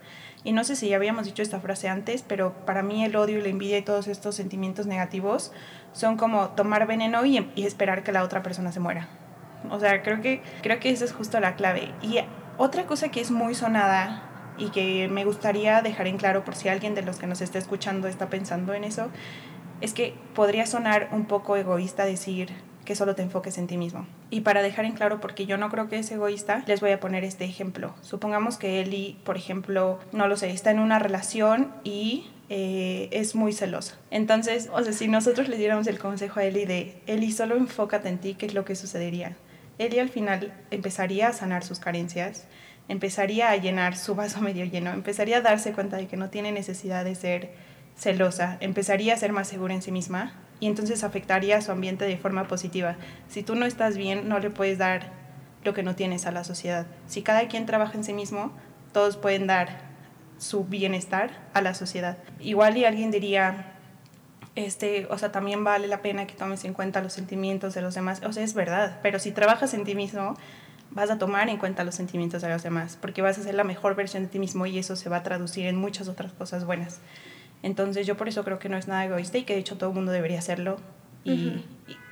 Y 0.44 0.52
no 0.52 0.62
sé 0.62 0.76
si 0.76 0.88
ya 0.88 0.96
habíamos 0.96 1.26
dicho 1.26 1.42
esta 1.42 1.58
frase 1.58 1.88
antes, 1.88 2.22
pero 2.22 2.52
para 2.66 2.82
mí 2.82 3.04
el 3.04 3.16
odio 3.16 3.38
y 3.38 3.42
la 3.42 3.48
envidia 3.48 3.78
y 3.78 3.82
todos 3.82 4.06
estos 4.06 4.36
sentimientos 4.36 4.86
negativos 4.86 5.50
son 5.92 6.16
como 6.16 6.50
tomar 6.50 6.86
veneno 6.86 7.24
y, 7.26 7.50
esperar 7.56 8.04
que 8.04 8.12
la 8.12 8.22
otra 8.22 8.42
persona 8.42 8.70
se 8.70 8.78
muera. 8.78 9.08
O 9.70 9.80
sea, 9.80 10.02
creo 10.02 10.20
que, 10.20 10.42
creo 10.62 10.78
que 10.78 10.90
esa 10.90 11.04
es 11.04 11.12
justo 11.12 11.40
la 11.40 11.56
clave. 11.56 11.90
Y 12.00 12.18
otra 12.58 12.86
cosa 12.86 13.08
que 13.08 13.20
es 13.20 13.32
muy 13.32 13.56
sonada 13.56 14.54
y 14.56 14.70
que 14.70 15.08
me 15.08 15.24
gustaría 15.24 15.82
dejar 15.82 16.06
en 16.06 16.16
claro 16.16 16.44
por 16.44 16.54
si 16.54 16.68
alguien 16.68 16.94
de 16.94 17.02
los 17.02 17.16
que 17.16 17.26
nos 17.26 17.40
está 17.40 17.58
escuchando 17.58 18.06
está 18.06 18.30
pensando 18.30 18.72
en 18.72 18.84
eso, 18.84 19.08
es 19.80 19.94
que 19.94 20.14
podría 20.34 20.66
sonar 20.66 21.08
un 21.12 21.26
poco 21.26 21.56
egoísta 21.56 22.04
decir, 22.04 22.50
que 22.86 22.94
solo 22.94 23.14
te 23.14 23.20
enfoques 23.20 23.58
en 23.58 23.66
ti 23.66 23.76
mismo. 23.76 24.06
Y 24.30 24.40
para 24.40 24.62
dejar 24.62 24.86
en 24.86 24.92
claro, 24.92 25.20
porque 25.20 25.44
yo 25.44 25.58
no 25.58 25.68
creo 25.68 25.90
que 25.90 25.98
es 25.98 26.10
egoísta, 26.10 26.64
les 26.66 26.80
voy 26.80 26.92
a 26.92 27.00
poner 27.00 27.24
este 27.24 27.44
ejemplo. 27.44 27.94
Supongamos 28.00 28.56
que 28.56 28.80
Eli, 28.80 29.18
por 29.24 29.36
ejemplo, 29.36 29.98
no 30.12 30.26
lo 30.26 30.38
sé, 30.38 30.50
está 30.50 30.70
en 30.70 30.78
una 30.78 30.98
relación 30.98 31.74
y 31.84 32.30
eh, 32.48 33.08
es 33.12 33.34
muy 33.34 33.52
celosa. 33.52 33.98
Entonces, 34.10 34.70
o 34.72 34.82
sea, 34.82 34.92
si 34.94 35.08
nosotros 35.08 35.48
le 35.48 35.58
diéramos 35.58 35.86
el 35.86 35.98
consejo 35.98 36.40
a 36.40 36.44
Eli 36.44 36.64
de, 36.64 37.02
Eli, 37.06 37.32
solo 37.32 37.56
enfócate 37.56 38.08
en 38.08 38.18
ti, 38.18 38.34
¿qué 38.34 38.46
es 38.46 38.54
lo 38.54 38.64
que 38.64 38.76
sucedería? 38.76 39.36
Eli 39.78 39.98
al 39.98 40.08
final 40.08 40.54
empezaría 40.70 41.28
a 41.28 41.32
sanar 41.32 41.62
sus 41.64 41.80
carencias, 41.80 42.46
empezaría 42.88 43.50
a 43.50 43.56
llenar 43.56 43.96
su 43.96 44.14
vaso 44.14 44.40
medio 44.42 44.64
lleno, 44.64 44.92
empezaría 44.92 45.38
a 45.38 45.42
darse 45.42 45.72
cuenta 45.72 45.96
de 45.96 46.06
que 46.06 46.16
no 46.16 46.30
tiene 46.30 46.52
necesidad 46.52 47.04
de 47.04 47.14
ser 47.14 47.50
celosa, 47.96 48.58
empezaría 48.60 49.14
a 49.14 49.16
ser 49.16 49.32
más 49.32 49.48
segura 49.48 49.74
en 49.74 49.82
sí 49.82 49.90
misma 49.90 50.34
y 50.60 50.66
entonces 50.66 51.04
afectaría 51.04 51.58
a 51.58 51.62
su 51.62 51.72
ambiente 51.72 52.04
de 52.04 52.16
forma 52.16 52.48
positiva. 52.48 52.96
Si 53.28 53.42
tú 53.42 53.54
no 53.54 53.66
estás 53.66 53.96
bien, 53.96 54.28
no 54.28 54.38
le 54.38 54.50
puedes 54.50 54.78
dar 54.78 55.10
lo 55.64 55.74
que 55.74 55.82
no 55.82 55.94
tienes 55.94 56.26
a 56.26 56.32
la 56.32 56.44
sociedad. 56.44 56.86
Si 57.06 57.22
cada 57.22 57.48
quien 57.48 57.66
trabaja 57.66 57.94
en 57.94 58.04
sí 58.04 58.12
mismo, 58.12 58.52
todos 58.92 59.16
pueden 59.16 59.46
dar 59.46 59.80
su 60.38 60.64
bienestar 60.64 61.30
a 61.54 61.60
la 61.60 61.74
sociedad. 61.74 62.18
Igual 62.40 62.76
y 62.76 62.84
alguien 62.84 63.10
diría, 63.10 63.74
este, 64.54 65.06
o 65.10 65.18
sea, 65.18 65.32
también 65.32 65.64
vale 65.64 65.88
la 65.88 66.02
pena 66.02 66.26
que 66.26 66.34
tomes 66.34 66.64
en 66.64 66.72
cuenta 66.72 67.02
los 67.02 67.12
sentimientos 67.12 67.74
de 67.74 67.82
los 67.82 67.94
demás. 67.94 68.22
O 68.24 68.32
sea, 68.32 68.42
es 68.42 68.54
verdad, 68.54 69.00
pero 69.02 69.18
si 69.18 69.32
trabajas 69.32 69.74
en 69.74 69.84
ti 69.84 69.94
mismo, 69.94 70.36
vas 70.90 71.10
a 71.10 71.18
tomar 71.18 71.48
en 71.48 71.58
cuenta 71.58 71.84
los 71.84 71.94
sentimientos 71.94 72.42
de 72.42 72.48
los 72.48 72.62
demás, 72.62 72.96
porque 73.00 73.20
vas 73.20 73.38
a 73.38 73.42
ser 73.42 73.54
la 73.54 73.64
mejor 73.64 73.94
versión 73.94 74.22
de 74.22 74.28
ti 74.28 74.38
mismo 74.38 74.66
y 74.66 74.78
eso 74.78 74.96
se 74.96 75.08
va 75.08 75.18
a 75.18 75.22
traducir 75.22 75.66
en 75.66 75.76
muchas 75.76 76.08
otras 76.08 76.32
cosas 76.32 76.64
buenas. 76.64 77.00
Entonces 77.62 78.06
yo 78.06 78.16
por 78.16 78.28
eso 78.28 78.44
creo 78.44 78.58
que 78.58 78.68
no 78.68 78.76
es 78.76 78.88
nada 78.88 79.04
egoísta 79.04 79.38
y 79.38 79.44
que 79.44 79.54
de 79.54 79.60
hecho 79.60 79.76
todo 79.76 79.90
el 79.90 79.96
mundo 79.96 80.12
debería 80.12 80.38
hacerlo 80.38 80.78
y, 81.24 81.64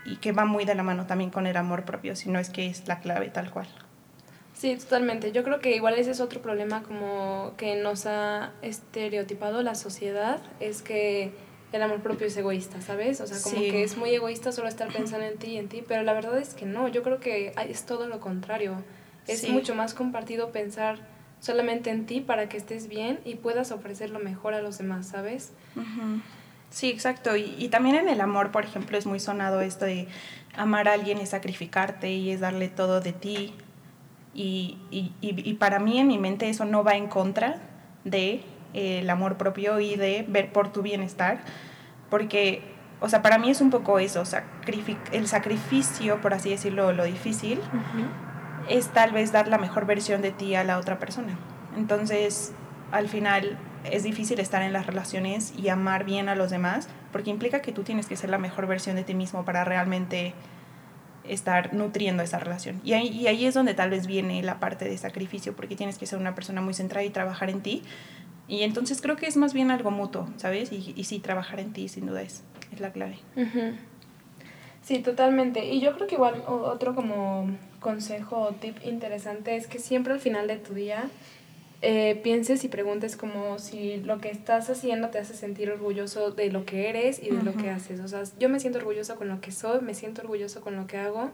y, 0.05 0.17
que 0.17 0.33
va 0.33 0.45
muy 0.45 0.65
de 0.65 0.75
la 0.75 0.83
mano 0.83 1.07
también 1.07 1.31
con 1.31 1.47
el 1.47 1.57
amor 1.57 1.85
propio, 1.85 2.17
si 2.17 2.31
no 2.31 2.39
es 2.39 2.51
que 2.51 2.67
es 2.67 2.89
la 2.89 2.99
clave 2.99 3.29
tal 3.29 3.51
cual. 3.51 3.69
Sí, 4.55 4.77
totalmente. 4.77 5.33
Yo 5.33 5.45
creo 5.45 5.61
que 5.61 5.75
igual 5.77 5.95
ese 5.95 6.13
es 6.13 6.21
otro 6.21 6.41
problema 6.41 6.83
como 6.83 7.53
que 7.57 7.77
nos 7.77 8.07
ha 8.07 8.53
estereotipado 8.63 9.63
la 9.63 9.75
sociedad, 9.75 10.41
es 10.61 10.83
que 10.83 11.33
el 11.73 11.83
amor 11.83 12.01
propio 12.01 12.29
es 12.29 12.37
egoísta, 12.37 12.81
¿sabes? 12.81 13.21
O 13.21 13.27
sea, 13.27 13.37
como 13.43 13.57
que 13.57 13.83
es 13.83 13.97
muy 13.97 14.11
egoísta 14.11 14.53
solo 14.53 14.69
estar 14.69 14.89
pensando 14.93 15.27
en 15.27 15.39
ti 15.39 15.53
y 15.53 15.57
en 15.59 15.69
ti, 15.69 15.85
pero 15.87 16.03
la 16.03 16.13
verdad 16.13 16.39
es 16.39 16.55
que 16.55 16.67
no, 16.67 16.89
yo 16.89 17.03
creo 17.03 17.21
que 17.21 17.53
es 17.69 17.85
todo 17.85 18.07
lo 18.07 18.21
contrario. 18.21 18.77
Es 19.27 19.49
mucho 19.49 19.75
más 19.75 19.95
compartido 19.95 20.53
pensar 20.53 20.99
solamente 21.45 21.91
en 21.91 22.07
ti 22.07 22.23
para 22.23 22.49
que 22.49 22.57
estés 22.57 22.89
bien 22.89 23.21
y 23.27 23.35
puedas 23.35 23.71
ofrecer 23.71 24.09
lo 24.09 24.19
mejor 24.19 24.55
a 24.55 24.63
los 24.63 24.79
demás, 24.79 25.09
¿sabes? 25.09 25.53
Sí, 26.71 26.89
exacto. 26.89 27.37
Y, 27.37 27.55
y, 27.59 27.69
también 27.69 27.97
en 27.97 28.09
el 28.09 28.23
amor, 28.23 28.51
por 28.51 28.65
ejemplo, 28.65 28.97
es 28.97 29.05
muy 29.05 29.21
sonado 29.21 29.61
esto 29.61 29.85
de 29.85 30.09
amar 30.57 30.89
a 30.89 30.95
alguien 30.95 31.19
es 31.19 31.31
sacrificarte 31.31 32.11
y 32.11 32.31
es 32.31 32.41
darle 32.41 32.69
todo 32.69 33.03
de 33.03 33.13
ti. 33.13 33.53
Y, 34.33 34.79
y, 34.91 35.13
y 35.21 35.55
para 35.55 35.79
mí 35.81 35.99
en 35.99 36.07
mi 36.07 36.17
mente 36.17 36.49
eso 36.49 36.65
no 36.65 36.83
va 36.83 36.97
en 36.97 37.09
contra 37.09 37.61
de 38.05 38.43
el 38.73 39.09
amor 39.11 39.37
propio 39.37 39.81
y 39.81 39.97
de 39.97 40.25
ver 40.27 40.51
por 40.51 40.73
tu 40.73 40.81
bienestar, 40.81 41.41
porque, 42.09 42.63
o 43.01 43.09
sea, 43.09 43.21
para 43.21 43.39
mí 43.39 43.51
es 43.51 43.61
un 43.61 43.71
poco 43.71 43.99
eso, 43.99 44.25
el 45.13 45.29
sacrificio, 45.29 46.21
por 46.23 46.35
así 46.35 46.51
decirlo, 46.51 46.93
lo 46.93 47.05
difícil, 47.05 47.61
es 48.69 48.89
tal 48.89 49.13
vez 49.13 49.33
dar 49.33 49.49
la 49.49 49.59
mejor 49.59 49.87
versión 49.87 50.23
de 50.23 50.31
ti 50.31 50.55
a 50.55 50.65
la 50.65 50.79
otra 50.79 50.99
persona. 50.99 51.39
Entonces, 51.77 52.53
al 52.93 53.09
final 53.09 53.59
es 53.85 54.03
difícil 54.03 54.41
estar 54.41 54.63
en 54.63 54.73
las 54.73 54.87
relaciones 54.87 55.53
y 55.57 55.69
amar 55.69 56.05
bien 56.05 56.29
a 56.29 56.35
los 56.35 56.51
demás, 56.51 56.89
porque 57.13 57.31
implica 57.31 57.61
que 57.61 57.73
tú 57.73 57.83
tienes 57.83 58.07
que 58.07 58.17
ser 58.17 58.31
la 58.31 58.39
mejor 58.39 58.67
versión 58.67 58.97
de 58.97 59.05
ti 59.05 59.15
mismo 59.15 59.45
para 59.45 59.65
realmente 59.65 60.35
estar 61.25 61.73
nutriendo 61.75 62.23
esa 62.23 62.39
relación. 62.39 62.81
Y 62.85 62.93
ahí, 62.93 63.09
y 63.09 63.27
ahí 63.27 63.47
es 63.47 63.55
donde 63.55 63.75
tal 63.75 63.91
vez 63.91 64.07
viene 64.07 64.43
la 64.43 64.61
parte 64.61 64.85
de 64.85 64.97
sacrificio, 64.99 65.57
porque 65.57 65.77
tienes 65.77 65.99
que 65.99 66.07
ser 66.07 66.19
una 66.19 66.35
persona 66.35 66.61
muy 66.61 66.75
centrada 66.75 67.05
y 67.05 67.11
trabajar 67.11 67.51
en 67.51 67.63
ti, 67.63 67.83
y 68.47 68.63
entonces 68.63 69.01
creo 69.01 69.17
que 69.17 69.27
es 69.27 69.37
más 69.37 69.55
bien 69.55 69.71
algo 69.71 69.91
mutuo, 69.91 70.29
¿sabes? 70.37 70.71
Y, 70.71 70.93
y 70.97 71.05
sí, 71.05 71.19
trabajar 71.19 71.61
en 71.61 71.73
ti 71.73 71.89
sin 71.89 72.07
duda 72.07 72.23
es, 72.23 72.45
la 72.79 72.93
clave. 72.93 73.19
Sí, 74.83 74.99
totalmente. 74.99 75.65
Y 75.65 75.81
yo 75.81 75.95
creo 75.95 76.07
que 76.07 76.17
igual 76.17 76.43
otro 76.47 76.95
como 76.95 77.49
consejo 77.85 78.41
o 78.41 78.53
tip 78.53 78.79
interesante 78.83 79.57
es 79.57 79.67
que 79.67 79.79
siempre 79.79 80.15
al 80.15 80.21
final 80.21 80.49
de 80.49 80.57
tu 80.57 80.73
día 80.73 81.05
eh, 81.83 82.19
pienses 82.23 82.65
y 82.65 82.69
preguntes 82.69 83.15
como 83.15 83.59
si 83.59 83.99
lo 83.99 84.19
que 84.19 84.31
estás 84.31 84.71
haciendo 84.71 85.11
te 85.11 85.19
hace 85.19 85.35
sentir 85.35 85.71
orgulloso 85.71 86.31
de 86.31 86.51
lo 86.51 86.65
que 86.65 86.89
eres 86.89 87.23
y 87.23 87.29
de 87.29 87.43
lo 87.43 87.53
que 87.53 87.69
haces. 87.69 88.01
O 88.01 88.09
sea, 88.09 88.23
yo 88.39 88.49
me 88.49 88.59
siento 88.59 88.79
orgullosa 88.79 89.17
con 89.17 89.29
lo 89.29 89.43
que 89.43 89.53
soy, 89.53 89.83
me 89.83 89.93
siento 89.93 90.23
orgulloso 90.23 90.63
con 90.63 90.77
lo 90.77 90.87
que 90.87 90.97
hago 90.97 91.31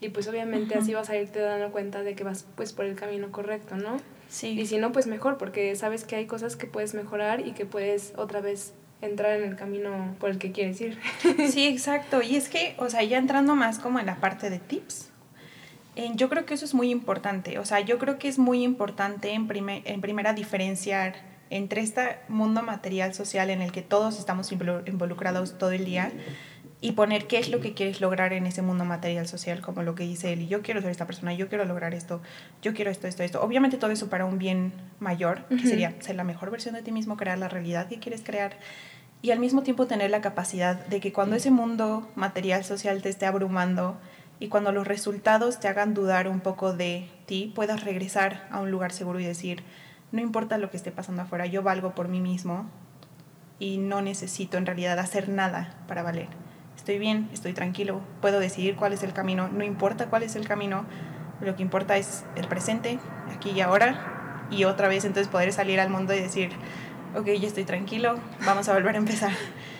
y 0.00 0.10
pues 0.10 0.28
obviamente 0.28 0.76
así 0.76 0.94
vas 0.94 1.10
a 1.10 1.16
irte 1.16 1.40
dando 1.40 1.72
cuenta 1.72 2.04
de 2.04 2.14
que 2.14 2.22
vas 2.22 2.46
pues 2.54 2.72
por 2.72 2.84
el 2.84 2.94
camino 2.94 3.32
correcto, 3.32 3.76
¿no? 3.76 3.96
Y 4.42 4.66
si 4.66 4.78
no, 4.78 4.92
pues 4.92 5.08
mejor, 5.08 5.38
porque 5.38 5.74
sabes 5.74 6.04
que 6.04 6.14
hay 6.14 6.26
cosas 6.26 6.54
que 6.54 6.68
puedes 6.68 6.94
mejorar 6.94 7.44
y 7.44 7.50
que 7.50 7.66
puedes 7.66 8.12
otra 8.16 8.40
vez 8.40 8.74
entrar 9.02 9.40
en 9.40 9.48
el 9.48 9.56
camino 9.56 10.14
por 10.20 10.30
el 10.30 10.38
que 10.38 10.52
quieres 10.52 10.80
ir. 10.80 10.98
Sí, 11.50 11.66
exacto. 11.66 12.22
Y 12.22 12.36
es 12.36 12.48
que, 12.48 12.76
o 12.78 12.88
sea, 12.88 13.02
ya 13.02 13.18
entrando 13.18 13.56
más 13.56 13.80
como 13.80 13.98
en 13.98 14.06
la 14.06 14.20
parte 14.20 14.50
de 14.50 14.60
tips, 14.60 15.10
yo 16.14 16.28
creo 16.28 16.46
que 16.46 16.54
eso 16.54 16.64
es 16.64 16.74
muy 16.74 16.90
importante. 16.90 17.58
O 17.58 17.64
sea, 17.64 17.80
yo 17.80 17.98
creo 17.98 18.18
que 18.18 18.28
es 18.28 18.38
muy 18.38 18.62
importante 18.62 19.32
en, 19.32 19.48
en 19.50 20.00
primera 20.00 20.32
diferenciar 20.32 21.14
entre 21.50 21.80
este 21.80 22.16
mundo 22.28 22.62
material 22.62 23.12
social 23.12 23.50
en 23.50 23.60
el 23.60 23.72
que 23.72 23.82
todos 23.82 24.18
estamos 24.18 24.52
involucrados 24.52 25.58
todo 25.58 25.72
el 25.72 25.84
día 25.84 26.12
y 26.80 26.92
poner 26.92 27.26
qué 27.26 27.38
es 27.38 27.50
lo 27.50 27.60
que 27.60 27.74
quieres 27.74 28.00
lograr 28.00 28.32
en 28.32 28.46
ese 28.46 28.62
mundo 28.62 28.84
material 28.84 29.28
social, 29.28 29.60
como 29.60 29.82
lo 29.82 29.94
que 29.94 30.04
dice 30.04 30.32
él, 30.32 30.48
yo 30.48 30.62
quiero 30.62 30.80
ser 30.80 30.90
esta 30.90 31.06
persona, 31.06 31.34
yo 31.34 31.48
quiero 31.48 31.64
lograr 31.66 31.92
esto, 31.92 32.22
yo 32.62 32.72
quiero 32.72 32.90
esto, 32.90 33.06
esto, 33.06 33.22
esto. 33.22 33.42
Obviamente 33.42 33.76
todo 33.76 33.90
eso 33.90 34.08
para 34.08 34.24
un 34.24 34.38
bien 34.38 34.72
mayor, 34.98 35.44
que 35.48 35.66
sería 35.66 35.94
ser 36.00 36.16
la 36.16 36.24
mejor 36.24 36.50
versión 36.50 36.74
de 36.74 36.82
ti 36.82 36.90
mismo, 36.90 37.16
crear 37.18 37.36
la 37.36 37.48
realidad 37.48 37.88
que 37.88 37.98
quieres 37.98 38.22
crear, 38.24 38.56
y 39.20 39.32
al 39.32 39.38
mismo 39.38 39.62
tiempo 39.62 39.86
tener 39.86 40.10
la 40.10 40.22
capacidad 40.22 40.86
de 40.86 41.00
que 41.00 41.12
cuando 41.12 41.36
ese 41.36 41.50
mundo 41.50 42.08
material 42.14 42.64
social 42.64 43.02
te 43.02 43.10
esté 43.10 43.26
abrumando 43.26 43.98
y 44.40 44.48
cuando 44.48 44.72
los 44.72 44.88
resultados 44.88 45.60
te 45.60 45.68
hagan 45.68 45.94
dudar 45.94 46.26
un 46.26 46.40
poco 46.40 46.72
de 46.72 47.08
ti, 47.26 47.52
puedas 47.54 47.84
regresar 47.84 48.48
a 48.50 48.60
un 48.60 48.72
lugar 48.72 48.90
seguro 48.90 49.20
y 49.20 49.24
decir, 49.24 49.62
no 50.10 50.20
importa 50.20 50.58
lo 50.58 50.70
que 50.70 50.76
esté 50.76 50.90
pasando 50.90 51.22
afuera, 51.22 51.46
yo 51.46 51.62
valgo 51.62 51.94
por 51.94 52.08
mí 52.08 52.20
mismo 52.20 52.68
y 53.60 53.78
no 53.78 54.02
necesito 54.02 54.58
en 54.58 54.66
realidad 54.66 54.98
hacer 54.98 55.28
nada 55.28 55.76
para 55.86 56.02
valer 56.02 56.28
estoy 56.80 56.98
bien, 56.98 57.28
estoy 57.32 57.52
tranquilo, 57.52 58.00
puedo 58.22 58.40
decidir 58.40 58.74
cuál 58.74 58.94
es 58.94 59.02
el 59.02 59.12
camino, 59.12 59.48
no 59.48 59.64
importa 59.64 60.06
cuál 60.06 60.22
es 60.22 60.34
el 60.34 60.48
camino, 60.48 60.86
lo 61.42 61.54
que 61.54 61.62
importa 61.62 61.98
es 61.98 62.24
el 62.36 62.48
presente, 62.48 62.98
aquí 63.32 63.50
y 63.50 63.60
ahora, 63.60 64.46
y 64.50 64.64
otra 64.64 64.88
vez 64.88 65.04
entonces 65.04 65.30
poder 65.30 65.52
salir 65.52 65.78
al 65.78 65.90
mundo 65.90 66.14
y 66.14 66.20
decir, 66.20 66.50
ok, 67.14 67.26
ya 67.38 67.46
estoy 67.46 67.64
tranquilo, 67.64 68.14
vamos 68.46 68.68
a 68.68 68.72
volver 68.72 68.94
a 68.94 68.98
empezar. 68.98 69.32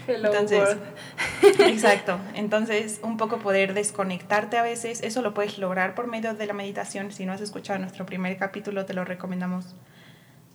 Entonces, 0.09 0.77
exacto, 1.61 2.19
entonces 2.35 3.01
un 3.03 3.17
poco 3.17 3.39
poder 3.39 3.75
desconectarte 3.75 4.59
a 4.59 4.63
veces, 4.63 5.03
eso 5.03 5.23
lo 5.23 5.35
puedes 5.35 5.59
lograr 5.59 5.95
por 5.95 6.07
medio 6.07 6.35
de 6.35 6.47
la 6.47 6.53
meditación, 6.53 7.13
si 7.13 7.27
no 7.27 7.33
has 7.33 7.41
escuchado 7.41 7.79
nuestro 7.79 8.07
primer 8.07 8.37
capítulo, 8.37 8.87
te 8.87 8.95
lo 8.95 9.05
recomendamos 9.05 9.75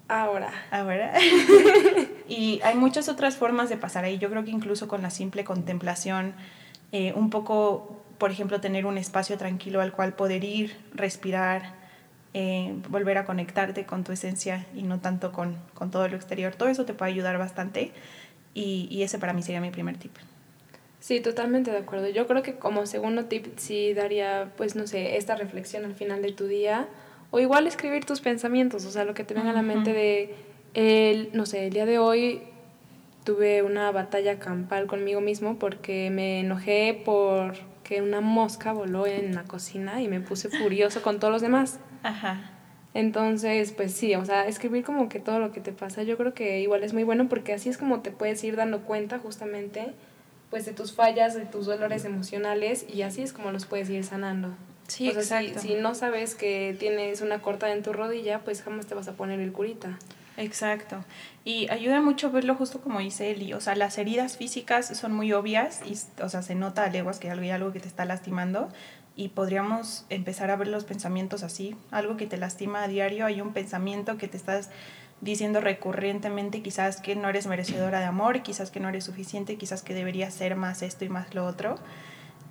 Ahora. 0.08 0.52
Ahora. 0.70 1.14
y 2.30 2.62
hay 2.64 2.76
muchas 2.76 3.10
otras 3.10 3.38
formas 3.38 3.70
de 3.70 3.78
pasar 3.78 4.04
ahí. 4.04 4.18
Yo 4.18 4.30
creo 4.30 4.44
que 4.44 4.52
incluso 4.52 4.88
con 4.88 5.02
la 5.02 5.10
simple 5.10 5.44
contemplación, 5.44 6.36
eh, 6.92 7.14
un 7.16 7.30
poco, 7.30 8.04
por 8.18 8.32
ejemplo, 8.32 8.62
tener 8.62 8.86
un 8.86 8.98
espacio 8.98 9.38
tranquilo 9.38 9.82
al 9.82 9.92
cual 9.92 10.14
poder 10.14 10.44
ir, 10.44 10.78
respirar, 10.94 11.74
eh, 12.34 12.76
volver 12.90 13.18
a 13.18 13.26
conectarte 13.26 13.86
con 13.86 14.04
tu 14.04 14.12
esencia 14.12 14.66
y 14.76 14.84
no 14.84 15.00
tanto 15.00 15.32
con, 15.32 15.56
con, 15.74 15.90
todo 15.90 16.08
lo 16.08 16.16
exterior. 16.16 16.54
Todo 16.54 16.70
eso 16.70 16.86
te 16.86 16.94
puede 16.94 17.12
ayudar 17.12 17.38
bastante 17.40 17.92
y, 18.56 18.88
y 18.90 19.04
ese 19.04 19.20
para 19.20 19.34
mí 19.34 19.44
sería 19.44 19.62
mi 19.62 19.70
primer 19.70 19.98
tip. 19.98 20.14
Sí, 21.00 21.20
totalmente 21.20 21.70
de 21.70 21.78
acuerdo. 21.78 22.10
Yo 22.10 22.26
creo 22.26 22.42
que 22.42 22.56
como 22.56 22.88
segundo 22.88 23.26
tip 23.26 23.46
sí 23.58 23.94
daría, 23.94 24.52
pues 24.58 24.76
no 24.76 24.88
sé, 24.88 25.18
esta 25.18 25.36
reflexión 25.36 25.86
al 25.86 25.94
final 25.94 26.24
de 26.24 26.32
tu 26.32 26.48
día 26.48 26.88
o 27.30 27.40
igual 27.40 27.68
escribir 27.68 28.06
tus 28.06 28.22
pensamientos, 28.22 28.86
o 28.86 28.90
sea, 28.92 29.06
lo 29.06 29.14
que 29.14 29.24
te 29.24 29.36
venga 29.36 29.52
a 29.52 29.54
la 29.54 29.62
mente 29.62 29.94
de, 29.94 30.34
el, 30.74 31.30
no 31.34 31.46
sé, 31.46 31.68
el 31.68 31.74
día 31.74 31.86
de 31.86 32.00
hoy 32.00 32.42
tuve 33.24 33.62
una 33.62 33.92
batalla 33.92 34.40
campal 34.40 34.88
conmigo 34.88 35.22
mismo 35.22 35.60
porque 35.60 36.10
me 36.10 36.40
enojé 36.40 37.02
porque 37.06 38.02
una 38.02 38.22
mosca 38.22 38.72
voló 38.72 39.06
en 39.06 39.36
la 39.36 39.44
cocina 39.44 40.02
y 40.02 40.08
me 40.08 40.22
puse 40.22 40.50
furioso 40.50 41.02
con 41.02 41.20
todos 41.20 41.32
los 41.32 41.42
demás. 41.42 41.80
Ajá. 42.04 42.55
Entonces, 42.96 43.74
pues 43.74 43.94
sí, 43.94 44.16
o 44.16 44.24
sea, 44.24 44.48
escribir 44.48 44.86
como 44.86 45.10
que 45.10 45.20
todo 45.20 45.40
lo 45.40 45.52
que 45.52 45.60
te 45.60 45.74
pasa, 45.74 46.04
yo 46.04 46.16
creo 46.16 46.34
que 46.34 46.62
igual 46.62 46.82
es 46.82 46.94
muy 46.94 47.04
bueno 47.04 47.28
porque 47.28 47.52
así 47.52 47.68
es 47.68 47.78
como 47.78 48.00
te 48.00 48.10
puedes 48.10 48.42
ir 48.46 48.56
dando 48.56 48.84
cuenta 48.84 49.20
justamente 49.20 49.92
pues 50.50 50.66
de 50.66 50.72
tus 50.72 50.94
fallas, 50.94 51.36
de 51.36 51.46
tus 51.46 51.66
dolores 51.66 52.06
emocionales 52.06 52.86
y 52.88 53.02
así 53.02 53.22
es 53.22 53.34
como 53.34 53.52
los 53.52 53.66
puedes 53.66 53.90
ir 53.90 54.06
sanando. 54.06 54.56
Sí, 54.88 55.10
exacto. 55.10 55.60
Si, 55.60 55.74
no 55.74 55.94
sabes 55.94 56.36
que 56.36 56.74
tienes 56.80 57.20
una 57.20 57.42
cortada 57.42 57.74
en 57.74 57.84
tu 57.84 57.92
rodilla, 57.92 58.40
pues 58.46 58.62
jamás 58.62 58.86
te 58.86 58.96
vas 58.96 59.10
a 59.10 59.12
poner 59.12 59.42
el 59.42 59.52
curita. 59.52 60.00
Exacto. 60.38 61.04
Y 61.44 61.70
ayuda 61.72 62.00
mucho 62.00 62.32
verlo 62.32 62.56
justo 62.56 62.80
como 62.80 63.00
dice 63.00 63.30
Eli. 63.30 63.52
O 63.52 63.60
sea, 63.60 63.76
las 63.76 63.98
heridas 63.98 64.38
físicas 64.38 64.88
son 64.98 65.12
muy 65.12 65.34
obvias 65.34 65.82
y, 65.86 65.98
o 66.24 66.30
sea, 66.30 66.42
se 66.42 66.56
nota 66.56 66.86
a 66.86 66.90
leguas 66.90 67.20
que 67.20 67.30
hay 67.30 67.50
algo 67.50 67.74
que 67.74 67.82
te 67.82 67.90
está 67.90 68.06
lastimando 68.06 68.70
y 69.16 69.30
podríamos 69.30 70.06
empezar 70.10 70.52
a 70.52 70.56
ver 70.56 70.68
los 70.68 70.84
pensamientos 70.84 71.44
así. 71.44 71.76
Algo 71.92 72.18
que 72.18 72.28
te 72.28 72.38
lastima 72.38 72.84
a 72.84 72.88
diario, 72.88 73.26
hay 73.26 73.42
un 73.42 73.54
pensamiento 73.54 74.18
que 74.18 74.28
te 74.28 74.38
estás 74.38 74.70
diciendo 75.22 75.62
recurrentemente 75.62 76.62
quizás 76.62 77.00
que 77.00 77.16
no 77.16 77.30
eres 77.30 77.48
merecedora 77.48 78.00
de 78.00 78.06
amor, 78.06 78.42
quizás 78.42 78.72
que 78.72 78.80
no 78.80 78.90
eres 78.90 79.06
suficiente, 79.06 79.56
quizás 79.56 79.82
que 79.82 79.94
deberías 79.94 80.34
ser 80.34 80.56
más 80.56 80.82
esto 80.82 81.06
y 81.06 81.10
más 81.10 81.34
lo 81.34 81.46
otro 81.46 81.80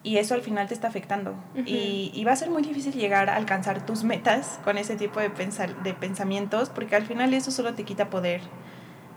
y 0.05 0.19
eso 0.19 0.35
al 0.35 0.43
final 0.43 0.69
te 0.69 0.75
está 0.75 0.87
afectando. 0.87 1.35
y, 1.65 2.13
y, 2.15 2.25
va 2.25 2.33
a 2.33 2.37
ser 2.37 2.51
muy 2.51 2.63
difícil 2.63 2.93
llegar 2.93 3.31
a 3.31 3.37
alcanzar 3.37 3.85
tus 3.87 4.05
metas 4.05 4.61
con 4.63 4.77
ese 4.77 4.97
tipo 4.97 5.19
de, 5.19 5.31
pensar, 5.31 5.83
de 5.83 5.95
pensamientos, 5.95 6.69
porque 6.69 6.95
al 6.95 7.07
final 7.07 7.33
eso 7.33 7.51
solo 7.51 7.75
te 7.75 7.85
quita 7.85 8.11
poder 8.11 8.43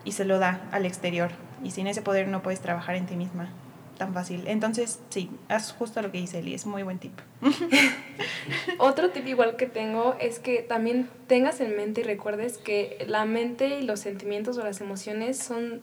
y 0.06 0.14
se 0.14 0.24
lo 0.24 0.40
da 0.40 0.62
al 0.72 0.86
exterior. 0.86 1.32
Y 1.62 1.72
sin 1.72 1.88
ese 1.88 2.02
poder 2.02 2.30
no 2.30 2.42
puedes 2.42 2.62
trabajar 2.62 2.96
en 2.96 3.06
ti 3.06 3.18
misma 3.18 3.50
tan 3.98 4.14
fácil. 4.14 4.44
Entonces, 4.48 5.00
sí, 5.10 5.30
es 5.50 5.72
justo 5.72 6.02
lo 6.02 6.12
que 6.12 6.20
dice 6.20 6.40
Eli, 6.40 6.54
es 6.54 6.66
muy 6.66 6.84
buen 6.84 7.00
tip. 7.00 7.14
Otro 8.80 9.10
tip 9.12 9.28
igual 9.28 9.56
que 9.56 9.66
tengo 9.66 10.16
es 10.20 10.40
que 10.40 10.62
también 10.62 11.10
tengas 11.28 11.60
en 11.62 11.76
mente 11.76 12.02
y 12.02 12.04
recuerdes 12.04 12.58
que 12.58 13.06
la 13.08 13.26
mente 13.26 13.80
y 13.80 13.84
los 13.84 14.00
sentimientos 14.00 14.58
o 14.58 14.64
las 14.64 14.82
emociones 14.82 15.38
son 15.38 15.82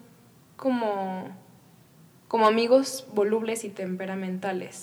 como 0.57 1.33
como 2.35 2.49
amigos 2.49 3.07
volubles 3.15 3.63
y 3.63 3.69
temperamentales. 3.69 4.83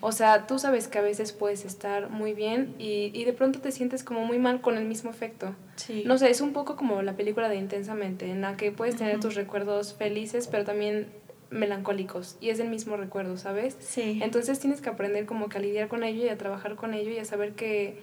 O 0.00 0.10
sea, 0.10 0.48
tú 0.48 0.58
sabes 0.58 0.88
que 0.88 0.98
a 0.98 1.02
veces 1.02 1.30
puedes 1.30 1.64
estar 1.64 2.10
muy 2.10 2.32
bien 2.34 2.74
y, 2.76 3.12
y, 3.14 3.24
de 3.24 3.32
pronto 3.32 3.60
te 3.60 3.70
sientes 3.70 4.02
como 4.02 4.24
muy 4.24 4.40
mal 4.40 4.60
con 4.60 4.76
el 4.76 4.84
mismo 4.84 5.08
efecto. 5.08 5.54
Sí. 5.76 6.02
No 6.06 6.18
sé, 6.18 6.28
es 6.28 6.40
un 6.40 6.52
poco 6.52 6.74
como 6.74 7.00
la 7.02 7.12
película 7.12 7.48
de 7.48 7.54
Intensamente, 7.54 8.28
en 8.32 8.40
la 8.40 8.56
que 8.56 8.72
puedes 8.72 8.96
tener 8.96 9.20
tus 9.20 9.36
recuerdos 9.36 9.94
felices, 9.94 10.48
pero 10.48 10.64
también 10.64 11.06
melancólicos 11.52 12.36
y 12.40 12.48
es 12.48 12.58
el 12.58 12.68
mismo 12.68 12.96
recuerdo, 12.96 13.36
¿sabes? 13.36 13.76
Sí. 13.80 14.20
Entonces 14.22 14.58
tienes 14.58 14.80
que 14.80 14.88
aprender 14.88 15.26
como 15.26 15.48
que 15.48 15.58
a 15.58 15.60
lidiar 15.60 15.88
con 15.88 16.02
ello 16.02 16.24
y 16.24 16.28
a 16.28 16.38
trabajar 16.38 16.74
con 16.74 16.94
ello 16.94 17.10
y 17.10 17.18
a 17.18 17.24
saber 17.24 17.52
que, 17.52 18.00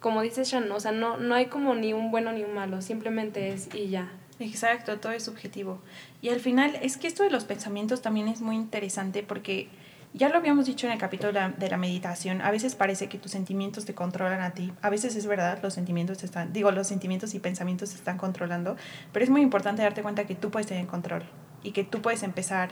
como 0.00 0.22
dices 0.22 0.48
Shan, 0.48 0.70
o 0.70 0.80
sea, 0.80 0.92
no, 0.92 1.16
no 1.16 1.34
hay 1.34 1.46
como 1.46 1.74
ni 1.74 1.92
un 1.92 2.10
bueno 2.10 2.32
ni 2.32 2.44
un 2.44 2.54
malo, 2.54 2.82
simplemente 2.82 3.48
es 3.48 3.68
y 3.74 3.88
ya. 3.88 4.12
Exacto, 4.38 4.98
todo 4.98 5.12
es 5.12 5.24
subjetivo. 5.24 5.80
Y 6.22 6.30
al 6.30 6.40
final, 6.40 6.78
es 6.82 6.96
que 6.96 7.06
esto 7.06 7.22
de 7.22 7.30
los 7.30 7.44
pensamientos 7.44 8.00
también 8.00 8.28
es 8.28 8.40
muy 8.40 8.56
interesante 8.56 9.22
porque 9.22 9.68
ya 10.14 10.28
lo 10.28 10.38
habíamos 10.38 10.66
dicho 10.66 10.86
en 10.86 10.92
el 10.92 10.98
capítulo 10.98 11.32
de 11.32 11.68
la, 11.68 11.76
meditación, 11.76 12.40
a 12.40 12.50
veces 12.50 12.74
parece 12.74 13.08
que 13.08 13.18
tus 13.18 13.30
sentimientos 13.30 13.84
te 13.84 13.94
controlan 13.94 14.40
a 14.40 14.52
ti, 14.54 14.72
a 14.82 14.90
veces 14.90 15.14
es 15.14 15.26
verdad, 15.26 15.60
los 15.62 15.74
sentimientos 15.74 16.24
están, 16.24 16.52
digo, 16.52 16.72
los 16.72 16.88
sentimientos 16.88 17.34
y 17.34 17.38
pensamientos 17.38 17.90
te 17.90 17.96
están 17.96 18.18
controlando, 18.18 18.76
pero 19.12 19.24
es 19.24 19.30
muy 19.30 19.40
importante 19.40 19.82
darte 19.82 20.02
cuenta 20.02 20.26
que 20.26 20.34
tú 20.34 20.50
puedes 20.50 20.66
tener 20.66 20.86
control 20.86 21.22
y 21.62 21.72
que 21.72 21.84
tú 21.84 22.02
puedes 22.02 22.22
empezar 22.22 22.70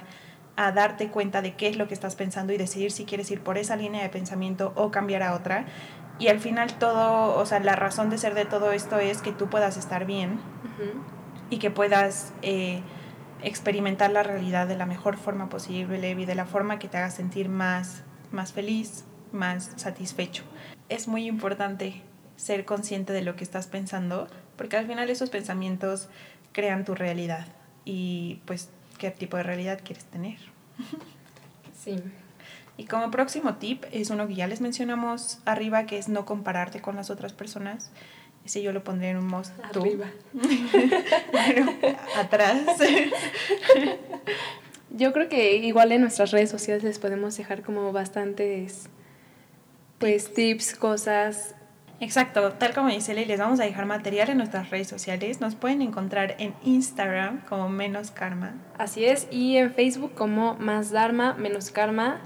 a 0.57 0.73
darte 0.73 1.09
cuenta 1.09 1.41
de 1.41 1.55
qué 1.55 1.69
es 1.69 1.77
lo 1.77 1.87
que 1.87 1.95
estás 1.95 2.17
pensando 2.17 2.53
y 2.53 2.57
decidir 2.57 2.91
si 2.91 3.05
quieres 3.05 3.31
ir 3.31 3.41
por 3.41 3.59
esa 3.59 3.77
línea 3.77 4.03
de 4.03 4.09
pensamiento 4.09 4.73
o 4.75 4.91
cambiar 4.91 5.23
a 5.23 5.35
otra. 5.35 5.67
Y 6.19 6.29
al 6.29 6.41
final 6.41 6.79
todo, 6.79 7.39
o 7.39 7.47
sea, 7.47 7.61
la 7.61 7.77
razón 7.77 8.11
de 8.11 8.19
ser 8.19 8.35
de 8.35 8.45
todo 8.45 8.73
esto 8.73 8.99
es 8.99 9.23
que 9.23 9.31
tú 9.31 9.49
puedas 9.49 9.77
estar 9.77 10.05
bien 10.05 10.41
y 11.49 11.59
que 11.59 11.71
puedas 11.71 12.33
eh, 12.43 12.83
experimentar 13.43 14.11
la 14.11 14.25
realidad 14.25 14.67
de 14.67 14.77
la 14.77 14.85
mejor 14.85 15.17
forma 15.17 15.49
posible 15.49 16.11
y 16.11 16.25
de 16.25 16.35
la 16.35 16.45
forma 16.45 16.81
que 16.81 16.89
te 16.89 16.97
haga 16.97 17.11
sentir 17.11 17.49
más, 17.49 18.03
más 18.33 18.53
feliz, 18.53 19.05
más 19.31 19.71
satisfecho. 19.77 20.43
Es 20.89 21.07
muy 21.07 21.27
importante 21.27 22.03
ser 22.35 22.65
consciente 22.65 23.13
de 23.13 23.23
lo 23.23 23.37
que 23.37 23.45
estás 23.45 23.69
pensando, 23.69 24.27
porque 24.57 24.77
al 24.77 24.89
final 24.89 25.09
esos 25.09 25.31
pensamientos 25.31 26.09
crean 26.53 26.85
tu 26.85 26.97
realidad 26.97 27.47
y 27.85 28.41
pues 28.45 28.71
qué 28.99 29.11
tipo 29.11 29.37
de 29.37 29.43
realidad 29.45 29.81
quieres 29.83 30.05
tener. 30.05 30.39
Sí. 31.85 32.03
Y 32.77 32.87
como 32.87 33.11
próximo 33.11 33.55
tip 33.55 33.85
es 33.93 34.11
uno 34.11 34.27
que 34.27 34.35
ya 34.35 34.47
les 34.47 34.61
mencionamos 34.61 35.39
arriba, 35.45 35.87
que 35.87 35.97
es 35.97 36.09
no 36.09 36.27
compararte 36.27 36.81
con 36.81 36.97
las 36.97 37.09
otras 37.09 37.33
personas. 37.33 37.93
Ese 38.45 38.63
yo 38.63 38.73
lo 38.73 38.83
pondré 38.85 39.11
en 39.11 39.17
un 39.19 39.27
most. 39.27 39.53
Arriba. 39.63 40.07
atrás. 42.19 42.63
yo 44.91 45.13
creo 45.13 45.29
que 45.29 45.57
igual 45.57 45.93
en 45.93 46.03
nuestras 46.03 46.31
redes 46.31 46.51
sociales 46.51 46.83
les 46.83 46.99
podemos 46.99 47.37
dejar 47.37 47.63
como 47.63 47.93
bastantes 47.93 48.89
pues 49.99 50.33
tips, 50.33 50.75
cosas 50.75 51.55
Exacto, 52.01 52.53
tal 52.53 52.75
como 52.75 52.91
dice 52.91 53.13
Ley, 53.13 53.25
les 53.25 53.41
vamos 53.41 53.59
a 53.59 53.65
dejar 53.65 53.85
material 53.85 54.31
en 54.31 54.39
nuestras 54.39 54.71
redes 54.71 54.87
sociales. 54.87 55.41
Nos 55.41 55.57
pueden 55.57 55.83
encontrar 55.83 56.37
en 56.39 56.55
Instagram 56.63 57.41
como 57.47 57.69
Menos 57.69 58.13
Karma. 58.13 58.55
Así 58.79 59.05
es, 59.05 59.27
y 59.33 59.57
en 59.57 59.73
Facebook 59.75 60.15
como 60.15 60.55
Más 60.55 60.93
Dharma, 60.93 61.35
Menos 61.35 61.73
Karma. 61.73 62.21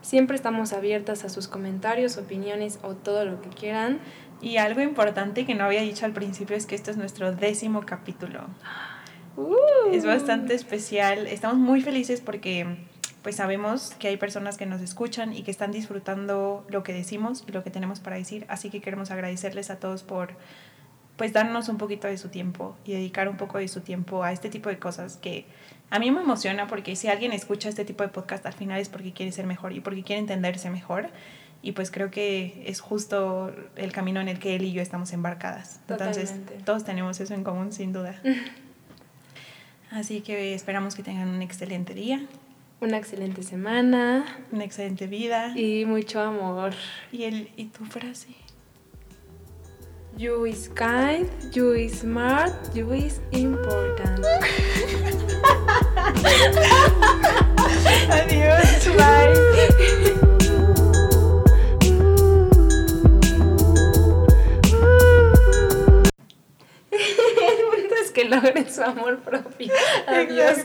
Siempre 0.00 0.34
estamos 0.34 0.72
abiertas 0.72 1.24
a 1.24 1.28
sus 1.28 1.46
comentarios, 1.46 2.16
opiniones 2.16 2.78
o 2.82 2.94
todo 2.94 3.26
lo 3.26 3.42
que 3.42 3.50
quieran. 3.50 3.98
Y 4.40 4.56
algo 4.56 4.80
importante 4.80 5.44
que 5.44 5.54
no 5.54 5.64
había 5.64 5.82
dicho 5.82 6.06
al 6.06 6.12
principio 6.12 6.56
es 6.56 6.64
que 6.64 6.74
este 6.74 6.90
es 6.90 6.96
nuestro 6.96 7.32
décimo 7.32 7.84
capítulo. 7.84 8.46
Uh. 9.36 9.92
Es 9.92 10.06
bastante 10.06 10.54
especial. 10.54 11.26
Estamos 11.26 11.58
muy 11.58 11.82
felices 11.82 12.22
porque 12.22 12.78
pues 13.22 13.36
sabemos 13.36 13.94
que 13.98 14.08
hay 14.08 14.16
personas 14.16 14.56
que 14.56 14.66
nos 14.66 14.80
escuchan 14.80 15.32
y 15.32 15.42
que 15.42 15.50
están 15.50 15.72
disfrutando 15.72 16.66
lo 16.68 16.82
que 16.82 16.92
decimos 16.92 17.44
y 17.46 17.52
lo 17.52 17.64
que 17.64 17.70
tenemos 17.70 18.00
para 18.00 18.16
decir. 18.16 18.44
Así 18.48 18.70
que 18.70 18.80
queremos 18.80 19.10
agradecerles 19.10 19.70
a 19.70 19.78
todos 19.78 20.02
por 20.02 20.30
pues 21.16 21.32
darnos 21.32 21.68
un 21.68 21.78
poquito 21.78 22.06
de 22.06 22.16
su 22.16 22.28
tiempo 22.28 22.76
y 22.84 22.92
dedicar 22.92 23.28
un 23.28 23.36
poco 23.36 23.58
de 23.58 23.66
su 23.66 23.80
tiempo 23.80 24.22
a 24.22 24.32
este 24.32 24.50
tipo 24.50 24.68
de 24.68 24.78
cosas 24.78 25.16
que 25.16 25.46
a 25.90 25.98
mí 25.98 26.12
me 26.12 26.20
emociona 26.20 26.68
porque 26.68 26.94
si 26.94 27.08
alguien 27.08 27.32
escucha 27.32 27.68
este 27.68 27.84
tipo 27.84 28.04
de 28.04 28.08
podcast 28.08 28.46
al 28.46 28.52
final 28.52 28.78
es 28.80 28.88
porque 28.88 29.12
quiere 29.12 29.32
ser 29.32 29.44
mejor 29.44 29.72
y 29.72 29.80
porque 29.80 30.04
quiere 30.04 30.20
entenderse 30.20 30.70
mejor 30.70 31.10
y 31.60 31.72
pues 31.72 31.90
creo 31.90 32.10
que 32.10 32.62
es 32.66 32.80
justo 32.80 33.52
el 33.74 33.92
camino 33.92 34.20
en 34.20 34.28
el 34.28 34.38
que 34.38 34.54
él 34.54 34.62
y 34.62 34.72
yo 34.72 34.80
estamos 34.80 35.12
embarcadas. 35.12 35.80
Entonces, 35.88 36.32
todos 36.64 36.84
tenemos 36.84 37.18
eso 37.20 37.34
en 37.34 37.42
común, 37.42 37.72
sin 37.72 37.92
duda. 37.92 38.14
Así 39.90 40.20
que 40.20 40.54
esperamos 40.54 40.94
que 40.94 41.02
tengan 41.02 41.28
un 41.28 41.42
excelente 41.42 41.94
día. 41.94 42.20
Una 42.80 42.96
excelente 42.96 43.42
semana. 43.42 44.24
Una 44.52 44.64
excelente 44.64 45.08
vida. 45.08 45.52
Y 45.58 45.84
mucho 45.84 46.20
amor. 46.20 46.74
¿Y, 47.10 47.24
el, 47.24 47.50
y 47.56 47.64
tu 47.66 47.84
frase? 47.84 48.28
You 50.16 50.46
is 50.46 50.68
kind, 50.68 51.28
you 51.52 51.74
is 51.74 52.00
smart, 52.00 52.52
you 52.74 52.92
is 52.92 53.20
important. 53.32 54.24
Adiós, 58.10 58.96
bye. 58.96 59.34
que 68.18 68.24
logren 68.24 68.72
su 68.72 68.82
amor 68.82 69.20
propio. 69.20 69.72
Adiós. 70.06 70.58